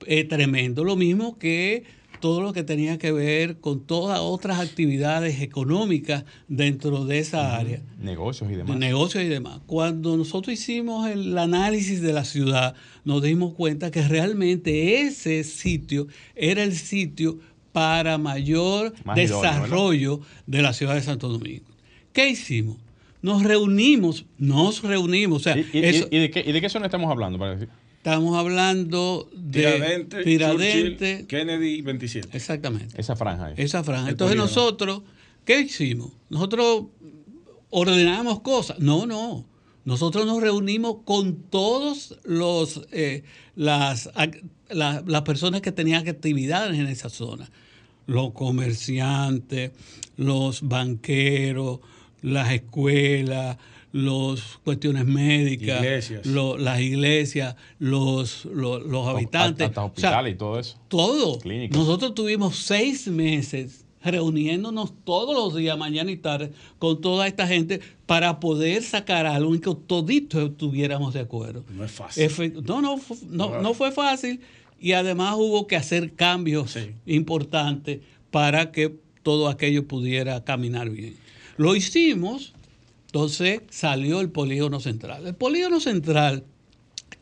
eh, 0.06 0.24
tremendo. 0.24 0.84
Lo 0.84 0.96
mismo 0.96 1.38
que 1.38 1.84
todo 2.20 2.42
lo 2.42 2.52
que 2.52 2.62
tenía 2.62 2.98
que 2.98 3.10
ver 3.12 3.58
con 3.58 3.80
todas 3.80 4.20
otras 4.20 4.60
actividades 4.60 5.40
económicas 5.40 6.24
dentro 6.48 7.04
de 7.06 7.18
esa 7.18 7.56
área 7.56 7.82
Negocios 8.00 8.48
y 8.48 8.52
de 8.52 8.58
demás. 8.58 8.76
negocios 8.78 9.24
y 9.24 9.28
demás. 9.28 9.60
Cuando 9.66 10.16
nosotros 10.16 10.54
hicimos 10.54 11.08
el 11.08 11.36
análisis 11.36 12.00
de 12.00 12.12
la 12.12 12.24
ciudad, 12.24 12.74
nos 13.04 13.22
dimos 13.22 13.54
cuenta 13.54 13.90
que 13.90 14.06
realmente 14.06 15.02
ese 15.02 15.42
sitio 15.44 16.06
era 16.36 16.62
el 16.62 16.74
sitio 16.76 17.38
para 17.72 18.18
mayor 18.18 18.92
Más 19.04 19.16
idóneo, 19.18 19.40
¿verdad? 19.40 19.60
desarrollo 19.62 20.20
de 20.46 20.62
la 20.62 20.72
ciudad 20.72 20.94
de 20.94 21.02
Santo 21.02 21.28
Domingo. 21.28 21.64
¿Qué 22.12 22.28
hicimos? 22.28 22.76
Nos 23.22 23.42
reunimos, 23.42 24.24
nos 24.38 24.82
reunimos, 24.82 25.40
o 25.40 25.44
sea, 25.44 25.58
¿Y, 25.58 25.66
y- 25.72 25.84
eso- 25.84 26.08
y 26.10 26.18
de 26.18 26.30
qué, 26.30 26.40
¿Y 26.46 26.52
de 26.52 26.60
qué 26.60 26.68
zona 26.68 26.86
estamos 26.86 27.10
hablando? 27.10 27.38
Para 27.38 27.52
decir? 27.52 27.68
estamos 27.98 28.34
hablando 28.34 29.28
de 29.34 30.24
Tiradentes, 30.24 31.26
Kennedy 31.26 31.82
27. 31.82 32.34
exactamente. 32.34 32.98
Esa 32.98 33.14
franja 33.16 33.46
ahí. 33.46 33.54
Esa 33.58 33.84
franja. 33.84 34.04
El 34.06 34.10
Entonces 34.12 34.36
polígono. 34.38 34.48
nosotros, 34.62 35.02
¿qué 35.44 35.60
hicimos? 35.60 36.12
Nosotros 36.30 36.86
ordenamos 37.68 38.40
cosas. 38.40 38.78
No, 38.78 39.04
no. 39.06 39.44
Nosotros 39.84 40.24
nos 40.26 40.40
reunimos 40.42 40.98
con 41.04 41.36
todos 41.50 42.18
los 42.24 42.82
eh, 42.92 43.22
las, 43.56 44.10
ac- 44.14 44.42
la- 44.70 45.02
las 45.06 45.22
personas 45.22 45.60
que 45.60 45.72
tenían 45.72 46.06
actividades 46.08 46.78
en 46.78 46.86
esa 46.86 47.10
zona. 47.10 47.50
Los 48.06 48.32
comerciantes, 48.32 49.72
los 50.16 50.62
banqueros, 50.62 51.80
las 52.22 52.52
escuelas, 52.52 53.56
las 53.92 54.58
cuestiones 54.64 55.04
médicas, 55.06 55.80
Iglesias. 55.82 56.26
lo- 56.26 56.56
las 56.58 56.80
iglesias, 56.80 57.56
los, 57.78 58.44
los, 58.46 58.82
los 58.84 59.06
habitantes. 59.08 59.68
Hasta 59.68 59.80
O 59.84 59.92
sea, 59.96 60.10
hospitales 60.10 60.34
y 60.34 60.36
todo 60.38 60.58
eso. 60.60 60.78
todo. 60.88 61.38
Clínicas. 61.38 61.76
Nosotros 61.78 62.14
tuvimos 62.14 62.56
seis 62.56 63.08
meses 63.08 63.84
reuniéndonos 64.02 64.94
todos 65.04 65.34
los 65.34 65.54
días, 65.56 65.76
mañana 65.76 66.10
y 66.10 66.16
tarde, 66.16 66.52
con 66.78 67.00
toda 67.00 67.26
esta 67.26 67.46
gente 67.46 67.80
para 68.06 68.40
poder 68.40 68.82
sacar 68.82 69.26
algo 69.26 69.54
en 69.54 69.60
que 69.60 69.74
toditos 69.86 70.50
estuviéramos 70.50 71.12
de 71.14 71.20
acuerdo. 71.20 71.64
No 71.76 71.84
es 71.84 71.90
fácil. 71.90 72.24
Efe- 72.24 72.62
no, 72.66 72.80
no, 72.80 72.96
no, 73.28 73.50
No. 73.50 73.60
no 73.62 73.74
fue 73.74 73.92
fácil 73.92 74.40
y 74.80 74.92
además 74.92 75.34
hubo 75.36 75.66
que 75.66 75.76
hacer 75.76 76.14
cambios 76.14 76.70
Sí. 76.72 76.92
importantes 77.06 78.00
para 78.30 78.72
que 78.72 78.94
todo 79.22 79.48
aquello 79.48 79.86
pudiera 79.86 80.44
caminar 80.44 80.88
bien. 80.88 81.16
Lo 81.60 81.76
hicimos, 81.76 82.54
entonces 83.06 83.60
salió 83.68 84.20
el 84.22 84.30
polígono 84.30 84.80
central. 84.80 85.26
El 85.26 85.34
polígono 85.34 85.78
central 85.78 86.44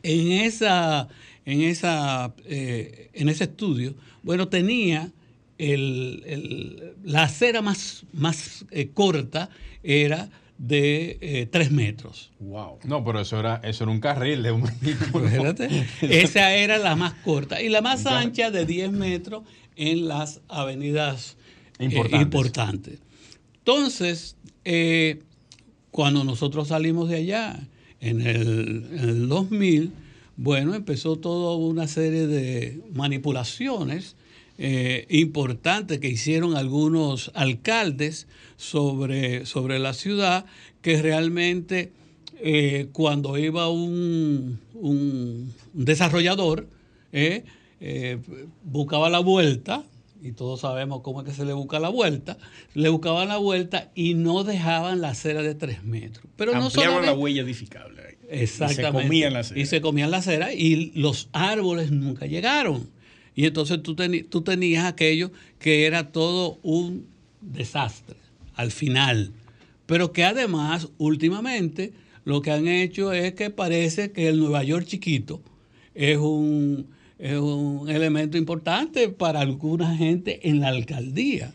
en 0.03 0.31
esa 0.31 1.09
en 1.45 1.61
esa 1.61 2.33
eh, 2.45 3.09
en 3.13 3.27
ese 3.27 3.43
estudio 3.45 3.95
bueno 4.23 4.47
tenía 4.47 5.11
el- 5.57 6.23
el- 6.25 6.93
la 7.03 7.23
acera 7.23 7.61
más 7.61 8.03
más 8.13 8.63
eh, 8.71 8.89
corta 8.93 9.49
era 9.83 10.29
de 10.57 11.17
eh, 11.21 11.47
tres 11.51 11.69
metros 11.71 12.31
Wow. 12.39 12.79
No, 12.85 13.03
pero 13.03 13.19
eso 13.19 13.39
era, 13.39 13.59
eso 13.63 13.83
era 13.83 13.91
un 13.91 13.99
carril 13.99 14.41
de 14.43 14.51
un 14.51 14.63
vehículo. 14.81 15.27
Esa 16.01 16.53
era 16.55 16.77
la 16.77 16.95
más 16.95 17.13
corta 17.25 17.61
y 17.61 17.67
la 17.67 17.81
más 17.81 18.05
ancha 18.05 18.51
de 18.51 18.65
10 18.65 18.91
metros 18.91 19.43
en 19.75 20.07
las 20.07 20.39
avenidas 20.47 21.35
eh, 21.79 21.85
Importantes. 22.21 22.99
Entonces 23.69 24.35
eh, 24.65 25.19
cuando 25.91 26.23
nosotros 26.23 26.69
salimos 26.69 27.07
de 27.07 27.17
allá 27.17 27.67
en 27.99 28.19
el, 28.21 28.87
en 28.93 29.09
el 29.09 29.29
2000, 29.29 29.91
bueno, 30.37 30.73
empezó 30.73 31.17
toda 31.17 31.55
una 31.55 31.87
serie 31.87 32.25
de 32.25 32.81
manipulaciones 32.95 34.15
eh, 34.57 35.05
importantes 35.09 35.99
que 35.99 36.07
hicieron 36.07 36.57
algunos 36.57 37.29
alcaldes 37.35 38.25
sobre, 38.57 39.45
sobre 39.45 39.77
la 39.77 39.93
ciudad, 39.93 40.47
que 40.81 40.99
realmente 40.99 41.91
eh, 42.41 42.87
cuando 42.91 43.37
iba 43.37 43.69
un, 43.69 44.59
desarrollador, 45.73 46.65
buscaba 48.63 49.11
la 49.11 49.19
vuelta, 49.19 49.83
y 50.21 50.31
todos 50.33 50.61
sabemos 50.61 51.01
cómo 51.01 51.21
es 51.21 51.27
que 51.27 51.33
se 51.33 51.45
le 51.45 51.53
busca 51.53 51.79
la 51.79 51.89
vuelta, 51.89 52.37
le 52.73 52.89
buscaban 52.89 53.27
la 53.29 53.37
vuelta 53.37 53.91
y 53.95 54.13
no 54.15 54.43
dejaban 54.43 55.01
la 55.01 55.09
acera 55.09 55.41
de 55.41 55.55
tres 55.55 55.83
metros. 55.83 56.25
Pero 56.35 56.53
no 56.53 56.65
Ampliaban 56.65 56.95
la 56.95 57.01
solamente- 57.07 57.21
huella 57.23 57.41
edificable. 57.41 58.17
Exactamente. 58.31 58.81
Y 58.81 58.85
se 58.85 58.91
comían 58.91 59.33
la 59.33 59.39
acera. 59.39 59.59
Y 59.61 59.65
se 59.65 59.81
comían 59.81 60.11
la 60.11 60.17
acera 60.17 60.53
y 60.53 60.91
los 60.93 61.29
árboles 61.31 61.91
nunca 61.91 62.25
llegaron. 62.27 62.89
Y 63.35 63.45
entonces 63.45 63.81
tú, 63.81 63.95
tú 63.95 64.41
tenías 64.41 64.85
aquello 64.85 65.31
que 65.59 65.85
era 65.85 66.11
todo 66.11 66.59
un 66.61 67.07
desastre 67.41 68.17
al 68.55 68.71
final. 68.71 69.31
Pero 69.85 70.11
que 70.11 70.25
además, 70.25 70.89
últimamente, 70.97 71.93
lo 72.25 72.41
que 72.41 72.51
han 72.51 72.67
hecho 72.67 73.13
es 73.13 73.33
que 73.33 73.49
parece 73.49 74.11
que 74.11 74.27
el 74.27 74.39
Nueva 74.39 74.63
York 74.63 74.85
chiquito 74.85 75.41
es 75.95 76.17
un, 76.17 76.87
es 77.19 77.37
un 77.37 77.89
elemento 77.89 78.37
importante 78.37 79.09
para 79.09 79.41
alguna 79.41 79.95
gente 79.95 80.49
en 80.49 80.61
la 80.61 80.69
alcaldía 80.69 81.53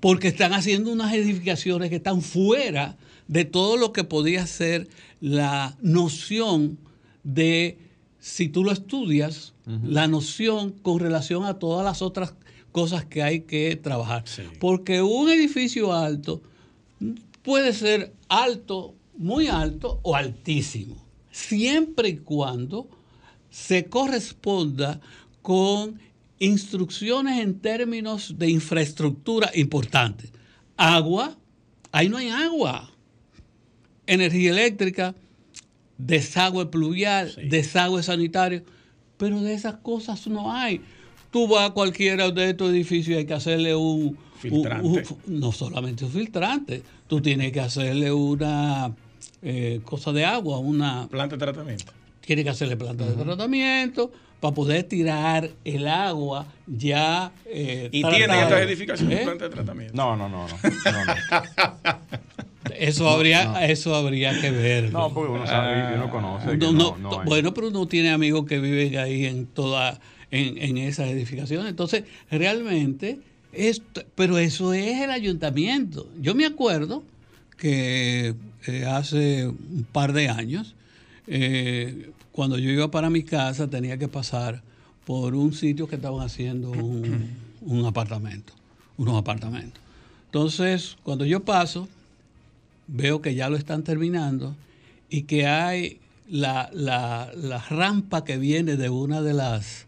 porque 0.00 0.28
están 0.28 0.52
haciendo 0.52 0.92
unas 0.92 1.14
edificaciones 1.14 1.88
que 1.90 1.96
están 1.96 2.20
fuera 2.20 2.96
de 3.26 3.46
todo 3.46 3.76
lo 3.76 3.92
que 3.92 4.04
podía 4.04 4.46
ser 4.46 4.86
la 5.20 5.76
noción 5.80 6.78
de, 7.22 7.78
si 8.18 8.48
tú 8.48 8.64
lo 8.64 8.70
estudias, 8.70 9.54
la 9.82 10.06
noción 10.06 10.72
con 10.72 11.00
relación 11.00 11.44
a 11.44 11.58
todas 11.58 11.86
las 11.86 12.02
otras 12.02 12.34
cosas 12.70 13.06
que 13.06 13.22
hay 13.22 13.40
que 13.40 13.76
trabajar. 13.76 14.24
Sí. 14.26 14.42
Porque 14.60 15.00
un 15.00 15.30
edificio 15.30 15.94
alto 15.94 16.42
puede 17.42 17.72
ser 17.72 18.12
alto, 18.28 18.94
muy 19.16 19.46
alto 19.46 20.00
o 20.02 20.16
altísimo, 20.16 20.96
siempre 21.30 22.10
y 22.10 22.16
cuando 22.18 22.88
se 23.54 23.84
corresponda 23.84 25.00
con 25.40 26.00
instrucciones 26.40 27.38
en 27.40 27.60
términos 27.60 28.34
de 28.36 28.50
infraestructura 28.50 29.48
importantes. 29.54 30.32
Agua, 30.76 31.36
ahí 31.92 32.08
no 32.08 32.16
hay 32.16 32.30
agua. 32.30 32.90
Energía 34.08 34.50
eléctrica, 34.50 35.14
desagüe 35.98 36.66
pluvial, 36.66 37.30
Sí. 37.32 37.42
desagüe 37.48 38.02
sanitario, 38.02 38.64
pero 39.16 39.40
de 39.40 39.54
esas 39.54 39.76
cosas 39.76 40.26
no 40.26 40.52
hay. 40.52 40.80
Tú 41.30 41.46
vas 41.46 41.70
a 41.70 41.72
cualquiera 41.74 42.32
de 42.32 42.50
estos 42.50 42.70
edificios 42.72 43.14
y 43.14 43.18
hay 43.18 43.24
que 43.26 43.34
hacerle 43.34 43.76
un... 43.76 43.84
un- 44.08 44.18
Filtrante. 44.40 45.04
un- 45.28 45.40
no 45.40 45.52
solamente 45.52 46.04
un 46.04 46.10
filtrante, 46.10 46.82
tú 47.06 47.20
tienes 47.20 47.52
que 47.52 47.60
hacerle 47.60 48.12
una 48.12 48.92
eh, 49.42 49.80
cosa 49.84 50.12
de 50.12 50.24
agua, 50.24 50.58
una 50.58 51.06
Planta 51.08 51.36
de 51.36 51.40
tratamiento. 51.40 51.92
Tiene 52.26 52.44
que 52.44 52.50
hacerle 52.50 52.76
planta 52.76 53.04
de 53.06 53.12
tratamiento 53.14 54.10
para 54.40 54.54
poder 54.54 54.82
tirar 54.84 55.50
el 55.64 55.88
agua 55.88 56.46
ya 56.66 57.32
eh, 57.46 57.88
Y 57.92 58.00
tratada. 58.02 58.18
tienen 58.18 58.40
estas 58.40 58.60
edificaciones 58.62 59.20
¿Eh? 59.20 59.24
planta 59.24 59.44
de 59.44 59.50
tratamiento. 59.50 59.94
No, 59.96 60.16
no, 60.16 60.28
no, 60.28 60.46
no. 60.46 60.54
No, 60.92 61.04
no. 61.04 61.98
Eso 62.78 63.08
habría, 63.10 63.66
eso 63.66 63.94
habría 63.94 64.40
que 64.40 64.50
ver. 64.50 64.90
No, 64.90 65.12
porque 65.12 65.30
uno 65.32 65.46
sabe 65.46 65.94
uno 65.96 66.10
conoce. 66.10 66.50
que 66.50 66.56
No, 66.56 66.96
bueno, 67.26 67.52
pero 67.52 67.68
uno 67.68 67.86
tiene 67.86 68.10
amigos 68.10 68.46
que 68.46 68.58
viven 68.58 68.96
ahí 68.98 69.26
en 69.26 69.46
toda, 69.46 70.00
en, 70.30 70.56
en 70.58 70.78
esas 70.78 71.08
edificaciones. 71.10 71.68
Entonces, 71.68 72.04
realmente, 72.30 73.18
Esto, 73.52 74.02
pero 74.14 74.38
eso 74.38 74.72
es 74.72 74.98
el 75.02 75.10
ayuntamiento. 75.10 76.08
Yo 76.20 76.34
me 76.34 76.46
acuerdo 76.46 77.04
que 77.58 78.34
eh, 78.66 78.84
hace 78.86 79.46
un 79.46 79.86
par 79.92 80.12
de 80.14 80.28
años, 80.30 80.74
eh, 81.26 82.10
cuando 82.32 82.58
yo 82.58 82.70
iba 82.70 82.90
para 82.90 83.10
mi 83.10 83.22
casa, 83.22 83.68
tenía 83.68 83.98
que 83.98 84.08
pasar 84.08 84.62
por 85.04 85.34
un 85.34 85.52
sitio 85.52 85.88
que 85.88 85.96
estaban 85.96 86.24
haciendo 86.24 86.70
un, 86.70 87.30
un 87.60 87.84
apartamento, 87.84 88.52
unos 88.96 89.16
apartamentos. 89.16 89.82
Entonces, 90.26 90.96
cuando 91.02 91.24
yo 91.24 91.44
paso, 91.44 91.88
veo 92.86 93.22
que 93.22 93.34
ya 93.34 93.48
lo 93.48 93.56
están 93.56 93.84
terminando 93.84 94.56
y 95.08 95.22
que 95.22 95.46
hay 95.46 96.00
la, 96.28 96.70
la, 96.72 97.30
la 97.36 97.58
rampa 97.58 98.24
que 98.24 98.38
viene 98.38 98.76
de 98.76 98.88
una 98.88 99.22
de 99.22 99.34
las 99.34 99.86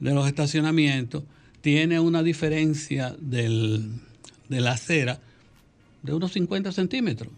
de 0.00 0.12
los 0.12 0.26
estacionamientos 0.26 1.24
tiene 1.60 2.00
una 2.00 2.22
diferencia 2.22 3.16
del, 3.18 3.90
de 4.48 4.60
la 4.60 4.72
acera 4.72 5.20
de 6.02 6.14
unos 6.14 6.32
50 6.32 6.70
centímetros. 6.72 7.32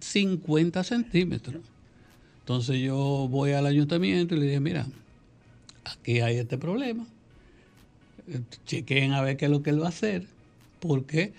50 0.00 0.84
centímetros. 0.84 1.56
Entonces 2.46 2.80
yo 2.80 3.26
voy 3.28 3.50
al 3.54 3.66
ayuntamiento 3.66 4.36
y 4.36 4.38
le 4.38 4.46
dije, 4.46 4.60
mira, 4.60 4.86
aquí 5.84 6.20
hay 6.20 6.36
este 6.36 6.56
problema. 6.56 7.04
Chequen 8.66 9.14
a 9.14 9.20
ver 9.20 9.36
qué 9.36 9.46
es 9.46 9.50
lo 9.50 9.64
que 9.64 9.70
él 9.70 9.82
va 9.82 9.86
a 9.86 9.88
hacer, 9.88 10.28
porque 10.78 11.32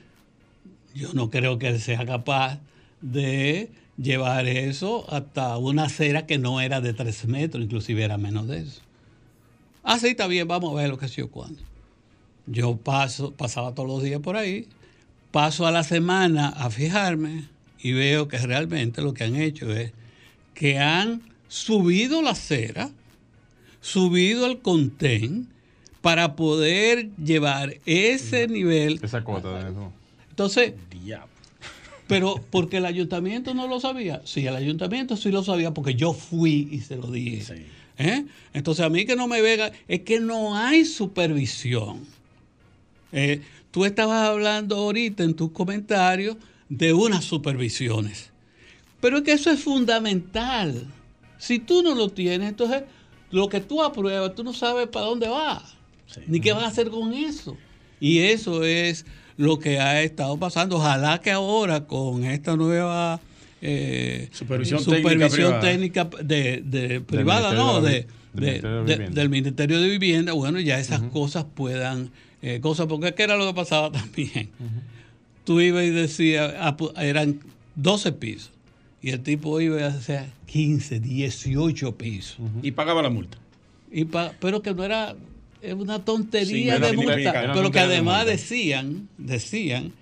yo 0.93 1.13
no 1.13 1.29
creo 1.29 1.59
que 1.59 1.69
él 1.69 1.79
sea 1.79 2.05
capaz 2.05 2.59
de 2.99 3.71
llevar 3.95 4.47
eso 4.47 5.05
hasta 5.09 5.57
una 5.57 5.85
acera 5.85 6.25
que 6.25 6.39
no 6.39 6.59
era 6.59 6.81
de 6.81 6.93
3 6.93 7.25
metros, 7.27 7.63
inclusive 7.63 8.03
era 8.03 8.17
menos 8.17 8.49
de 8.49 8.63
eso. 8.63 8.81
Ah, 9.83 9.99
sí, 9.99 10.07
está 10.07 10.27
bien, 10.27 10.45
vamos 10.45 10.73
a 10.73 10.81
ver 10.81 10.89
lo 10.89 10.97
que 10.97 11.07
sé 11.07 11.21
yo 11.21 11.31
cuando. 11.31 11.61
Yo 12.47 12.75
paso, 12.75 13.31
pasaba 13.31 13.73
todos 13.73 13.87
los 13.87 14.03
días 14.03 14.19
por 14.19 14.35
ahí, 14.35 14.67
paso 15.31 15.65
a 15.67 15.71
la 15.71 15.85
semana 15.85 16.49
a 16.49 16.69
fijarme 16.69 17.47
y 17.79 17.93
veo 17.93 18.27
que 18.27 18.39
realmente 18.39 19.01
lo 19.01 19.13
que 19.13 19.23
han 19.23 19.37
hecho 19.37 19.71
es 19.71 19.93
que 20.57 20.79
han 20.79 21.21
subido 21.47 22.23
la 22.23 22.31
acera, 22.31 22.89
subido 23.79 24.47
el 24.47 24.57
contén 24.57 25.47
para 26.01 26.35
poder 26.35 27.11
llevar 27.15 27.75
ese 27.85 28.47
nivel. 28.47 28.99
Esa 29.03 29.23
cuota 29.23 29.53
de 29.53 29.69
eso. 29.69 29.93
Entonces, 30.31 30.73
pero 32.07 32.43
porque 32.49 32.77
el 32.77 32.87
ayuntamiento 32.87 33.53
no 33.53 33.67
lo 33.67 33.79
sabía. 33.79 34.23
Sí, 34.25 34.47
el 34.47 34.55
ayuntamiento 34.55 35.15
sí 35.15 35.29
lo 35.29 35.43
sabía 35.43 35.75
porque 35.75 35.93
yo 35.93 36.13
fui 36.13 36.67
y 36.71 36.79
se 36.79 36.95
lo 36.95 37.11
dije. 37.11 37.67
¿Eh? 37.99 38.25
Entonces 38.53 38.83
a 38.83 38.89
mí 38.89 39.05
que 39.05 39.15
no 39.15 39.27
me 39.27 39.41
vega, 39.41 39.71
es 39.87 39.99
que 40.01 40.19
no 40.19 40.57
hay 40.57 40.85
supervisión. 40.85 41.99
Eh, 43.11 43.41
tú 43.69 43.85
estabas 43.85 44.27
hablando 44.27 44.75
ahorita 44.75 45.23
en 45.23 45.35
tus 45.35 45.51
comentarios 45.51 46.35
de 46.67 46.93
unas 46.93 47.25
supervisiones. 47.25 48.31
Pero 48.99 49.17
es 49.17 49.23
que 49.23 49.33
eso 49.33 49.51
es 49.51 49.61
fundamental. 49.61 50.87
Si 51.37 51.59
tú 51.59 51.83
no 51.83 51.95
lo 51.95 52.09
tienes, 52.09 52.49
entonces 52.49 52.83
lo 53.31 53.49
que 53.49 53.59
tú 53.59 53.83
apruebas, 53.83 54.33
tú 54.35 54.43
no 54.43 54.53
sabes 54.53 54.87
para 54.87 55.05
dónde 55.05 55.27
va, 55.27 55.63
ni 56.27 56.39
qué 56.39 56.53
vas 56.53 56.63
a 56.63 56.67
hacer 56.67 56.89
con 56.89 57.13
eso. 57.13 57.57
Y 57.99 58.19
eso 58.19 58.63
es 58.63 59.05
lo 59.37 59.59
que 59.59 59.79
ha 59.79 60.01
estado 60.01 60.37
pasando. 60.37 60.77
Ojalá 60.77 61.19
que 61.21 61.31
ahora 61.31 61.85
con 61.85 62.23
esta 62.25 62.55
nueva 62.55 63.19
eh, 63.61 64.29
supervisión, 64.31 64.83
técnica, 65.59 66.09
de, 66.23 67.01
privada, 67.05 67.53
no, 67.53 67.81
de, 67.81 68.07
del 68.33 69.29
Ministerio 69.29 69.79
de 69.79 69.89
Vivienda, 69.89 70.33
bueno, 70.33 70.59
ya 70.59 70.79
esas 70.79 71.01
cosas 71.03 71.45
puedan, 71.55 72.11
eh, 72.41 72.59
cosas, 72.61 72.87
porque 72.87 73.13
¿qué 73.13 73.23
era 73.23 73.35
lo 73.35 73.47
que 73.47 73.53
pasaba 73.53 73.91
también? 73.99 74.49
Tú 75.43 75.59
ibas 75.61 75.85
y 75.85 75.89
decías, 75.89 76.53
eran 76.97 77.39
12 77.75 78.11
pisos, 78.13 78.51
y 79.07 79.11
el 79.11 79.23
tipo 79.23 79.61
iba 79.61 79.85
a 79.85 79.87
hacer 79.87 80.25
15, 80.47 80.99
18 80.99 81.95
pisos. 81.95 82.39
Y 82.61 82.71
pagaba 82.71 83.01
la 83.01 83.09
multa. 83.09 83.37
Y 83.89 84.03
pero 84.03 84.61
que 84.61 84.73
no 84.73 84.83
era 84.83 85.15
es 85.61 85.73
una 85.75 86.03
tontería 86.03 86.77
de 86.77 86.91
multa, 86.91 87.53
pero 87.53 87.71
que 87.71 87.79
además 87.79 88.25
decían, 88.25 89.07
decían 89.17 89.93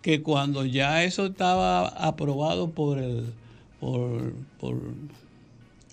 que 0.00 0.22
cuando 0.22 0.64
ya 0.64 1.04
eso 1.04 1.26
estaba 1.26 1.88
aprobado 1.88 2.70
por 2.70 2.98
el 3.00 3.34
por, 3.80 4.32
por, 4.58 4.76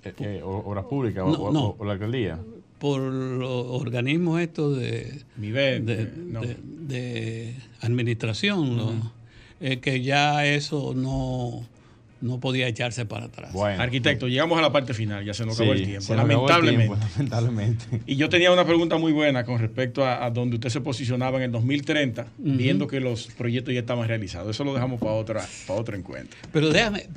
eh, 0.06 0.14
eh, 0.20 0.42
obras 0.42 0.86
públicas 0.86 1.26
o, 1.28 1.76
la 1.84 1.92
alcaldía. 1.92 2.40
Por 2.80 3.02
los 3.02 3.66
organismos 3.68 4.40
estos 4.40 4.78
de, 4.78 5.26
de, 6.88 7.54
administración, 7.82 9.12
que 9.60 10.02
ya 10.02 10.46
eso 10.46 10.94
no 10.96 11.66
no 12.22 12.40
podía 12.40 12.68
echarse 12.68 13.06
para 13.06 13.26
atrás. 13.26 13.54
Arquitecto, 13.56 14.28
llegamos 14.28 14.58
a 14.58 14.62
la 14.62 14.72
parte 14.72 14.94
final, 14.94 15.26
ya 15.26 15.34
se 15.34 15.46
nos 15.46 15.60
acabó 15.60 15.74
el 15.74 15.84
tiempo, 15.84 16.16
lamentablemente. 16.16 16.96
lamentablemente. 17.18 17.86
Y 18.06 18.16
yo 18.16 18.30
tenía 18.30 18.52
una 18.52 18.66
pregunta 18.66 18.98
muy 18.98 19.12
buena 19.12 19.44
con 19.44 19.60
respecto 19.60 20.06
a, 20.06 20.30
donde 20.30 20.56
usted 20.56 20.70
se 20.70 20.82
posicionaba 20.82 21.38
en 21.38 21.44
el 21.44 21.52
2030, 21.52 22.28
viendo 22.38 22.88
que 22.88 23.00
los 23.00 23.28
proyectos 23.28 23.74
ya 23.74 23.82
estaban 23.82 24.08
realizados. 24.08 24.56
Eso 24.56 24.64
lo 24.64 24.74
dejamos 24.74 25.00
para, 25.00 25.14
otra, 25.14 25.46
para 25.68 25.80
otro 25.80 25.98
encuentro. 25.98 26.38
Pero 26.54 26.70
déjame, 26.70 27.08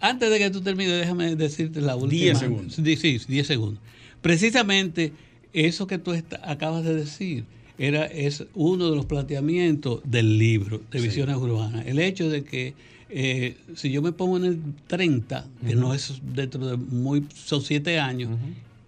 antes 0.00 0.30
de 0.30 0.38
que 0.38 0.50
tú 0.50 0.60
termines, 0.60 0.98
déjame 0.98 1.36
decirte 1.36 1.80
la 1.80 1.96
última. 1.96 2.22
10 2.22 2.38
segundos. 2.38 2.74
Sí, 2.74 3.18
10 3.26 3.46
segundos. 3.46 3.80
Precisamente 4.20 5.12
eso 5.52 5.86
que 5.86 5.98
tú 5.98 6.12
acabas 6.42 6.84
de 6.84 6.94
decir 6.94 7.44
era, 7.78 8.04
es 8.04 8.44
uno 8.54 8.90
de 8.90 8.96
los 8.96 9.06
planteamientos 9.06 10.00
del 10.04 10.38
libro 10.38 10.82
de 10.90 11.00
Visiones 11.00 11.36
Urbanas. 11.36 11.86
El 11.86 11.98
hecho 11.98 12.28
de 12.28 12.44
que 12.44 12.74
eh, 13.10 13.56
si 13.74 13.90
yo 13.90 14.02
me 14.02 14.12
pongo 14.12 14.36
en 14.36 14.44
el 14.44 14.60
30, 14.86 15.46
que 15.66 15.74
no 15.74 15.94
es 15.94 16.20
dentro 16.22 16.66
de 16.66 16.76
muy, 16.76 17.26
son 17.34 17.62
siete 17.62 17.98
años, 17.98 18.30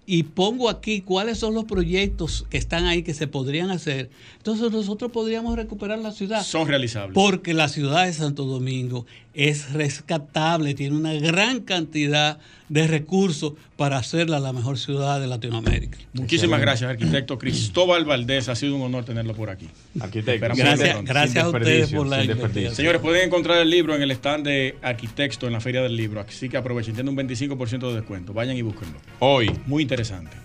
y 0.07 0.25
pongo 0.25 0.69
aquí 0.69 1.01
cuáles 1.01 1.39
son 1.39 1.55
los 1.55 1.65
proyectos 1.65 2.45
que 2.51 2.59
están 2.59 2.87
ahí 2.87 3.03
que 3.03 3.15
se 3.15 3.27
podrían 3.27 3.71
hacer, 3.71 4.11
entonces 4.37 4.71
nosotros 4.71 5.11
podríamos 5.13 5.57
recuperar 5.57 5.99
la 5.99 6.13
ciudad. 6.13 6.43
Son 6.43 6.67
realizables. 6.67 7.15
Porque 7.15 7.55
la 7.55 7.69
ciudad 7.69 8.07
de 8.07 8.13
Santo 8.13 8.45
Domingo 8.45 9.07
es 9.35 9.73
rescatable, 9.73 10.75
tiene 10.75 10.97
una 10.97 11.15
gran 11.15 11.61
cantidad 11.61 12.39
de 12.69 12.87
recursos 12.87 13.53
para 13.77 13.99
hacerla 13.99 14.41
la 14.41 14.53
mejor 14.53 14.79
ciudad 14.79 15.21
de 15.21 15.27
Latinoamérica. 15.27 15.99
Muchísimas 16.15 16.61
gracias, 16.61 16.91
arquitecto 16.91 17.39
Cristóbal 17.39 18.05
Valdés. 18.05 18.49
Ha 18.49 18.55
sido 18.55 18.77
un 18.77 18.83
honor 18.83 19.05
tenerlo 19.05 19.35
por 19.35 19.51
aquí. 19.51 19.69
Arquitecto. 20.01 20.47
Gracias, 20.55 21.05
gracias 21.05 21.45
a 21.45 21.49
ustedes 21.49 21.93
por 21.93 22.07
la 22.07 22.25
invitación. 22.25 22.75
Señores, 22.75 23.01
pueden 23.01 23.27
encontrar 23.27 23.59
el 23.59 23.71
libro 23.71 23.95
en 23.95 24.03
el 24.03 24.11
stand 24.13 24.47
de 24.47 24.77
Arquitecto 24.83 25.47
en 25.47 25.53
la 25.53 25.61
Feria 25.61 25.83
del 25.83 25.97
Libro. 25.97 26.21
Así 26.21 26.49
que 26.49 26.57
aprovechen, 26.57 26.95
tiene 26.95 27.11
un 27.11 27.17
25% 27.17 27.89
de 27.89 27.95
descuento. 27.95 28.33
Vayan 28.33 28.57
y 28.57 28.63
búsquenlo. 28.63 28.99
Hoy. 29.19 29.51
Muy 29.67 29.83
interesante. 29.83 30.37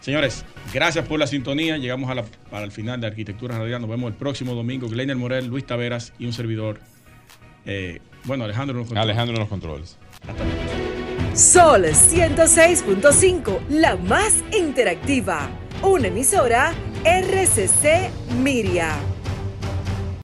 Señores, 0.00 0.46
gracias 0.72 1.06
por 1.06 1.18
la 1.18 1.26
sintonía. 1.26 1.76
Llegamos 1.76 2.10
a 2.10 2.14
la, 2.14 2.24
para 2.50 2.64
el 2.64 2.72
final 2.72 3.00
de 3.00 3.06
Arquitectura 3.06 3.58
Radial. 3.58 3.82
Nos 3.82 3.90
vemos 3.90 4.10
el 4.10 4.16
próximo 4.16 4.54
domingo. 4.54 4.88
Gleiner 4.88 5.16
Morel, 5.16 5.46
Luis 5.46 5.66
Taveras 5.66 6.14
y 6.18 6.24
un 6.24 6.32
servidor. 6.32 6.80
Eh, 7.66 8.00
bueno, 8.24 8.44
Alejandro 8.44 8.76
nos 8.76 8.86
controles. 8.86 9.04
Alejandro 9.04 9.36
los 9.38 9.48
controles. 9.48 9.96
Sol 11.34 11.84
106.5, 11.84 13.60
la 13.68 13.96
más 13.96 14.42
interactiva. 14.52 15.48
Una 15.82 16.08
emisora 16.08 16.72
RCC 17.04 18.10
Miria. 18.42 18.94